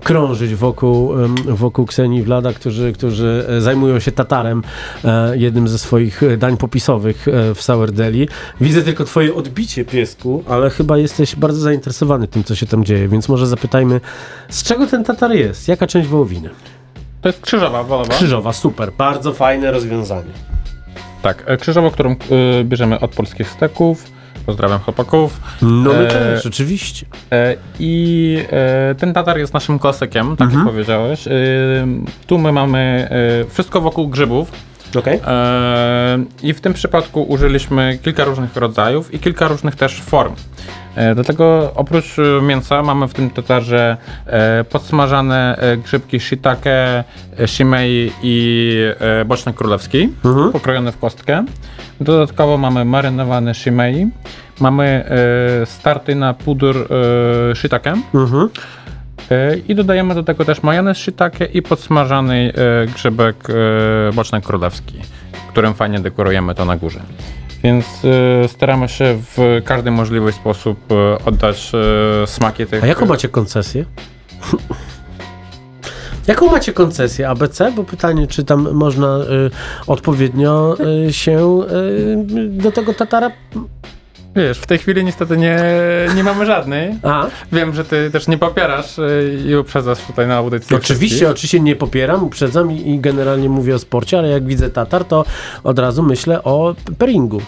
krążyć 0.03 0.55
wokół, 0.55 1.13
wokół 1.49 1.87
Ksenii 1.87 2.21
i 2.21 2.23
Vlada, 2.23 2.53
którzy, 2.53 2.93
którzy 2.93 3.47
zajmują 3.59 3.99
się 3.99 4.13
Tatarem, 4.13 4.63
jednym 5.35 5.69
ze 5.69 5.79
swoich 5.79 6.21
dań 6.39 6.57
popisowych 6.57 7.27
w 7.55 7.63
Sour 7.63 7.93
Deli. 7.93 8.29
Widzę 8.61 8.83
tylko 8.83 9.05
twoje 9.05 9.35
odbicie, 9.35 9.85
piesku, 9.85 10.45
ale 10.49 10.71
chyba 10.71 10.99
jesteś 10.99 11.37
bardzo 11.37 11.61
zainteresowany 11.61 12.04
tym, 12.31 12.45
co 12.45 12.55
się 12.55 12.67
tam 12.67 12.85
dzieje, 12.85 13.09
więc 13.09 13.29
może 13.29 13.47
zapytajmy, 13.47 14.01
z 14.49 14.63
czego 14.63 14.87
ten 14.87 15.05
Tatar 15.05 15.33
jest? 15.33 15.69
Jaka 15.69 15.87
część 15.87 16.09
wołowiny? 16.09 16.51
To 17.21 17.29
jest 17.29 17.41
krzyżowa 17.41 17.83
wołowa. 17.83 18.15
Krzyżowa, 18.15 18.53
super, 18.53 18.93
bardzo 18.99 19.33
fajne 19.33 19.71
rozwiązanie. 19.71 20.31
Tak, 21.23 21.43
e, 21.47 21.57
krzyżową, 21.57 21.91
którą 21.91 22.13
y, 22.13 22.65
bierzemy 22.65 23.01
od 23.01 23.11
polskich 23.11 23.51
steków. 23.51 24.05
Pozdrawiam 24.47 24.79
chłopaków. 24.79 25.41
No 25.63 25.93
my 25.93 26.09
E, 26.09 26.11
też, 26.11 26.47
oczywiście. 26.47 27.07
E, 27.33 27.57
I 27.79 28.39
e, 28.51 28.95
ten 28.95 29.13
tatar 29.13 29.39
jest 29.39 29.55
naszym 29.55 29.79
klasykiem, 29.79 30.37
tak 30.37 30.47
Mhm. 30.47 30.61
jak 30.65 30.73
powiedziałeś. 30.73 31.25
Tu 32.27 32.39
my 32.39 32.53
mamy 32.53 33.09
wszystko 33.51 33.81
wokół 33.81 34.09
grzybów. 34.09 34.53
Okej. 34.97 35.21
E, 35.27 36.19
I 36.43 36.53
w 36.53 36.61
tym 36.61 36.75
przypadku 36.75 37.23
użyliśmy 37.23 37.99
kilka 38.03 38.25
różnych 38.25 38.57
rodzajów 38.57 39.15
i 39.15 39.19
kilka 39.19 39.49
różnych 39.49 39.77
też 39.77 40.01
form. 40.03 40.35
E, 40.97 41.15
Dlatego 41.15 41.73
oprócz 41.75 42.17
mięsa 42.43 42.83
mamy 42.83 43.09
w 43.09 43.15
tym 43.15 43.31
tatarze 43.31 43.97
e, 44.27 44.65
podsmażane 44.65 45.59
grzybki 45.85 46.21
shiitake, 46.21 47.05
shimei 47.47 48.13
i 48.23 48.77
boczny 49.27 49.53
królewski, 49.53 50.13
Mhm. 50.25 50.53
pokrojone 50.53 50.93
w 50.93 50.99
kostkę. 50.99 51.45
Dodatkowo 52.01 52.57
mamy 52.59 52.85
marynowane 52.85 53.55
shimei, 53.55 54.07
mamy 54.61 55.05
starty 55.65 56.15
na 56.15 56.35
pudur 56.35 56.89
shiitake 57.55 57.95
Mhm. 58.15 58.49
E, 59.31 59.57
i 59.57 59.75
dodajemy 59.75 60.15
do 60.15 60.23
tego 60.23 60.45
też 60.45 60.63
majonez 60.63 60.99
shiitake 60.99 61.45
i 61.45 61.63
podsmażany 61.63 62.53
e, 62.55 62.87
grzybek 62.87 63.37
e, 63.51 64.13
boczny 64.13 64.41
królewski, 64.41 65.01
którym 65.49 65.75
fajnie 65.75 66.01
dekorujemy 66.01 66.55
to 66.55 66.65
na 66.65 66.77
górze. 66.77 67.01
Więc 67.63 67.87
staramy 68.47 68.89
się 68.89 69.19
w 69.37 69.61
każdy 69.65 69.91
możliwy 69.91 70.33
sposób 70.33 70.79
oddać 71.25 71.73
smaki 72.27 72.67
tych... 72.67 72.85
A 72.85 72.87
jaką 72.87 73.07
macie 73.07 73.29
koncesję? 73.29 73.85
Jaką 76.27 76.51
macie 76.51 76.73
koncesję? 76.73 77.29
ABC? 77.29 77.73
Bo 77.73 77.85
pytanie, 77.85 78.27
czy 78.27 78.45
tam 78.45 78.73
można 78.73 79.19
y, 79.19 79.51
odpowiednio 79.87 80.77
y, 81.09 81.13
się 81.13 81.61
y, 81.63 82.17
do 82.49 82.73
tego 82.73 82.95
Tatara... 82.95 83.31
Wiesz, 84.37 84.59
w 84.59 84.67
tej 84.67 84.79
chwili 84.79 85.05
niestety 85.05 85.37
nie, 85.37 85.59
nie 86.17 86.25
mamy 86.25 86.47
żadnej. 86.47 86.95
A? 87.03 87.27
Wiem, 87.53 87.75
że 87.75 87.85
ty 87.85 88.11
też 88.11 88.29
nie 88.29 88.39
popierasz 88.39 88.99
y, 88.99 89.43
i 89.47 89.57
uprzedzasz 89.57 89.99
tutaj 90.07 90.27
na 90.27 90.37
audycji. 90.37 90.77
Oczywiście, 90.77 91.07
wszystkich. 91.07 91.31
oczywiście 91.31 91.61
nie 91.61 91.77
popieram, 91.77 92.25
uprzedzam 92.25 92.73
i, 92.73 92.91
i 92.91 93.01
generalnie 93.01 93.49
mówię 93.49 93.75
o 93.75 93.79
sporcie, 93.79 94.19
ale 94.19 94.29
jak 94.29 94.47
widzę 94.47 94.71
Tatar, 94.71 95.05
to 95.05 95.25
od 95.65 95.79
razu 95.79 96.03
myślę 96.03 96.43
o 96.43 96.75
pairingu. 96.99 97.41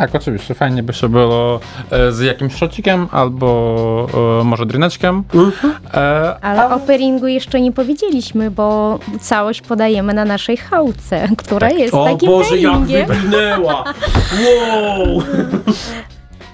Tak, 0.00 0.14
oczywiście. 0.14 0.54
Fajnie 0.54 0.82
by 0.82 0.92
się 0.92 1.08
było 1.08 1.60
e, 1.90 2.12
z 2.12 2.20
jakimś 2.20 2.54
szocikiem 2.54 3.08
albo 3.10 4.06
e, 4.40 4.44
może 4.44 4.66
dryneczkiem. 4.66 5.24
Mhm. 5.34 5.74
E, 5.94 6.36
Ale 6.44 6.74
o 6.74 6.78
pairingu 6.80 7.26
jeszcze 7.26 7.60
nie 7.60 7.72
powiedzieliśmy, 7.72 8.50
bo 8.50 8.98
całość 9.20 9.60
podajemy 9.62 10.14
na 10.14 10.24
naszej 10.24 10.56
chałce, 10.56 11.28
która 11.38 11.70
jest 11.70 11.94
O 11.94 12.04
takim 12.04 12.28
Boże, 12.28 12.58
jak 12.58 12.72
pairingiem. 12.72 13.06
wybrnęła! 13.06 13.84
Wow! 14.40 15.22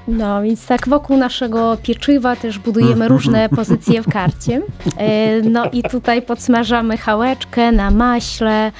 No, 0.09 0.43
więc 0.43 0.67
tak 0.67 0.89
wokół 0.89 1.17
naszego 1.17 1.77
pieczywa 1.83 2.37
też 2.37 2.59
budujemy 2.59 3.09
różne 3.09 3.49
pozycje 3.49 4.03
w 4.03 4.09
karcie. 4.13 4.63
E, 4.97 5.41
No 5.43 5.65
i 5.73 5.83
tutaj 5.83 6.23
podsmażamy 6.23 6.97
chałeczkę 6.97 7.73
na 7.73 7.91
maśle 7.91 8.73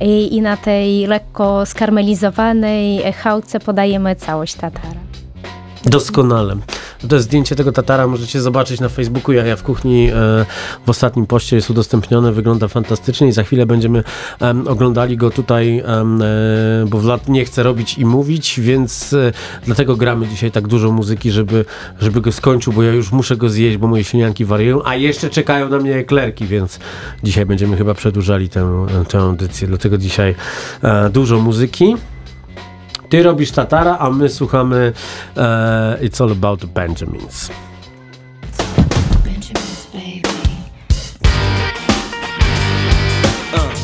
i, 0.00 0.36
i 0.36 0.40
na 0.42 0.56
tej 0.56 1.06
lekko 1.06 1.66
skarmelizowanej 1.66 3.12
chałce 3.12 3.60
podajemy 3.60 4.16
całość 4.16 4.54
tatara. 4.54 5.00
Doskonale. 5.86 6.56
To 7.08 7.16
jest 7.16 7.26
zdjęcie 7.26 7.56
tego 7.56 7.72
Tatara, 7.72 8.06
możecie 8.06 8.40
zobaczyć 8.40 8.80
na 8.80 8.88
Facebooku 8.88 9.32
Jaja 9.32 9.56
w 9.56 9.62
Kuchni. 9.62 10.10
e, 10.10 10.12
W 10.86 10.90
ostatnim 10.90 11.26
poście 11.26 11.56
jest 11.56 11.70
udostępnione, 11.70 12.32
wygląda 12.32 12.68
fantastycznie 12.68 13.28
i 13.28 13.32
za 13.32 13.42
chwilę 13.42 13.66
będziemy 13.66 14.04
em, 14.40 14.68
oglądali 14.68 15.16
go 15.16 15.30
tutaj, 15.30 15.78
e, 15.78 15.84
bo 16.86 16.98
Vlad 16.98 17.28
nie 17.28 17.44
chce 17.44 17.62
robić 17.62 17.98
i 17.98 18.04
mówić, 18.04 18.60
więc 18.60 19.12
e, 19.12 19.32
dlatego 19.66 19.96
gramy 19.96 20.28
dzisiaj 20.28 20.50
tak 20.50 20.68
dużo 20.68 20.92
muzyki, 20.92 21.30
żeby, 21.30 21.64
żeby 22.00 22.20
go 22.20 22.32
skończył, 22.32 22.72
bo 22.72 22.82
ja 22.82 22.92
już 22.92 23.12
muszę 23.12 23.36
go 23.36 23.48
zjeść, 23.48 23.76
bo 23.76 23.86
moje 23.86 24.04
ślinianki 24.04 24.44
wariują, 24.44 24.80
a 24.84 24.96
jeszcze 24.96 25.30
czekają 25.30 25.68
na 25.68 25.78
mnie 25.78 25.96
eklerki, 25.96 26.46
więc 26.46 26.78
dzisiaj 27.22 27.46
będziemy 27.46 27.76
chyba 27.76 27.94
przedłużali 27.94 28.48
tę, 28.48 28.86
tę 29.08 29.18
audycję, 29.18 29.68
dlatego 29.68 29.98
dzisiaj 29.98 30.34
dużo 31.12 31.40
muzyki. 31.40 31.96
Ty 33.08 33.22
robisz 33.22 33.50
Tatara, 33.50 33.98
a 33.98 34.10
my 34.10 34.28
słuchamy 34.28 34.92
e, 35.36 35.98
It's 36.00 36.20
All 36.20 36.32
About 36.32 36.60
the 36.60 36.66
Benjamins. 36.66 37.50
What 43.52 43.83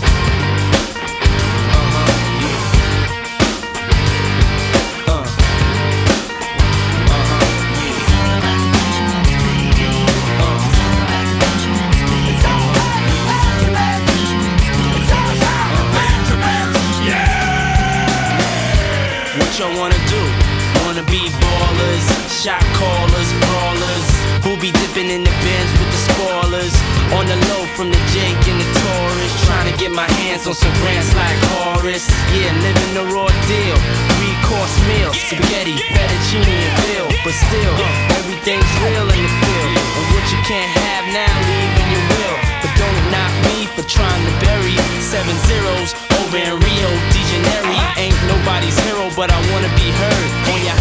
on 30.51 30.57
some 30.59 30.75
grants 30.83 31.15
like 31.15 31.39
Horace. 31.55 32.11
Yeah, 32.35 32.51
living 32.59 32.93
the 32.99 33.07
raw 33.15 33.31
deal, 33.47 33.79
three 34.19 34.35
course 34.43 34.75
meal, 34.91 35.15
spaghetti, 35.15 35.79
fettuccine, 35.95 36.43
and 36.43 36.75
veal. 36.83 37.07
But 37.23 37.39
still, 37.39 37.77
everything's 38.19 38.67
real 38.83 39.07
in 39.07 39.21
the 39.23 39.33
field. 39.39 39.75
And 39.79 40.07
what 40.11 40.27
you 40.27 40.41
can't 40.51 40.73
have 40.83 41.07
now, 41.15 41.31
leave 41.47 41.71
when 41.79 41.89
you 41.95 42.03
will. 42.03 42.37
But 42.67 42.73
don't 42.75 43.01
knock 43.15 43.33
me 43.47 43.71
for 43.79 43.87
trying 43.87 44.23
to 44.27 44.35
bury 44.43 44.75
seven 45.07 45.39
zeros 45.47 45.95
over 46.19 46.43
in 46.43 46.55
Rio 46.59 46.91
de 47.15 47.21
Janeiro. 47.31 47.71
Ain't 47.95 48.19
nobody's 48.27 48.75
hero, 48.83 49.07
but 49.15 49.31
I 49.31 49.39
wanna 49.55 49.71
be 49.79 49.89
heard. 50.03 50.31
On 50.51 50.61
ya. 50.67 50.75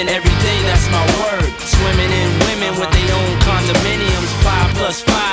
And 0.00 0.08
every 0.08 0.32
day, 0.40 0.58
that's 0.64 0.88
my 0.88 1.04
word. 1.20 1.52
Swimming 1.60 2.08
in 2.08 2.28
women 2.48 2.72
with 2.80 2.88
uh-huh. 2.88 2.96
their 2.96 3.12
own 3.12 3.34
condominiums. 3.44 4.32
Five 4.40 4.72
plus 4.80 5.04
fives, 5.04 5.29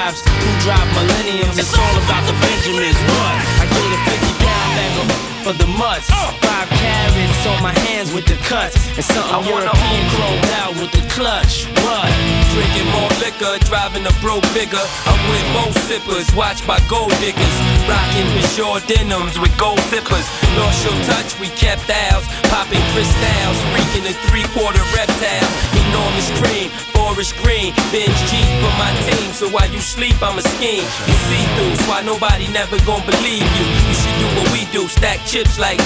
who 0.47 0.59
drive 0.63 0.87
millenniums. 0.95 1.57
It's 1.59 1.73
all 1.73 1.95
about 2.07 2.23
the 2.27 2.35
Benjamins. 2.39 2.95
What? 2.95 3.35
I 3.61 3.65
get 3.67 3.91
a 3.91 3.99
50 4.07 4.43
pound 4.43 4.69
bag 4.77 5.43
for 5.43 5.53
the 5.53 5.67
mutts. 5.67 6.46
Five 6.57 6.73
carrots 6.73 7.45
on 7.45 7.61
my 7.61 7.75
hands 7.85 8.09
with 8.17 8.25
the 8.25 8.33
cuts. 8.49 8.73
And 8.97 9.05
something 9.05 9.45
European 9.45 10.05
closed 10.17 10.49
out 10.57 10.73
with 10.81 10.89
the 10.89 11.05
clutch. 11.05 11.69
What? 11.85 12.09
Drinking 12.49 12.89
more 12.97 13.13
liquor, 13.21 13.61
driving 13.69 14.09
a 14.09 14.13
bro 14.25 14.41
bigger. 14.57 14.81
I'm 15.05 15.21
with 15.29 15.45
most 15.53 15.77
sippers, 15.85 16.25
watched 16.33 16.65
by 16.65 16.81
gold 16.89 17.13
diggers. 17.21 17.57
Rocking 17.85 18.25
with 18.33 18.49
short 18.57 18.89
denims 18.89 19.37
with 19.37 19.53
gold 19.61 19.77
zippers. 19.93 20.25
Lost 20.57 20.81
your 20.81 20.97
touch, 21.05 21.37
we 21.37 21.53
kept 21.53 21.85
ours. 21.93 22.25
Popping 22.49 22.81
crystals, 22.89 23.57
freaking 23.69 24.09
a 24.09 24.17
three 24.25 24.49
quarter 24.57 24.81
reptile. 24.97 25.49
Enormous 25.77 26.33
cream, 26.41 26.73
forest 26.89 27.37
green. 27.45 27.69
Binge 27.93 28.17
cheap 28.33 28.49
for 28.65 28.73
my 28.81 28.89
team, 29.05 29.29
so 29.29 29.45
while 29.53 29.69
you 29.69 29.77
sleep, 29.77 30.17
I'm 30.25 30.41
a 30.41 30.45
scheme. 30.57 30.89
You 31.05 31.17
see 31.29 31.43
through, 31.53 31.77
so 31.77 31.93
why 31.93 32.01
nobody 32.01 32.49
never 32.49 32.81
gonna 32.81 33.05
believe 33.05 33.45
you. 33.45 33.67
You 33.69 33.93
should 33.93 34.17
do 34.17 34.27
what 34.41 34.49
we 34.49 34.65
do, 34.73 34.89
stack 34.89 35.21
chips 35.29 35.61
like. 35.61 35.77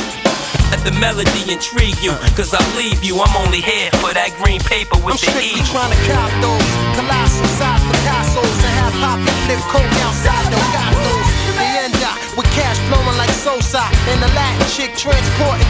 Let 0.71 0.87
the 0.87 0.95
melody 1.03 1.51
intrigue 1.51 1.99
you, 1.99 2.15
cause 2.31 2.55
I'll 2.55 2.73
leave 2.79 3.03
you. 3.03 3.19
I'm 3.19 3.35
only 3.43 3.59
here 3.59 3.91
for 3.99 4.15
that 4.15 4.31
green 4.39 4.63
paper 4.63 4.95
with 5.03 5.19
I'm 5.19 5.35
the 5.35 5.43
E. 5.43 5.59
I'm 5.59 5.67
trying 5.67 5.91
to 5.91 5.99
cop 6.07 6.31
those 6.39 6.71
colossal 6.95 7.43
size 7.59 7.83
Picasso's 7.91 8.57
and 8.63 8.75
have 8.79 8.95
pop 9.03 9.19
and 9.19 9.37
flip 9.43 9.59
coke 9.67 9.95
outside. 10.07 10.47
the 10.47 10.55
got 10.71 10.95
those. 10.95 11.27
End 11.59 11.99
up 12.07 12.15
with 12.39 12.47
cash 12.55 12.79
flowing 12.87 13.19
like 13.19 13.35
Sosa 13.43 13.83
and 13.83 14.23
the 14.23 14.31
Latin 14.31 14.63
chick 14.71 14.95
transporting. 14.95 15.67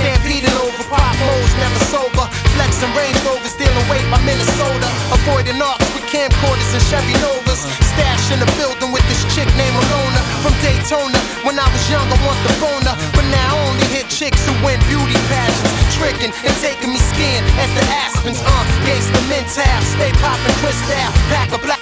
Stampeding 0.00 0.56
over 0.64 0.86
pop 0.88 1.12
holes, 1.20 1.52
never 1.60 1.82
sober. 1.92 2.24
Flexing 2.56 2.88
Range 2.96 3.18
Rovers, 3.28 3.52
dealing 3.60 3.86
weight 3.92 4.06
by 4.08 4.16
Minnesota. 4.24 4.88
Avoiding 5.12 5.60
arcs 5.60 5.84
with 5.92 6.08
camcorders 6.08 6.72
and 6.72 6.80
Chevy 6.88 7.12
Novas. 7.20 7.68
Stash 7.92 8.32
in 8.32 8.40
the 8.40 8.48
building 8.56 8.88
with 8.88 9.04
this 9.12 9.20
chick 9.36 9.50
named 9.60 9.76
Alona 9.76 10.22
from 10.40 10.56
Daytona. 10.64 11.20
When 11.44 11.60
I 11.60 11.68
was 11.68 11.84
young, 11.92 12.08
I 12.08 12.16
want 12.24 12.40
the 12.40 12.54
boner, 12.56 12.94
but 13.12 13.26
now 13.28 13.59
chicks 14.20 14.44
who 14.44 14.52
win 14.60 14.76
beauty 14.84 15.16
pageants, 15.32 15.96
tricking 15.96 16.28
and 16.28 16.54
taking 16.60 16.92
me 16.92 17.00
skiing 17.00 17.40
at 17.56 17.70
the 17.72 17.84
Aspens. 18.04 18.36
Uh, 18.44 18.64
gangsta 18.84 19.16
mental, 19.32 19.64
stay 19.96 20.12
poppin' 20.20 20.52
crystal, 20.60 21.08
pack 21.32 21.48
a 21.56 21.58
black. 21.64 21.80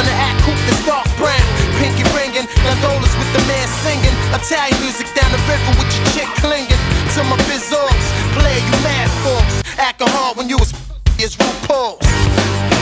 And 0.00 0.08
the 0.08 0.16
hat 0.16 0.40
coupe 0.40 0.56
that's 0.64 0.80
dark 0.88 1.04
brown, 1.20 1.44
pinky 1.76 2.08
ringing, 2.16 2.48
gondolas 2.64 3.12
with 3.20 3.28
the 3.36 3.44
man 3.44 3.68
singing, 3.84 4.16
Italian 4.32 4.80
music 4.80 5.04
down 5.12 5.28
the 5.28 5.42
river 5.44 5.72
with 5.76 5.92
your 5.92 6.06
chick 6.16 6.30
clinging 6.40 6.80
to 7.12 7.20
my 7.28 7.36
biz 7.44 7.68
bizzles. 7.68 8.06
Play 8.32 8.56
you 8.56 8.76
mad 8.80 9.12
folks, 9.20 9.60
hard 10.16 10.38
when 10.38 10.48
you 10.48 10.56
was 10.56 10.72
is 11.20 11.36
RuPaul's. 11.36 12.75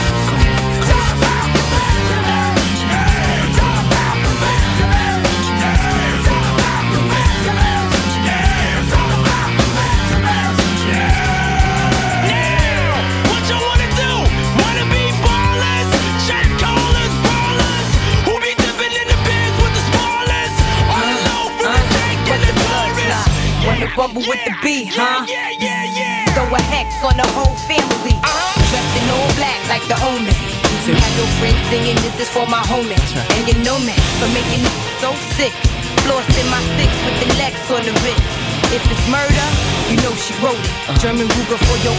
Wanna 23.94 24.10
rumble 24.10 24.26
with 24.26 24.42
the 24.42 24.54
beat, 24.58 24.90
huh? 24.90 25.22
Yeah, 25.22 25.54
yeah, 25.54 25.86
yeah, 25.86 26.26
yeah. 26.26 26.34
Throw 26.34 26.50
a 26.50 26.58
hex 26.66 26.98
on 27.06 27.14
the 27.14 27.26
whole 27.30 27.54
family. 27.70 28.18
Dressed 28.18 28.94
in 28.98 29.06
all 29.06 29.30
black 29.38 29.62
like 29.70 29.86
the 29.86 29.94
omen. 30.02 30.34
So 30.82 30.90
have 30.90 31.14
your 31.14 31.30
friends 31.38 31.62
singing, 31.70 31.94
this 32.02 32.26
is 32.26 32.30
for 32.34 32.42
my 32.50 32.58
homie. 32.66 32.98
And 33.38 33.42
you 33.46 33.54
know 33.62 33.78
me 33.78 33.94
for 34.18 34.26
making 34.34 34.66
it 34.66 34.74
so 34.98 35.14
sick. 35.38 35.54
Floss 36.02 36.26
in 36.34 36.46
my 36.50 36.58
six 36.74 36.90
with 37.06 37.16
the 37.22 37.28
legs 37.38 37.62
on 37.70 37.86
the 37.86 37.94
wrist. 38.02 38.26
If 38.74 38.82
it's 38.82 39.06
murder, 39.06 39.46
you 39.86 39.94
know 40.02 40.10
she 40.18 40.34
wrote 40.42 40.58
it. 40.58 40.98
German 40.98 41.30
Ruger 41.30 41.58
for 41.62 41.78
your 41.86 41.94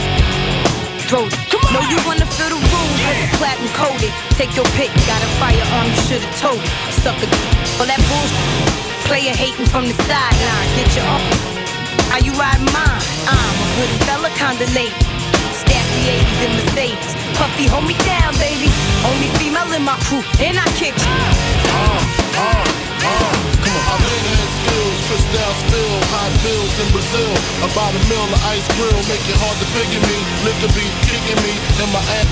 throat. 1.08 1.32
Know 1.72 1.80
you 1.88 1.96
wanna 2.04 2.28
feel 2.28 2.52
the 2.52 2.60
rules, 2.60 3.00
cause 3.08 3.20
it's 3.24 3.36
platinum 3.40 3.72
coated. 3.72 4.12
Take 4.36 4.52
your 4.60 4.68
pick, 4.76 4.92
got 5.08 5.24
a 5.24 5.30
firearm, 5.40 5.88
you 5.96 6.02
should've 6.12 6.36
told 6.44 6.60
it. 6.60 6.72
Sucker, 7.00 7.32
all 7.80 7.88
that 7.88 8.04
bullshit. 8.12 9.08
Player 9.08 9.32
hating 9.32 9.70
from 9.72 9.88
the 9.88 9.96
sideline, 10.04 10.70
get 10.76 10.92
your 10.92 11.08
up. 11.08 11.55
How 12.16 12.24
you 12.24 12.32
ride 12.40 12.64
mine? 12.72 13.04
I'm 13.28 13.56
a 13.60 13.68
good 13.76 13.92
fella, 14.08 14.32
kinda. 14.40 14.64
Stack 14.72 15.84
the 16.00 16.04
80s 16.16 16.40
in 16.48 16.52
Mercedes. 16.56 17.12
Puffy, 17.36 17.68
hold 17.68 17.84
me 17.84 17.96
down, 18.08 18.32
baby. 18.40 18.72
Only 19.04 19.28
female 19.36 19.68
in 19.76 19.84
my 19.84 20.00
crew, 20.08 20.24
and 20.40 20.56
I 20.56 20.64
kick 20.80 20.96
you. 20.96 21.12
Come 21.76 21.92
on, 23.20 23.36
I've 23.92 24.00
been 24.00 24.26
had 24.32 24.48
skills, 24.64 24.98
crystal 25.12 25.54
spill, 25.68 25.96
hot 26.16 26.32
bills 26.40 26.72
in 26.80 26.88
Brazil. 26.96 27.36
About 27.68 27.92
a 27.92 28.02
mill 28.08 28.32
of 28.32 28.40
ice 28.48 28.64
grill, 28.80 28.96
make 29.12 29.28
it 29.28 29.36
hard 29.36 29.60
to 29.60 29.68
figure 29.76 30.00
me. 30.08 30.18
Liquor 30.48 30.72
be 30.72 30.88
kicking 31.12 31.40
me 31.44 31.52
in 31.84 31.90
my 31.92 32.00
ass. 32.00 32.32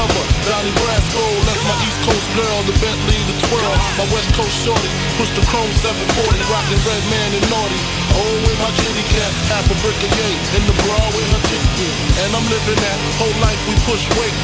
Mother, 0.00 0.24
Donnie 0.48 0.72
Brasco 0.80 1.24
left 1.44 1.60
my 1.68 1.76
East 1.84 2.00
Coast 2.08 2.28
girl, 2.32 2.58
the 2.64 2.76
Bentley, 2.80 3.20
the 3.28 3.36
twirl. 3.52 3.74
My 4.00 4.08
West 4.16 4.32
Coast 4.32 4.56
shorty, 4.64 4.88
push 5.20 5.28
the 5.36 5.44
chrome 5.52 5.72
740, 5.76 6.40
rockin' 6.48 6.80
red 6.88 7.04
man 7.12 7.36
and 7.36 7.44
naughty. 7.52 7.97
Oh, 8.16 8.34
with 8.46 8.58
my 8.62 8.72
kitty 8.80 9.04
cat, 9.12 9.32
half 9.52 9.66
a 9.68 9.76
brick 9.84 10.00
of 10.00 10.12
yay, 10.16 10.34
in 10.56 10.62
the 10.64 10.76
bra 10.86 11.00
with 11.12 11.28
her 11.34 11.42
titty. 11.48 11.90
And 12.24 12.30
I'm 12.32 12.46
living 12.48 12.80
that 12.80 12.98
whole 13.20 13.36
life 13.42 13.60
we 13.68 13.74
push 13.84 14.04
weight. 14.16 14.38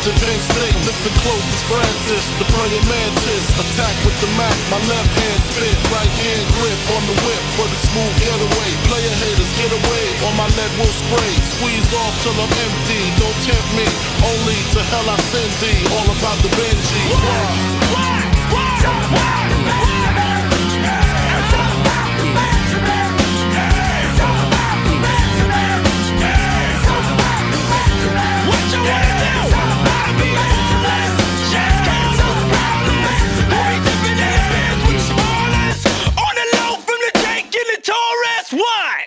To 0.00 0.08
Penn 0.16 0.40
State, 0.40 0.80
listen 0.88 1.12
close 1.20 1.44
as 1.44 1.60
Francis, 1.68 2.24
the 2.40 2.48
praying 2.56 2.86
mantis. 2.88 3.44
Attack 3.52 3.92
with 4.08 4.16
the 4.24 4.32
Mac, 4.32 4.56
my 4.72 4.80
left 4.88 5.12
hand 5.12 5.40
spit, 5.52 5.76
right 5.92 6.08
hand 6.24 6.46
grip 6.56 6.80
on 6.96 7.04
the 7.04 7.16
whip 7.20 7.44
for 7.60 7.68
the 7.68 7.76
smooth 7.84 8.14
getaway. 8.16 8.70
Player 8.88 9.12
haters, 9.20 9.52
get 9.60 9.68
away, 9.68 10.04
or 10.24 10.32
my 10.40 10.48
lead 10.56 10.72
will 10.80 10.88
spray. 11.04 11.32
Squeeze 11.52 11.92
off 12.00 12.16
till 12.24 12.32
I'm 12.32 12.48
empty, 12.48 13.12
don't 13.20 13.38
tempt 13.44 13.70
me. 13.76 13.84
Only 14.24 14.56
to 14.72 14.80
hell 14.88 15.04
I 15.04 15.20
send 15.20 15.52
thee, 15.60 15.84
all 15.92 16.08
about 16.16 16.38
the 16.40 16.50
Benji. 16.56 17.04
What 19.12 19.39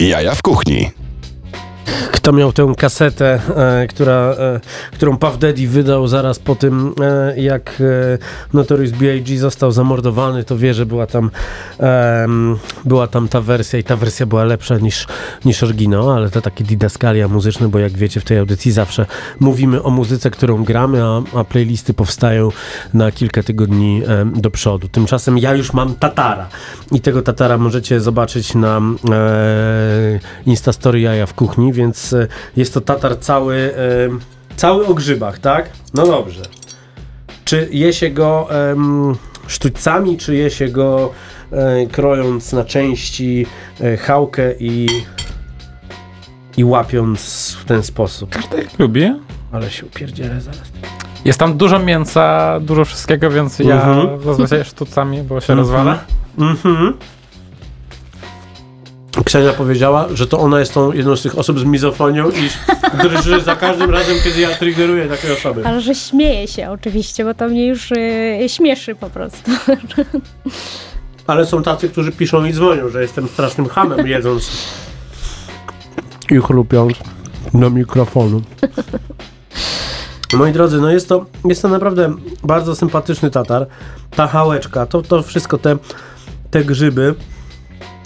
Jaja 0.09 0.35
w 0.35 0.41
kuchni. 0.41 1.02
Kto 2.11 2.33
miał 2.33 2.53
tę 2.53 2.73
kasetę, 2.77 3.39
e, 3.55 3.87
która, 3.87 4.13
e, 4.13 4.59
którą 4.91 5.17
Puff 5.17 5.37
Daddy 5.37 5.67
wydał 5.67 6.07
zaraz 6.07 6.39
po 6.39 6.55
tym, 6.55 6.93
e, 7.01 7.41
jak 7.41 7.83
Notorious 8.53 8.91
B.I.G. 8.91 9.37
został 9.37 9.71
zamordowany, 9.71 10.43
to 10.43 10.57
wie, 10.57 10.73
że 10.73 10.85
była 10.85 11.07
tam, 11.07 11.31
była 12.85 13.07
tam 13.07 13.27
ta 13.27 13.41
wersja 13.41 13.79
i 13.79 13.83
ta 13.83 13.95
wersja 13.95 14.25
była 14.25 14.43
lepsza 14.43 14.77
niż, 14.77 15.07
niż 15.45 15.63
oryginał, 15.63 16.11
ale 16.11 16.29
to 16.29 16.41
takie 16.41 16.63
didaskalia 16.63 17.27
muzyczne, 17.27 17.67
bo 17.67 17.79
jak 17.79 17.91
wiecie 17.91 18.19
w 18.19 18.23
tej 18.23 18.37
audycji 18.37 18.71
zawsze 18.71 19.05
mówimy 19.39 19.83
o 19.83 19.89
muzyce, 19.89 20.31
którą 20.31 20.63
gramy, 20.63 21.03
a, 21.03 21.21
a 21.35 21.43
playlisty 21.43 21.93
powstają 21.93 22.49
na 22.93 23.11
kilka 23.11 23.43
tygodni 23.43 24.01
do 24.35 24.51
przodu. 24.51 24.87
Tymczasem 24.87 25.37
ja 25.37 25.53
już 25.53 25.73
mam 25.73 25.95
Tatara 25.95 26.47
i 26.91 27.01
tego 27.01 27.21
Tatara 27.21 27.57
możecie 27.57 27.99
zobaczyć 27.99 28.55
na 28.55 28.81
e, 29.11 30.19
Instastory 30.45 30.99
Jaja 30.99 31.25
w 31.25 31.33
kuchni, 31.33 31.73
więc 31.73 31.82
e, 32.13 32.27
jest 32.57 32.73
to 32.73 32.81
Tatar 32.81 33.19
cały, 33.19 33.55
e, 33.55 34.55
cały 34.55 34.85
o 34.87 34.93
grzybach, 34.93 35.39
tak? 35.39 35.69
No 35.93 36.05
dobrze. 36.07 36.41
Czy 37.45 37.67
je 37.71 37.93
się 37.93 38.09
go 38.09 38.47
em, 38.71 39.15
sztućcami, 39.47 40.17
czy 40.17 40.35
je 40.35 40.49
się 40.49 40.67
go 40.67 41.11
e, 41.51 41.85
krojąc 41.91 42.53
na 42.53 42.63
części 42.65 43.45
e, 43.81 43.97
chałkę 43.97 44.53
i, 44.59 44.87
i 46.57 46.63
łapiąc 46.63 47.51
w 47.61 47.65
ten 47.65 47.83
sposób? 47.83 48.35
Lubię. 48.79 49.19
Ale 49.51 49.71
się 49.71 49.85
upierdzielę 49.85 50.41
zaraz. 50.41 50.61
Jest 51.25 51.39
tam 51.39 51.57
dużo 51.57 51.79
mięsa, 51.79 52.59
dużo 52.59 52.85
wszystkiego, 52.85 53.29
więc 53.31 53.59
ja 53.59 53.75
Mhm. 53.75 54.21
zazwyczaj 54.23 54.65
sztucami, 54.65 55.21
bo 55.23 55.41
się 55.41 55.53
Mhm. 55.53 55.59
rozwala. 55.59 55.99
Mhm. 56.39 56.93
Ksenia 59.33 59.53
powiedziała, 59.53 60.07
że 60.13 60.27
to 60.27 60.39
ona 60.39 60.59
jest 60.59 60.73
tą 60.73 60.91
jedną 60.91 61.15
z 61.15 61.21
tych 61.21 61.37
osób 61.37 61.59
z 61.59 61.63
mizofonią 61.63 62.29
i 62.29 62.49
drży 62.97 63.41
za 63.41 63.55
każdym 63.55 63.89
razem, 63.89 64.15
kiedy 64.23 64.41
ja 64.41 64.49
triggeruję 64.49 65.07
takiej 65.07 65.31
osoby. 65.31 65.65
Ale 65.65 65.81
że 65.81 65.95
śmieję 65.95 66.47
się 66.47 66.69
oczywiście, 66.69 67.25
bo 67.25 67.33
to 67.33 67.47
mnie 67.47 67.67
już 67.67 67.91
y, 67.91 68.45
śmieszy 68.47 68.95
po 68.95 69.09
prostu. 69.09 69.51
Ale 71.27 71.45
są 71.45 71.63
tacy, 71.63 71.89
którzy 71.89 72.11
piszą 72.11 72.45
i 72.45 72.53
dzwonią, 72.53 72.89
że 72.89 73.01
jestem 73.01 73.27
strasznym 73.27 73.67
hamem 73.67 74.07
jedząc 74.07 74.51
i 76.31 76.37
chrupiąc 76.37 76.93
do 77.53 77.69
mikrofonu. 77.69 78.41
Moi 80.33 80.51
drodzy, 80.51 80.81
no 80.81 80.91
jest 80.91 81.09
to, 81.09 81.25
jest 81.45 81.61
to 81.61 81.69
naprawdę 81.69 82.15
bardzo 82.43 82.75
sympatyczny 82.75 83.31
tatar. 83.31 83.67
Ta 84.15 84.27
hałeczka, 84.27 84.85
to, 84.85 85.01
to 85.01 85.23
wszystko, 85.23 85.57
te, 85.57 85.77
te 86.51 86.63
grzyby, 86.63 87.15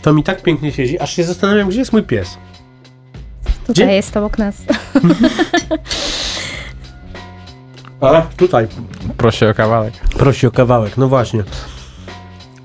to 0.01 0.13
mi 0.13 0.23
tak 0.23 0.41
pięknie 0.41 0.71
siedzi, 0.71 0.99
aż 0.99 1.15
się 1.15 1.23
zastanawiam, 1.23 1.69
gdzie 1.69 1.79
jest 1.79 1.93
mój 1.93 2.03
pies. 2.03 2.37
Tutaj 3.67 3.85
Gdzie? 3.85 3.95
jest 3.95 4.17
obok 4.17 4.37
nas. 4.37 4.55
A, 8.01 8.21
tutaj. 8.21 8.67
Prosi 9.17 9.45
o 9.45 9.53
kawałek. 9.53 9.93
Prosi 10.17 10.47
o 10.47 10.51
kawałek, 10.51 10.97
no 10.97 11.07
właśnie. 11.07 11.43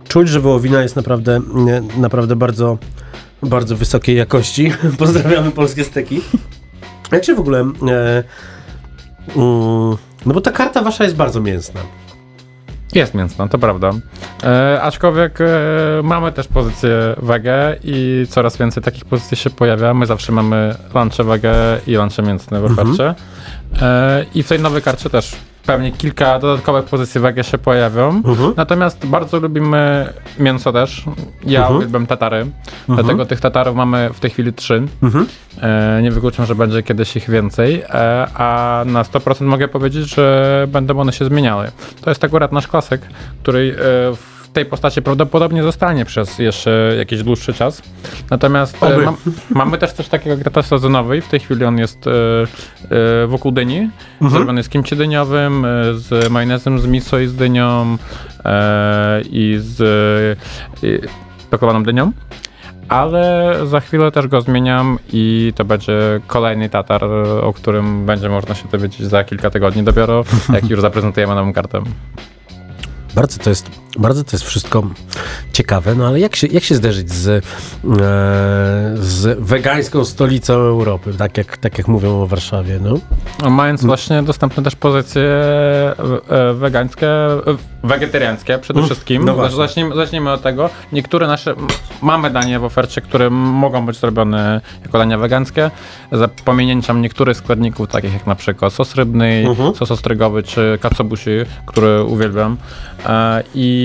Czuć, 0.08 0.28
że 0.28 0.40
wołowina 0.40 0.82
jest 0.82 0.96
naprawdę, 0.96 1.40
nie, 1.54 1.82
naprawdę 1.96 2.36
bardzo, 2.36 2.78
bardzo 3.42 3.76
wysokiej 3.76 4.16
jakości. 4.16 4.72
Pozdrawiamy 4.98 5.50
polskie 5.50 5.84
steki. 5.84 6.20
Jak 7.12 7.24
się 7.24 7.34
w 7.34 7.40
ogóle... 7.40 7.60
E, 7.60 7.64
mm, 9.36 9.96
no 10.26 10.34
bo 10.34 10.40
ta 10.40 10.52
karta 10.52 10.82
wasza 10.82 11.04
jest 11.04 11.16
bardzo 11.16 11.40
mięsna. 11.40 11.80
Jest 12.94 13.14
mięsna, 13.14 13.48
to 13.48 13.58
prawda. 13.58 13.90
E, 14.44 14.82
aczkolwiek 14.82 15.38
e, 15.40 15.46
mamy 16.02 16.32
też 16.32 16.48
pozycję 16.48 16.90
wege 17.22 17.76
i 17.84 18.26
coraz 18.30 18.56
więcej 18.56 18.82
takich 18.82 19.04
pozycji 19.04 19.36
się 19.36 19.50
pojawia. 19.50 19.94
My 19.94 20.06
zawsze 20.06 20.32
mamy 20.32 20.74
lunche 20.94 21.24
wege 21.24 21.54
i 21.86 21.94
lunche 21.94 22.22
mięsne 22.22 22.60
w 22.60 22.64
Mhm. 22.64 22.90
ofercie. 22.90 23.14
E, 23.82 24.24
I 24.34 24.42
w 24.42 24.48
tej 24.48 24.60
nowej 24.60 24.82
karcie 24.82 25.10
też 25.10 25.32
pewnie 25.66 25.92
kilka 25.92 26.38
dodatkowych 26.38 26.84
pozycji 26.84 27.20
w 27.20 27.24
Egie 27.24 27.44
się 27.44 27.58
pojawią. 27.58 28.22
Natomiast 28.56 29.06
bardzo 29.06 29.40
lubimy 29.40 30.12
mięso 30.38 30.72
też. 30.72 31.04
Ja 31.46 31.60
Mhm. 31.60 31.76
uwielbiam 31.76 32.06
tatary. 32.06 32.46
Dlatego 32.88 33.26
tych 33.26 33.40
tatarów 33.40 33.76
mamy 33.76 34.10
w 34.14 34.20
tej 34.20 34.30
chwili 34.30 34.52
trzy. 34.52 34.82
Mhm. 35.02 35.26
E, 35.62 36.00
nie 36.02 36.10
wykluczam, 36.10 36.46
że 36.46 36.54
będzie 36.54 36.82
kiedyś 36.82 37.16
ich 37.16 37.30
więcej. 37.30 37.82
E, 37.88 38.26
a 38.34 38.82
na 38.86 39.02
100% 39.02 39.46
mogę 39.46 39.68
powiedzieć, 39.68 40.14
że 40.14 40.66
będą 40.68 41.00
one 41.00 41.12
się 41.12 41.24
zmieniały. 41.24 41.70
To 42.00 42.10
jest 42.10 42.24
akurat 42.24 42.52
nasz 42.52 42.68
klasyk, 42.68 43.00
który 43.42 43.74
e, 43.78 43.82
w 44.16 44.41
tej 44.52 44.64
postaci 44.64 45.02
prawdopodobnie 45.02 45.62
zostanie 45.62 46.04
przez 46.04 46.38
jeszcze 46.38 46.94
jakiś 46.98 47.22
dłuższy 47.22 47.54
czas. 47.54 47.82
Natomiast 48.30 48.82
e, 48.82 48.98
mam, 48.98 49.16
mamy 49.50 49.78
też 49.78 49.92
coś 49.92 50.08
takiego 50.08 50.36
jak 50.36 50.66
sezonowy 50.66 51.16
i 51.16 51.20
w 51.20 51.28
tej 51.28 51.40
chwili 51.40 51.64
on 51.64 51.78
jest 51.78 52.06
e, 52.06 52.10
e, 53.22 53.26
wokół 53.26 53.52
dyni. 53.52 53.90
Zrobiony 54.20 54.62
z 54.62 54.68
kimchi 54.68 54.96
dyniowym, 54.96 55.66
z 55.94 56.30
majonezem 56.30 56.78
z 56.78 56.86
miso 56.86 57.18
i 57.18 57.26
z 57.26 57.34
dynią 57.34 57.98
i 59.30 59.56
z 59.60 60.38
pakowaną 61.50 61.82
dynią. 61.82 62.12
Ale 62.88 63.56
za 63.66 63.80
chwilę 63.80 64.12
też 64.12 64.26
go 64.26 64.40
zmieniam 64.40 64.98
i 65.12 65.52
to 65.56 65.64
będzie 65.64 66.20
kolejny 66.26 66.68
tatar, 66.68 67.04
o 67.42 67.52
którym 67.52 68.06
będzie 68.06 68.28
można 68.28 68.54
się 68.54 68.68
dowiedzieć 68.68 69.06
za 69.06 69.24
kilka 69.24 69.50
tygodni 69.50 69.82
dopiero, 69.82 70.24
jak 70.54 70.70
już 70.70 70.80
zaprezentujemy 70.80 71.34
nową 71.34 71.52
kartę. 71.52 71.82
Bardzo 73.14 73.38
to 73.38 73.50
jest, 73.50 73.81
bardzo 73.98 74.24
to 74.24 74.30
jest 74.32 74.44
wszystko 74.44 74.82
ciekawe, 75.52 75.94
no 75.94 76.06
ale 76.06 76.20
jak 76.20 76.36
się, 76.36 76.46
jak 76.46 76.64
się 76.64 76.74
zderzyć 76.74 77.10
z, 77.12 77.28
e, 77.28 77.42
z 78.94 79.38
wegańską 79.40 80.04
stolicą 80.04 80.52
Europy, 80.54 81.14
tak 81.18 81.38
jak, 81.38 81.56
tak 81.56 81.78
jak 81.78 81.88
mówią 81.88 82.22
o 82.22 82.26
Warszawie, 82.26 82.78
no? 82.82 82.98
No, 83.42 83.50
Mając 83.50 83.84
właśnie 83.84 84.22
dostępne 84.22 84.62
też 84.62 84.76
pozycje 84.76 85.22
e, 85.22 86.54
wegańskie, 86.54 87.06
e, 87.06 87.38
wegetariańskie 87.84 88.58
przede 88.58 88.78
Mm, 88.80 88.88
wszystkim. 88.88 89.24
no 89.24 89.34
właśnie. 89.34 89.56
zacznijmy, 89.56 89.94
zacznijmy 89.94 90.30
od 90.32 90.42
tego. 90.42 90.70
Niektóre 90.92 91.26
nasze, 91.26 91.54
mamy 92.02 92.30
danie 92.30 92.58
w 92.58 92.64
ofercie, 92.64 93.00
które 93.00 93.30
mogą 93.30 93.86
być 93.86 93.96
zrobione 93.96 94.60
jako 94.84 94.98
dania 94.98 95.18
wegańskie, 95.18 95.70
za 96.12 96.28
pominięciem 96.28 97.02
niektórych 97.02 97.36
składników, 97.36 97.88
takich 97.88 98.12
jak 98.12 98.26
na 98.26 98.34
przykład 98.34 98.72
sos 98.72 98.94
rybny, 98.94 99.44
Mhm. 99.48 99.74
sos 99.74 99.90
ostrygowy 99.90 100.42
czy 100.42 100.78
katsubushi, 100.80 101.30
który 101.66 102.02
uwielbiam 102.04 102.56
e, 103.06 103.42
i 103.54 103.81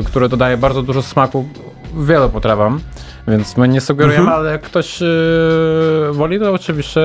e, 0.00 0.02
który 0.02 0.28
dodaje 0.28 0.56
bardzo 0.56 0.82
dużo 0.82 1.02
smaku 1.02 1.48
wielu 1.96 2.28
potrawom. 2.28 2.80
Więc 3.28 3.56
my 3.56 3.68
nie 3.68 3.80
sugerujemy, 3.80 4.20
Mhm. 4.24 4.38
ale 4.40 4.50
jak 4.52 4.62
ktoś 4.62 5.02
e, 5.02 5.06
woli, 6.12 6.38
to 6.40 6.52
oczywiście 6.52 7.00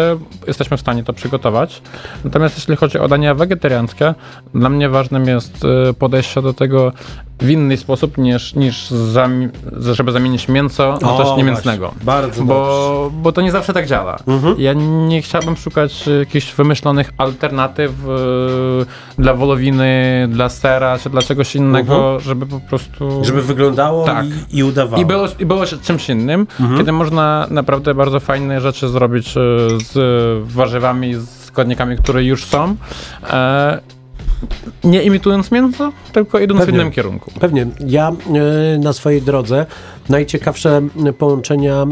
jesteśmy 0.47 0.77
w 0.77 0.79
stanie 0.79 1.03
to 1.03 1.13
przygotować. 1.13 1.81
Natomiast 2.23 2.57
jeśli 2.57 2.75
chodzi 2.75 2.99
o 2.99 3.07
dania 3.07 3.35
wegetariańskie, 3.35 4.13
dla 4.55 4.69
mnie 4.69 4.89
ważnym 4.89 5.27
jest 5.27 5.65
e, 5.89 5.93
podejście 5.93 6.41
do 6.41 6.53
tego 6.53 6.91
w 7.43 7.49
inny 7.49 7.77
sposób 7.77 8.17
niż, 8.17 8.55
niż 8.55 8.91
zami- 8.91 9.49
żeby 9.93 10.11
zamienić 10.11 10.47
mięso 10.47 10.97
na 11.01 11.09
O, 11.11 11.17
coś 11.17 11.25
właśnie. 11.25 11.43
niemięsnego. 11.43 11.93
Bardzo 12.03 12.43
bo, 12.43 13.11
bo 13.13 13.31
to 13.31 13.41
nie 13.41 13.51
zawsze 13.51 13.73
tak 13.73 13.87
działa. 13.87 14.17
Mhm. 14.27 14.55
Ja 14.57 14.73
nie 15.07 15.21
chciałbym 15.21 15.55
szukać 15.57 16.07
jakichś 16.19 16.53
wymyślonych 16.53 17.11
alternatyw 17.17 17.91
e, 17.91 19.21
dla 19.21 19.33
wolowiny, 19.33 20.27
dla 20.31 20.49
sera, 20.49 20.99
czy 20.99 21.09
dla 21.09 21.21
czegoś 21.21 21.55
innego, 21.55 21.95
Mhm. 21.95 22.19
żeby 22.19 22.45
po 22.45 22.59
prostu... 22.59 23.25
Żeby 23.25 23.41
wyglądało 23.41 24.05
Tak. 24.05 24.25
i, 24.51 24.57
i 24.57 24.63
udawało. 24.63 25.01
I 25.03 25.05
było, 25.05 25.25
I 25.39 25.45
było 25.45 25.65
się 25.65 25.77
czymś 25.77 26.09
innym, 26.09 26.47
Mhm. 26.59 26.77
kiedy 26.79 26.91
można 26.91 27.47
naprawdę 27.49 27.93
bardzo 27.95 28.19
fajne 28.19 28.61
rzeczy 28.61 28.89
zrobić 28.89 29.27
e, 29.27 29.31
z 29.83 29.93
warzywami, 30.53 31.15
z 31.15 31.43
składnikami, 31.43 31.97
które 31.97 32.23
już 32.23 32.45
są. 32.45 32.75
E, 33.29 33.79
nie 34.83 35.03
imitując 35.03 35.51
mięso, 35.51 35.91
tylko 36.13 36.39
idąc 36.39 36.59
Pewnie. 36.59 36.73
w 36.73 36.75
innym 36.75 36.91
kierunku. 36.91 37.31
Pewnie. 37.39 37.67
Ja 37.87 38.09
e, 38.09 38.77
na 38.77 38.93
swojej 38.93 39.21
drodze 39.21 39.65
najciekawsze 40.09 40.81
połączenia 41.17 41.73
e, 41.73 41.85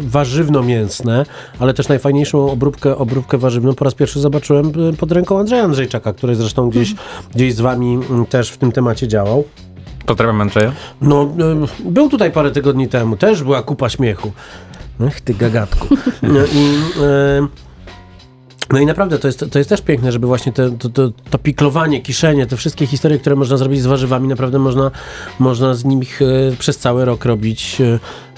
warzywno-mięsne, 0.00 1.26
ale 1.58 1.74
też 1.74 1.88
najfajniejszą 1.88 2.50
obróbkę, 2.50 2.96
obróbkę 2.96 3.38
warzywną 3.38 3.74
po 3.74 3.84
raz 3.84 3.94
pierwszy 3.94 4.20
zobaczyłem 4.20 4.72
e, 4.90 4.96
pod 4.96 5.12
ręką 5.12 5.38
Andrzeja 5.38 5.64
Andrzejczaka, 5.64 6.12
który 6.12 6.34
zresztą 6.34 6.70
gdzieś, 6.70 6.94
gdzieś 7.34 7.54
z 7.54 7.60
wami 7.60 7.98
też 8.28 8.50
w 8.50 8.58
tym 8.58 8.72
temacie 8.72 9.08
działał. 9.08 9.44
Pozdrawiam 10.06 10.40
Andrzeja. 10.40 10.72
No, 11.00 11.22
e, 11.22 11.90
był 11.90 12.08
tutaj 12.08 12.30
parę 12.30 12.50
tygodni 12.50 12.88
temu, 12.88 13.16
też 13.16 13.42
była 13.42 13.62
kupa 13.62 13.88
śmiechu. 13.88 14.32
Ech, 15.00 15.20
ty 15.20 15.34
gagatku. 15.34 15.96
No 16.22 16.40
i, 16.52 16.78
no 18.72 18.80
i 18.80 18.86
naprawdę 18.86 19.18
to 19.18 19.28
jest, 19.28 19.44
to 19.50 19.58
jest 19.58 19.68
też 19.68 19.82
piękne, 19.82 20.12
żeby 20.12 20.26
właśnie 20.26 20.52
te, 20.52 20.70
to, 20.70 20.88
to, 20.88 21.10
to 21.30 21.38
piklowanie, 21.38 22.00
kiszenie, 22.00 22.46
te 22.46 22.56
wszystkie 22.56 22.86
historie, 22.86 23.18
które 23.18 23.36
można 23.36 23.56
zrobić 23.56 23.80
z 23.80 23.86
warzywami, 23.86 24.28
naprawdę 24.28 24.58
można, 24.58 24.90
można 25.38 25.74
z 25.74 25.84
nich 25.84 26.22
e, 26.22 26.56
przez 26.58 26.78
cały 26.78 27.04
rok 27.04 27.24
robić, 27.24 27.80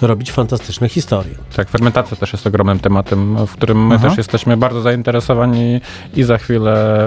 e, 0.02 0.06
robić 0.06 0.32
fantastyczne 0.32 0.88
historie. 0.88 1.34
Tak, 1.56 1.68
fermentacja 1.68 2.16
też 2.16 2.32
jest 2.32 2.46
ogromnym 2.46 2.78
tematem, 2.78 3.46
w 3.46 3.52
którym 3.52 3.86
my 3.86 3.94
Aha. 3.94 4.08
też 4.08 4.18
jesteśmy 4.18 4.56
bardzo 4.56 4.80
zainteresowani 4.80 5.80
i 6.16 6.22
za 6.22 6.38
chwilę 6.38 7.06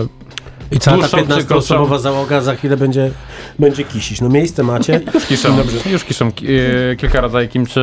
I 0.72 0.80
cała 0.80 0.98
ta 0.98 1.18
dłuższą 1.18 1.38
czy 1.38 1.44
15-osobowa 1.44 2.00
załoga 2.00 2.42
za 2.42 2.56
chwilę 2.56 2.78
będzie, 2.78 3.12
będzie 3.60 3.84
kisić. 3.84 4.22
No 4.22 4.30
miejsce 4.30 4.64
macie. 4.64 5.02
Już 5.14 5.26
kiszą, 5.26 5.58
Dobrze. 5.58 5.78
już 5.90 6.04
kiszą 6.04 6.32
ki- 6.32 6.48
e, 6.92 6.96
kilka 6.96 7.22
rodzajów 7.22 7.52
kimchi, 7.52 7.80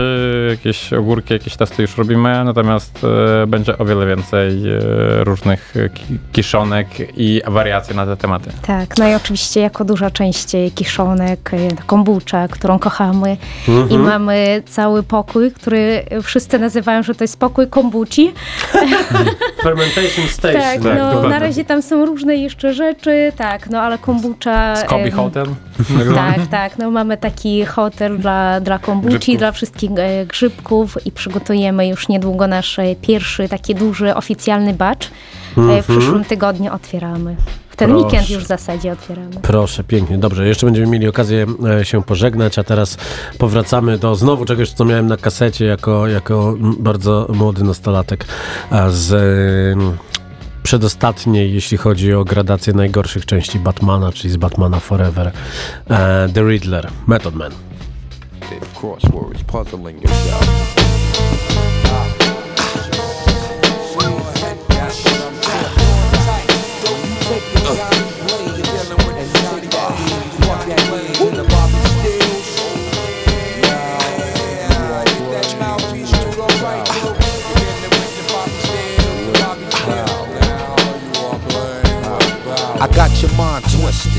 jakieś 0.51 0.93
ogórki, 0.93 1.33
jakieś 1.35 1.57
testy 1.57 1.83
już 1.83 1.97
robimy, 1.99 2.45
natomiast 2.45 3.01
e, 3.43 3.47
będzie 3.47 3.79
o 3.79 3.85
wiele 3.85 4.07
więcej 4.07 4.49
e, 4.69 5.25
różnych 5.25 5.75
ki- 5.95 6.19
kiszonek 6.33 6.89
i 7.17 7.41
wariacji 7.47 7.97
na 7.97 8.07
te 8.07 8.17
tematy. 8.17 8.51
Tak, 8.67 8.99
no 8.99 9.09
i 9.09 9.15
oczywiście 9.15 9.61
jako 9.61 9.85
duża 9.85 10.11
część 10.11 10.49
kiszonek, 10.75 11.51
kombucha, 11.87 12.49
którą 12.49 12.79
kochamy 12.79 13.37
Mhm. 13.69 13.91
i 13.91 13.99
mamy 13.99 14.63
cały 14.67 15.03
pokój, 15.03 15.53
który 15.53 16.03
wszyscy 16.23 16.59
nazywają, 16.59 17.03
że 17.03 17.15
to 17.15 17.25
jest 17.25 17.39
pokój 17.41 17.67
kombuci. 17.69 18.33
Fermentation 19.63 20.29
Station. 20.29 20.61
Tak, 20.63 20.81
no 20.99 21.29
na 21.29 21.39
razie 21.39 21.65
tam 21.65 21.83
są 21.83 22.07
różne 22.07 22.37
jeszcze 22.37 22.74
rzeczy, 22.75 23.33
tak, 23.37 23.71
no 23.71 23.81
ale 23.81 23.99
kombucha... 23.99 24.77
Skobi 24.77 25.11
Hotel. 25.11 25.47
Tak, 26.15 26.47
tak. 26.51 26.79
No 26.79 26.91
mamy 26.91 27.17
taki 27.17 27.65
hotel 27.65 28.19
dla, 28.19 28.61
dla 28.61 28.79
kombuci, 28.79 29.17
Grzybków. 29.19 29.39
dla 29.39 29.53
wszystkich 29.53 29.91
e, 29.97 30.27
grzybków 30.27 31.07
i 31.07 31.13
przygotujemy 31.13 31.89
już 31.89 32.09
niedługo 32.09 32.47
nasz 32.47 32.79
e, 32.79 32.97
pierwszy 32.97 33.49
taki 33.49 33.75
duży 33.75 34.15
oficjalny 34.15 34.75
batch. 34.75 35.07
E, 35.07 35.11
Mhm. 35.61 35.83
w 35.83 35.87
przyszłym 35.87 36.25
tygodniu 36.25 36.73
otwieramy. 36.73 37.37
W 37.71 37.77
ten 37.77 37.91
Proszę. 37.91 38.05
weekend 38.07 38.31
już 38.31 38.45
w 38.45 38.47
zasadzie 38.47 38.93
otwieramy. 38.93 39.31
Proszę, 39.43 39.85
pięknie, 39.85 40.19
dobrze. 40.19 40.47
Jeszcze 40.47 40.67
będziemy 40.67 40.87
mieli 40.87 41.09
okazję 41.09 41.47
się 41.83 42.03
pożegnać, 42.03 42.59
a 42.59 42.65
teraz 42.65 42.97
powracamy 43.39 43.99
do 43.99 44.15
znowu 44.15 44.45
czegoś, 44.45 44.71
co 44.73 44.85
miałem 44.85 45.07
na 45.07 45.17
kasecie 45.17 45.65
jako, 45.65 46.07
jako 46.07 46.49
mm, 46.59 46.77
bardzo 46.79 47.27
młody 47.35 47.65
nastolatek 47.65 48.25
z 48.89 49.15
przedostatniej, 50.65 51.55
jeśli 51.55 51.77
chodzi 51.77 52.15
o 52.15 52.25
gradację 52.25 52.73
najgorszych 52.73 53.27
części 53.27 53.59
Batmana, 53.59 54.13
czyli 54.13 54.31
z 54.31 54.37
Batmana 54.37 54.81
Forever, 54.81 55.33
e, 55.91 56.29
The 56.35 56.43
Riddler, 56.43 56.91
Method 57.07 57.35
Man. 57.35 57.53
I 82.85 82.89
got 82.89 83.23
your 83.23 83.33
mind 83.33 83.65
twisted. 83.65 84.13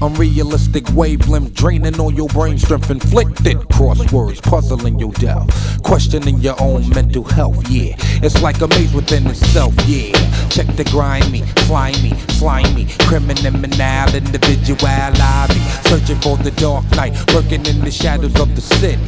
Unrealistic 0.00 0.88
wavelength 0.94 1.52
draining 1.52 2.00
all 2.00 2.10
your 2.10 2.28
brain 2.28 2.56
strength, 2.56 2.90
inflicted 2.90 3.58
crosswords, 3.68 4.42
puzzling 4.42 4.98
your 4.98 5.12
doubt, 5.12 5.50
questioning 5.82 6.38
your 6.38 6.58
own 6.58 6.88
mental 6.88 7.22
health. 7.22 7.68
Yeah, 7.68 7.94
it's 8.22 8.40
like 8.40 8.62
a 8.62 8.68
maze 8.68 8.94
within 8.94 9.26
itself. 9.26 9.74
Yeah, 9.86 10.12
check 10.48 10.74
the 10.74 10.84
grimy, 10.90 11.42
slimy, 11.66 12.16
slimy, 12.30 12.86
criminal 13.00 13.62
individual. 13.62 14.78
I 14.86 15.46
be 15.48 15.60
searching 15.90 16.18
for 16.22 16.38
the 16.38 16.50
dark 16.52 16.90
night, 16.92 17.12
lurking 17.34 17.66
in 17.66 17.80
the 17.80 17.90
shadows 17.90 18.40
of 18.40 18.56
the 18.56 18.62
city. 18.62 19.04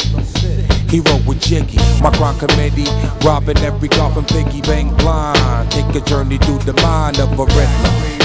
Hero 0.90 1.16
with 1.26 1.40
Jiggy, 1.40 1.78
my 2.02 2.10
crime 2.10 2.38
committee, 2.38 2.84
robbing 3.24 3.56
every 3.60 3.88
coffin, 3.88 4.26
piggy 4.26 4.60
bang 4.60 4.94
blind. 4.96 5.70
Take 5.70 5.88
a 5.94 6.04
journey 6.04 6.36
through 6.36 6.58
the 6.58 6.74
mind 6.82 7.18
of 7.18 7.32
a 7.40 7.46
riddler. 7.46 8.23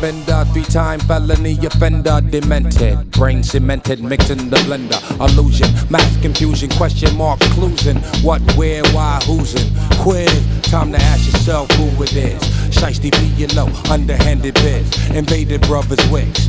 Bender, 0.00 0.38
Five 0.58 0.68
time 0.68 1.00
felony 1.00 1.58
offender, 1.64 2.20
demented. 2.20 3.10
Brain 3.12 3.42
cemented, 3.42 4.02
mixing 4.02 4.50
the 4.50 4.56
blender. 4.56 5.00
Illusion, 5.20 5.68
mass 5.90 6.20
confusion, 6.20 6.70
question 6.70 7.16
mark, 7.16 7.38
cluesing. 7.40 7.98
What, 8.24 8.40
where, 8.56 8.82
why, 8.92 9.20
who's 9.24 9.54
in? 9.54 9.72
Quiz, 9.98 10.30
time 10.62 10.92
to 10.92 10.98
ask 10.98 11.32
yourself 11.32 11.70
who 11.72 12.02
it 12.02 12.14
is. 12.14 12.40
Shiesty 12.74 13.10
be 13.12 13.26
you 13.40 13.46
know, 13.54 13.66
underhanded 13.90 14.54
biz. 14.54 15.10
Invaded 15.10 15.62
brothers' 15.62 16.06
wigs. 16.10 16.48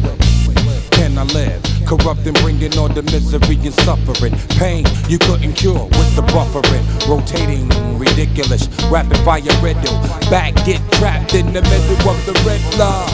Can 1.10 1.18
I 1.18 1.24
live? 1.34 1.64
Corrupting, 1.88 2.34
bringing 2.34 2.78
all 2.78 2.88
the 2.88 3.02
misery 3.02 3.56
and 3.66 3.74
suffering. 3.82 4.36
Pain 4.60 4.86
you 5.08 5.18
couldn't 5.18 5.54
cure 5.54 5.86
with 5.86 6.16
the 6.16 6.22
buffering. 6.22 6.86
Rotating, 7.10 7.68
ridiculous. 7.98 8.68
Rapid 8.92 9.18
fire 9.26 9.42
riddle. 9.60 9.98
Back, 10.30 10.54
get 10.66 10.80
trapped 10.94 11.34
in 11.34 11.52
the 11.52 11.64
middle 11.64 12.10
of 12.10 12.26
the 12.28 12.34
red 12.46 12.62
line. 12.78 13.10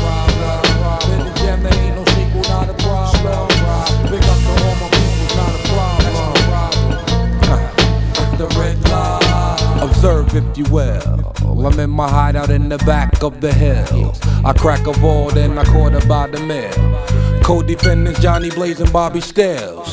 Observe 9.82 10.36
if 10.36 10.58
you 10.58 10.66
will. 10.66 11.66
I'm 11.66 11.80
in 11.80 11.90
my 11.90 12.10
hideout 12.10 12.50
in 12.50 12.68
the 12.68 12.78
back 12.80 13.24
of 13.24 13.40
the 13.40 13.54
hill. 13.54 14.14
I 14.46 14.52
crack 14.52 14.86
a 14.86 14.92
ball, 15.00 15.30
then 15.30 15.58
I 15.58 15.64
quarter 15.64 16.06
by 16.08 16.28
the 16.28 16.40
mill. 16.42 17.25
Co-defendants 17.46 18.20
Johnny 18.22 18.50
Blaze 18.50 18.80
and 18.80 18.92
Bobby 18.92 19.22
Stills. 19.22 19.88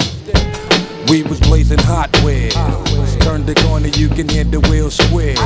We 1.10 1.22
was 1.22 1.38
blazing 1.40 1.80
hot 1.80 2.08
wheels. 2.24 2.54
Turned 3.18 3.44
the 3.44 3.54
corner, 3.66 3.88
you 3.88 4.08
can 4.08 4.26
hear 4.26 4.44
the 4.44 4.60
wheels 4.70 4.94
squeal. 4.94 5.38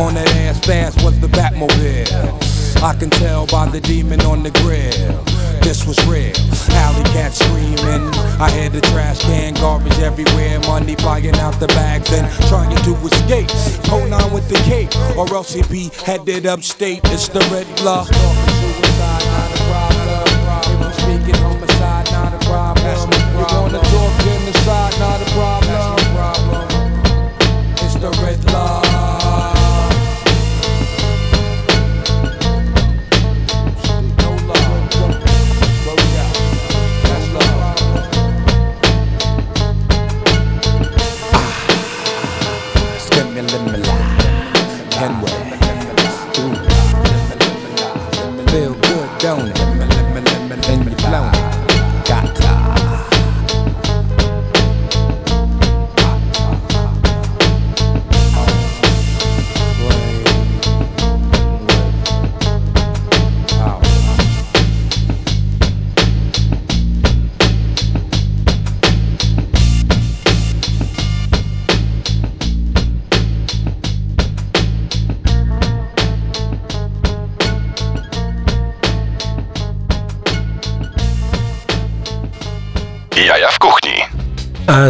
On 0.00 0.14
that 0.14 0.34
ass 0.36 0.58
fast 0.64 1.04
was 1.04 1.20
the 1.20 1.26
Batmobile. 1.26 2.82
I 2.82 2.94
can 2.98 3.10
tell 3.10 3.46
by 3.48 3.68
the 3.68 3.82
demon 3.82 4.22
on 4.22 4.44
the 4.44 4.50
grill. 4.62 5.24
This 5.60 5.86
was 5.86 5.98
real. 6.06 6.32
Alley 6.72 7.04
cat 7.12 7.34
screaming. 7.34 8.08
I 8.40 8.50
hear 8.50 8.70
the 8.70 8.80
trash 8.80 9.20
can, 9.20 9.52
garbage 9.56 9.98
everywhere. 9.98 10.58
Money 10.60 10.94
flying 10.94 11.36
out 11.36 11.60
the 11.60 11.66
bags 11.68 12.10
and 12.12 12.32
trying 12.48 12.74
to 12.74 12.94
escape. 13.04 13.50
Hold 13.88 14.10
on 14.10 14.32
with 14.32 14.48
the 14.48 14.58
cape, 14.64 14.88
or 15.18 15.28
else 15.34 15.52
he 15.52 15.62
be 15.64 15.90
headed 16.02 16.46
upstate. 16.46 17.02
It's 17.04 17.28
the 17.28 17.40
red 17.52 17.66
blood 17.76 18.08
not 22.16 22.32
a 22.32 22.38
problem. 22.46 22.84
That's 22.86 23.04
no 23.04 23.18
problem. 23.36 23.74
You 23.74 23.78
wanna 23.78 23.90
talk 23.92 24.26
in 24.32 24.40
the 24.46 24.54
side, 24.64 24.98
not 24.98 25.20
a 25.20 25.28
problem. 25.36 25.72
That's 25.72 25.88
no 25.96 26.06
problem. 26.16 26.68
It's 27.84 27.94
the 27.94 28.10
red 28.22 28.40
line. 28.52 28.85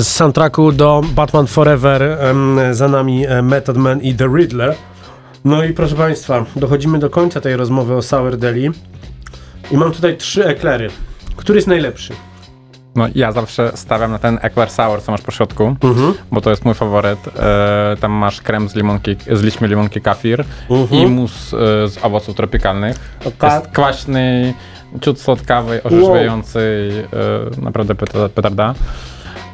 Z 0.01 0.07
soundtracku 0.09 0.73
do 0.73 1.01
Batman 1.15 1.47
Forever 1.47 2.19
za 2.73 2.89
nami 2.89 3.27
e, 3.27 3.43
Method 3.43 3.77
Man 3.77 4.01
i 4.01 4.15
The 4.15 4.29
Riddler. 4.37 4.75
No 5.45 5.65
i 5.65 5.73
proszę 5.73 5.95
Państwa, 5.95 6.45
dochodzimy 6.57 6.99
do 6.99 7.11
końca 7.11 7.41
tej 7.41 7.57
rozmowy 7.57 7.95
o 7.95 8.03
Sour 8.03 8.37
Deli. 8.37 8.71
I 9.71 9.77
mam 9.77 9.93
tutaj 9.93 10.17
trzy 10.17 10.45
eklery. 10.47 10.89
Który 11.37 11.57
jest 11.59 11.69
najlepszy? 11.69 12.13
No 12.95 13.07
ja 13.15 13.33
zawsze 13.33 13.73
stawiam 13.75 14.11
na 14.13 14.19
ten 14.19 14.39
Eclair 14.43 14.71
Sour, 14.71 15.03
co 15.03 15.13
masz 15.13 15.23
po 15.23 15.31
środku, 15.33 15.77
Mhm. 15.85 16.15
bo 16.33 16.41
to 16.41 16.51
jest 16.51 16.65
mój 16.65 16.75
faworyt. 16.75 17.19
E, 17.39 17.97
tam 18.01 18.13
masz 18.13 18.41
krem 18.41 18.69
z 18.69 18.75
limonki, 18.75 19.17
z 19.33 19.43
liśćmi 19.43 19.69
limonki 19.69 20.01
kafir 20.01 20.45
Mhm. 20.71 21.01
i 21.03 21.07
mus 21.07 21.55
e, 21.55 21.57
z 21.89 21.99
owoców 22.05 22.37
tropikalnych. 22.37 23.19
tak. 23.39 23.53
Jest 23.63 23.73
kwaśny, 23.73 24.55
ciut 25.01 25.21
słodkawy, 25.21 25.81
orzeźwiający, 25.83 26.91
e, 27.57 27.61
naprawdę 27.63 27.95
peta- 27.95 28.29
petarda. 28.29 28.75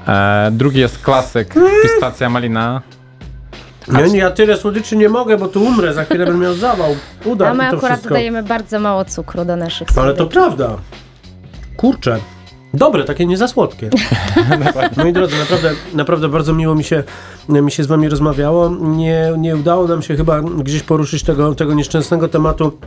E, 0.08 0.50
drugi 0.52 0.80
jest 0.80 0.98
klasyk, 1.02 1.54
pistacja 1.82 2.30
malina. 2.30 2.82
Ja, 3.92 4.06
nie, 4.06 4.18
ja 4.18 4.30
tyle 4.30 4.56
słodyczy 4.56 4.96
nie 4.96 5.08
mogę, 5.08 5.36
bo 5.36 5.48
tu 5.48 5.64
umrę, 5.64 5.94
za 5.94 6.04
chwilę 6.04 6.24
będę 6.26 6.40
miał 6.40 6.54
zawał. 6.54 6.96
Uda 7.24 7.50
A 7.50 7.54
my 7.54 7.70
to 7.70 7.76
akurat 7.76 7.92
wszystko. 7.92 8.08
dodajemy 8.08 8.42
bardzo 8.42 8.80
mało 8.80 9.04
cukru 9.04 9.44
do 9.44 9.56
naszych 9.56 9.88
Ale 9.96 10.14
to 10.14 10.26
prawda. 10.26 10.76
Kurczę. 11.76 12.18
Dobre, 12.74 13.04
takie 13.04 13.26
nie 13.26 13.36
za 13.36 13.48
słodkie. 13.48 13.90
Moi 14.96 15.12
drodzy, 15.12 15.38
naprawdę, 15.38 15.70
naprawdę 15.94 16.28
bardzo 16.28 16.54
miło 16.54 16.74
mi 16.74 16.84
się, 16.84 17.02
mi 17.48 17.72
się 17.72 17.84
z 17.84 17.86
wami 17.86 18.08
rozmawiało. 18.08 18.70
Nie, 18.80 19.32
nie 19.38 19.56
udało 19.56 19.88
nam 19.88 20.02
się 20.02 20.16
chyba 20.16 20.40
gdzieś 20.40 20.82
poruszyć 20.82 21.22
tego, 21.22 21.54
tego 21.54 21.74
nieszczęsnego 21.74 22.28
tematu. 22.28 22.78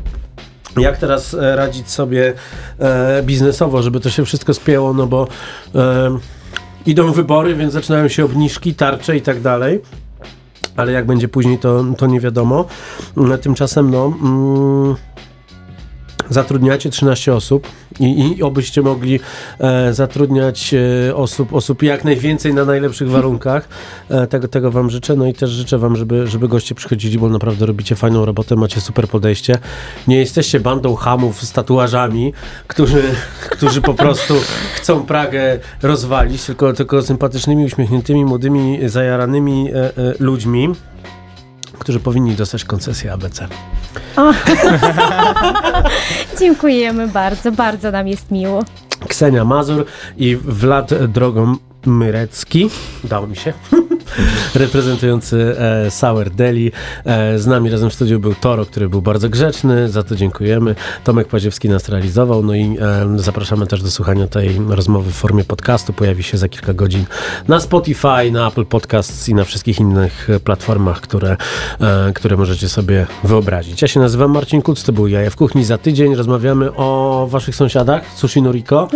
Jak 0.78 0.98
teraz 0.98 1.34
e, 1.34 1.56
radzić 1.56 1.90
sobie 1.90 2.34
e, 2.80 3.24
biznesowo, 3.24 3.82
żeby 3.82 4.00
to 4.00 4.10
się 4.10 4.26
wszystko 4.26 4.54
spięło, 4.54 4.94
no 4.94 5.08
bo 5.08 5.28
e, 5.76 6.18
idą 6.86 7.12
wybory, 7.12 7.56
więc 7.56 7.74
zaczynają 7.74 8.08
się 8.08 8.26
obniżki, 8.26 8.74
tarcze 8.74 9.18
i 9.18 9.22
tak 9.22 9.42
dalej. 9.42 9.82
Ale 10.76 10.92
jak 10.92 11.06
będzie 11.06 11.28
później, 11.28 11.58
to, 11.58 11.84
to 11.98 12.08
nie 12.08 12.20
wiadomo. 12.20 12.66
Tymczasem, 13.42 13.92
no. 13.92 14.14
Mm, 14.22 14.96
zatrudniacie 16.30 16.90
13 16.90 17.34
osób 17.34 17.68
i, 18.00 18.38
i 18.38 18.44
obyście 18.44 18.82
mogli 18.82 19.20
e, 19.60 19.94
zatrudniać 19.94 20.74
e, 21.10 21.16
osób, 21.16 21.54
osób 21.54 21.84
jak 21.84 22.04
najwięcej 22.04 22.54
na 22.54 22.66
najlepszych 22.66 23.10
warunkach. 23.10 23.68
E, 24.10 24.28
tego, 24.28 24.48
tego 24.48 24.72
wam 24.72 24.90
życzę. 24.90 25.16
No 25.16 25.26
i 25.26 25.34
też 25.34 25.50
życzę 25.50 25.78
wam, 25.78 25.96
żeby, 25.96 26.28
żeby 26.28 26.48
goście 26.48 26.76
przychodzili, 26.76 27.18
bo 27.18 27.30
naprawdę 27.30 27.66
robicie 27.66 27.96
fajną 27.96 28.26
robotę, 28.26 28.56
macie 28.56 28.82
super 28.82 29.08
podejście. 29.08 29.58
Nie 30.08 30.18
jesteście 30.18 30.60
bandą 30.60 30.96
hamów 30.96 31.44
z 31.44 31.52
tatuażami, 31.52 32.34
którzy, 32.68 33.04
którzy 33.56 33.82
po 33.82 33.94
prostu 33.94 34.34
chcą 34.76 35.06
Pragę 35.06 35.60
rozwalić, 35.82 36.44
tylko, 36.44 36.74
tylko 36.74 37.02
sympatycznymi, 37.02 37.66
uśmiechniętymi, 37.66 38.26
młodymi, 38.26 38.80
zajaranymi 38.90 39.70
e, 39.70 39.76
e, 39.76 39.92
ludźmi, 40.20 40.70
którzy 41.80 42.00
powinni 42.00 42.36
dostać 42.36 42.64
koncesję 42.64 43.14
ABC. 43.14 43.48
O. 44.16 44.32
Dziękujemy 46.40 47.08
bardzo, 47.08 47.52
bardzo 47.52 47.92
nam 47.92 48.08
jest 48.08 48.32
miło. 48.32 48.64
Ksenia 49.08 49.46
Mazur 49.46 49.86
i 50.18 50.36
Wlad 50.36 50.94
Drogomyrecki, 51.08 52.70
udało 53.04 53.28
mi 53.28 53.36
się, 53.36 53.54
reprezentujący 54.56 55.56
e, 55.60 55.92
Sour 55.92 56.30
Deli. 56.30 56.72
E, 57.06 57.40
z 57.40 57.48
nami 57.48 57.70
razem 57.70 57.90
w 57.90 57.94
studiu 57.94 58.20
był 58.20 58.36
Toro, 58.36 58.66
który 58.66 58.90
był 58.90 59.02
bardzo 59.02 59.30
grzeczny, 59.30 59.90
za 59.90 60.04
to 60.04 60.16
dziękujemy. 60.16 60.76
Tomek 61.04 61.28
Paziewski 61.28 61.70
nas 61.70 61.90
realizował, 61.90 62.44
no 62.44 62.56
i 62.56 62.78
e, 62.82 63.20
zapraszamy 63.20 63.68
też 63.68 63.84
do 63.84 63.92
słuchania 63.92 64.28
tej 64.28 64.62
rozmowy 64.70 65.12
w 65.12 65.16
formie 65.16 65.44
podcastu. 65.44 65.94
Pojawi 65.94 66.24
się 66.24 66.38
za 66.38 66.50
kilka 66.50 66.74
godzin 66.74 67.06
na 67.48 67.60
Spotify, 67.60 68.32
na 68.32 68.48
Apple 68.48 68.66
Podcasts 68.66 69.30
i 69.30 69.34
na 69.34 69.44
wszystkich 69.44 69.80
innych 69.80 70.28
platformach, 70.44 71.02
które, 71.02 71.38
e, 71.82 72.14
które 72.14 72.38
możecie 72.38 72.70
sobie 72.70 73.08
wyobrazić. 73.24 73.82
Ja 73.82 73.88
się 73.88 74.00
nazywam 74.00 74.32
Marcin 74.32 74.62
Kuc, 74.62 74.84
to 74.84 74.94
był 74.94 75.08
Jaja 75.08 75.30
w 75.30 75.36
Kuchni. 75.36 75.66
Za 75.66 75.78
tydzień 75.78 76.16
rozmawiamy 76.16 76.76
o 76.76 77.28
waszych 77.30 77.56
sąsiadach, 77.56 78.02
Sushi 78.16 78.42
Noriko, 78.42 78.88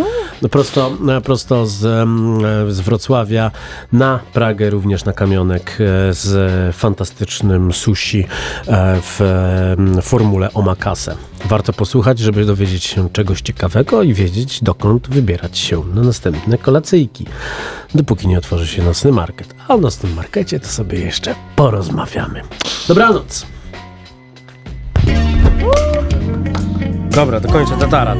no 0.42 0.48
prosto, 0.48 0.92
e, 1.08 1.20
prosto 1.20 1.66
z, 1.66 1.84
e, 1.84 2.72
z 2.72 2.80
Wrocławia 2.80 3.50
na 3.92 4.20
Pragę, 4.32 4.70
również 4.70 4.99
na 5.04 5.12
Kamionek 5.12 5.78
e, 5.80 6.14
z 6.14 6.76
fantastycznym 6.76 7.72
sushi 7.72 8.26
e, 8.66 9.00
w 9.02 9.20
formule 10.02 10.52
omakase. 10.54 11.16
Warto 11.44 11.72
posłuchać, 11.72 12.18
żeby 12.18 12.44
dowiedzieć 12.44 12.84
się 12.84 13.10
czegoś 13.10 13.40
ciekawego 13.40 14.02
i 14.02 14.14
wiedzieć, 14.14 14.62
dokąd 14.62 15.08
wybierać 15.08 15.58
się 15.58 15.82
na 15.94 16.02
następne 16.02 16.58
kolacyjki, 16.58 17.26
dopóki 17.94 18.28
nie 18.28 18.38
otworzy 18.38 18.66
się 18.66 18.82
nocny 18.82 19.12
market. 19.12 19.54
A 19.68 19.74
o 19.74 19.78
nocnym 19.78 20.14
markecie 20.14 20.60
to 20.60 20.68
sobie 20.68 20.98
jeszcze 20.98 21.34
porozmawiamy. 21.56 22.42
Dobranoc! 22.88 23.46
Dobra, 27.10 27.40
dokończę 27.40 27.76
Tatara. 27.76 28.16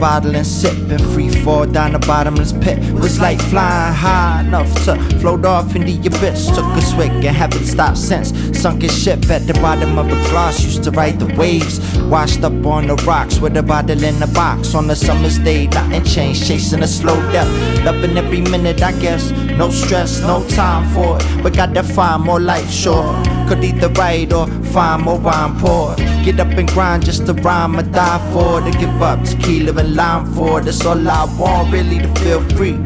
Bottle 0.00 0.34
and 0.34 0.46
sip 0.46 0.76
and 0.90 1.00
free 1.12 1.28
fall 1.28 1.66
down 1.66 1.92
the 1.92 1.98
bottomless 2.00 2.52
pit. 2.52 2.78
Was 2.94 3.20
like 3.20 3.38
flying 3.38 3.94
high 3.94 4.40
enough 4.40 4.72
to 4.86 4.96
float 5.20 5.44
off 5.44 5.76
in 5.76 5.84
the 5.84 5.96
abyss. 6.06 6.46
Took 6.48 6.64
a 6.64 6.80
swig 6.80 7.10
and 7.10 7.36
haven't 7.36 7.66
stopped 7.66 7.98
since. 7.98 8.32
Sunken 8.58 8.88
ship 8.88 9.28
at 9.30 9.46
the 9.46 9.54
bottom 9.54 9.98
of 9.98 10.06
a 10.06 10.18
glass. 10.30 10.64
Used 10.64 10.82
to 10.84 10.90
ride 10.90 11.18
the 11.20 11.26
waves. 11.36 11.78
Washed 12.14 12.42
up 12.42 12.64
on 12.64 12.86
the 12.86 12.96
rocks 13.06 13.38
with 13.38 13.56
a 13.56 13.62
bottle 13.62 14.02
in 14.02 14.22
a 14.22 14.26
box. 14.28 14.74
On 14.74 14.88
a 14.90 14.96
summer's 14.96 15.38
day, 15.38 15.66
nothing 15.66 16.04
changed. 16.04 16.46
Chasing 16.46 16.82
a 16.82 16.88
slow 16.88 17.16
death. 17.30 17.50
Loving 17.84 18.16
every 18.16 18.40
minute, 18.40 18.82
I 18.82 18.92
guess. 19.00 19.30
No 19.60 19.70
stress, 19.70 20.20
no 20.22 20.46
time 20.48 20.88
for 20.94 21.18
it. 21.18 21.42
But 21.42 21.54
gotta 21.54 21.82
find 21.82 22.24
more 22.24 22.40
life, 22.40 22.70
sure. 22.70 23.12
Could 23.48 23.62
either 23.62 23.88
ride 23.90 24.32
or 24.32 24.46
find 24.72 25.02
more 25.02 25.18
wine 25.18 25.58
pour. 25.58 25.94
Get 26.24 26.40
up 26.40 26.48
and 26.48 26.68
grind 26.68 27.04
just 27.04 27.26
to 27.26 27.32
rhyme 27.34 27.78
or 27.78 27.82
die 27.82 28.32
for. 28.32 28.60
To 28.60 28.70
give 28.78 29.02
up 29.02 29.24
tequila 29.24 29.78
and 29.80 29.94
lime 29.94 30.32
for. 30.34 30.60
That's 30.60 30.84
all 30.84 31.08
I 31.08 31.24
want, 31.38 31.72
really, 31.72 31.98
to 31.98 32.08
feel 32.20 32.42
free. 32.56 32.78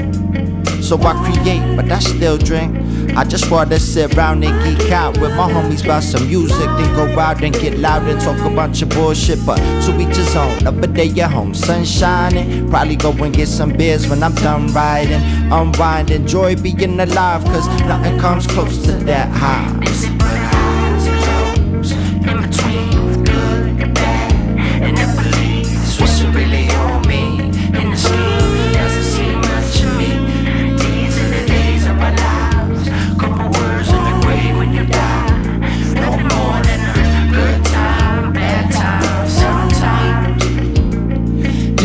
So 0.83 0.99
I 1.01 1.15
create, 1.25 1.77
but 1.77 1.91
I 1.91 1.99
still 1.99 2.37
drink. 2.37 2.77
I 3.17 3.25
just 3.25 3.51
wanna 3.51 3.79
sit 3.79 4.15
around 4.17 4.45
and 4.45 4.55
geek 4.65 4.91
out 4.91 5.17
with 5.19 5.31
my 5.37 5.51
homies 5.51 5.85
about 5.85 6.03
some 6.03 6.27
music, 6.27 6.59
then 6.59 6.95
go 6.95 7.19
out 7.19 7.43
and 7.43 7.55
get 7.55 7.79
loud 7.79 8.03
and 8.09 8.21
talk 8.21 8.39
a 8.45 8.55
bunch 8.55 8.83
of 8.83 8.89
bullshit. 8.91 9.45
But 9.47 9.57
to 9.57 10.01
each 10.01 10.17
his 10.17 10.35
own, 10.37 10.67
up 10.67 10.83
a 10.83 10.87
day 10.87 11.09
at 11.21 11.31
home, 11.31 11.55
sun 11.55 11.85
shining. 11.85 12.69
Probably 12.69 12.97
go 12.97 13.13
and 13.13 13.33
get 13.33 13.49
some 13.49 13.73
beers 13.73 14.09
when 14.09 14.23
I'm 14.23 14.35
done 14.35 14.67
riding. 14.75 15.23
Unwind, 15.53 16.11
enjoy 16.11 16.57
being 16.57 17.01
alive, 17.01 17.45
cause 17.45 17.67
nothing 17.87 18.19
comes 18.19 18.47
close 18.47 18.85
to 18.85 18.93
that 19.05 19.31
high. 19.31 20.24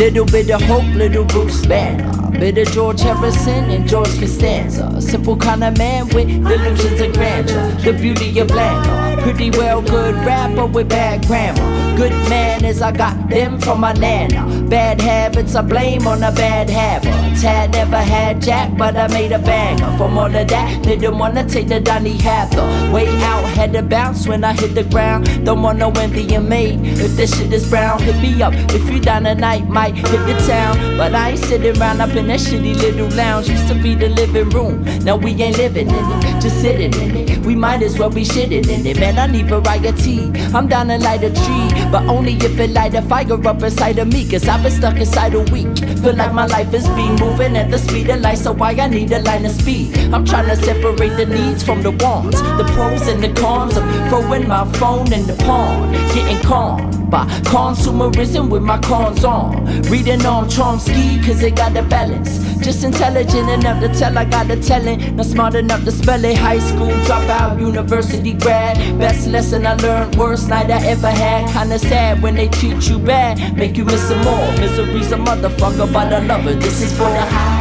Little 0.00 0.24
bit 0.24 0.50
of 0.50 0.62
hope, 0.62 0.94
little 0.94 1.26
Bruce 1.26 1.66
Banner. 1.66 2.30
Bit 2.30 2.56
of 2.56 2.72
George 2.72 3.02
Harrison 3.02 3.68
and 3.68 3.86
George 3.86 4.18
Costanza. 4.18 4.98
Simple 4.98 5.36
kind 5.36 5.62
of 5.62 5.76
man 5.76 6.08
with 6.08 6.26
delusions 6.26 7.02
of 7.02 7.12
grandeur. 7.12 7.70
The 7.82 7.92
beauty 7.92 8.38
of 8.38 8.48
Blanca. 8.48 9.20
Pretty 9.20 9.50
well 9.50 9.82
good 9.82 10.14
rapper 10.24 10.64
with 10.64 10.88
bad 10.88 11.26
grammar. 11.26 11.79
Good 12.00 12.12
manners, 12.30 12.80
I 12.80 12.92
got 12.92 13.28
them 13.28 13.60
from 13.60 13.80
my 13.80 13.92
nana. 13.92 14.66
Bad 14.70 15.02
habits, 15.02 15.54
I 15.54 15.60
blame 15.60 16.06
on 16.06 16.22
a 16.22 16.32
bad 16.32 16.70
habit. 16.70 17.12
Tad 17.38 17.72
never 17.72 17.98
had 17.98 18.40
Jack, 18.40 18.74
but 18.78 18.96
I 18.96 19.06
made 19.08 19.32
a 19.32 19.38
banger. 19.38 19.84
From 19.98 20.16
all 20.16 20.34
of 20.34 20.48
that, 20.48 20.82
didn't 20.82 21.18
wanna 21.18 21.46
take 21.46 21.68
the 21.68 21.78
Donny 21.78 22.16
Hathor. 22.16 22.64
Way 22.90 23.06
out, 23.24 23.44
had 23.50 23.74
to 23.74 23.82
bounce 23.82 24.26
when 24.26 24.44
I 24.44 24.54
hit 24.54 24.74
the 24.74 24.84
ground. 24.84 25.44
Don't 25.44 25.60
want 25.60 25.78
no 25.78 25.90
envy 25.90 26.32
in 26.32 26.48
me. 26.48 26.78
If 26.82 27.16
this 27.16 27.36
shit 27.36 27.52
is 27.52 27.68
brown, 27.68 28.00
hit 28.00 28.16
me 28.22 28.42
up. 28.42 28.54
If 28.54 28.90
you 28.90 28.98
down 28.98 29.24
tonight, 29.24 29.68
might 29.68 29.94
hit 29.94 30.24
the 30.26 30.42
town. 30.48 30.96
But 30.96 31.14
I 31.14 31.32
ain't 31.32 31.38
sitting 31.38 31.78
around 31.78 32.00
up 32.00 32.16
in 32.16 32.28
that 32.28 32.40
shitty 32.40 32.76
little 32.76 33.08
lounge. 33.08 33.50
Used 33.50 33.68
to 33.68 33.74
be 33.74 33.94
the 33.94 34.08
living 34.08 34.48
room. 34.48 34.84
Now 35.04 35.16
we 35.16 35.32
ain't 35.32 35.58
living 35.58 35.90
in 35.90 36.12
it, 36.12 36.40
just 36.40 36.62
sitting 36.62 36.94
in 36.94 37.14
it. 37.14 37.44
We 37.44 37.54
might 37.54 37.82
as 37.82 37.98
well 37.98 38.10
be 38.10 38.22
shitting 38.22 38.68
in 38.70 38.86
it. 38.86 38.98
Man, 38.98 39.18
I 39.18 39.26
need 39.26 39.48
variety. 39.48 40.32
I'm 40.54 40.66
down 40.66 40.88
to 40.88 40.96
light 40.96 41.22
a 41.24 41.30
tree, 41.30 41.89
but 41.90 42.04
only 42.06 42.34
if 42.34 42.58
it 42.58 42.70
light 42.70 42.94
a 42.94 43.02
fire 43.02 43.46
up 43.46 43.62
inside 43.62 43.98
of 43.98 44.08
me. 44.08 44.28
Cause 44.28 44.46
I've 44.48 44.62
been 44.62 44.72
stuck 44.72 44.96
inside 44.96 45.34
a 45.34 45.40
week. 45.52 45.78
Feel 46.02 46.14
like 46.14 46.32
my 46.32 46.46
life 46.46 46.72
is 46.72 46.88
being 46.90 47.16
moving 47.16 47.56
at 47.56 47.70
the 47.70 47.78
speed 47.78 48.10
of 48.10 48.20
light, 48.20 48.38
so 48.38 48.52
why 48.52 48.72
I 48.72 48.88
need 48.88 49.12
a 49.12 49.20
line 49.20 49.44
of 49.46 49.52
speed. 49.52 49.96
I'm 50.12 50.24
trying 50.24 50.48
to 50.48 50.56
separate 50.56 51.16
the 51.16 51.26
needs 51.26 51.62
from 51.62 51.82
the 51.82 51.90
wants, 51.90 52.40
the 52.40 52.64
pros 52.74 53.08
and 53.08 53.22
the 53.22 53.32
cons 53.40 53.76
of 53.76 53.84
throwing 54.08 54.48
my 54.48 54.70
phone 54.74 55.12
in 55.12 55.26
the 55.26 55.34
pond, 55.44 55.92
getting 56.14 56.40
conned 56.42 56.99
by 57.10 57.26
consumerism 57.50 58.48
with 58.48 58.62
my 58.62 58.78
cons 58.78 59.24
on. 59.24 59.64
Reading 59.90 60.24
on 60.24 60.48
Chomsky, 60.48 61.22
cause 61.24 61.42
it 61.42 61.56
got 61.56 61.74
the 61.74 61.82
balance. 61.82 62.38
Just 62.64 62.84
intelligent 62.84 63.48
enough 63.50 63.80
to 63.80 63.88
tell 63.98 64.16
I 64.16 64.24
got 64.24 64.48
the 64.48 64.56
talent, 64.60 65.16
not 65.16 65.26
smart 65.26 65.54
enough 65.54 65.84
to 65.84 65.90
spell 65.90 66.24
it. 66.24 66.36
High 66.36 66.60
school 66.60 66.92
dropout, 67.06 67.60
university 67.60 68.32
grad. 68.32 68.76
Best 68.98 69.26
lesson 69.26 69.66
I 69.66 69.74
learned, 69.74 70.16
worst 70.16 70.48
night 70.48 70.70
I 70.70 70.84
ever 70.86 71.10
had. 71.10 71.52
Kinda 71.52 71.78
sad 71.78 72.22
when 72.22 72.36
they 72.36 72.48
treat 72.48 72.88
you 72.88 72.98
bad, 72.98 73.56
make 73.56 73.76
you 73.76 73.84
miss 73.84 74.06
some 74.08 74.22
more. 74.22 74.52
Misery's 74.58 75.10
a 75.12 75.16
motherfucker, 75.16 75.92
but 75.92 76.12
I 76.12 76.20
love 76.20 76.46
it. 76.46 76.60
This 76.60 76.82
is 76.82 76.92
for 76.92 77.10
the 77.10 77.20
high. 77.20 77.59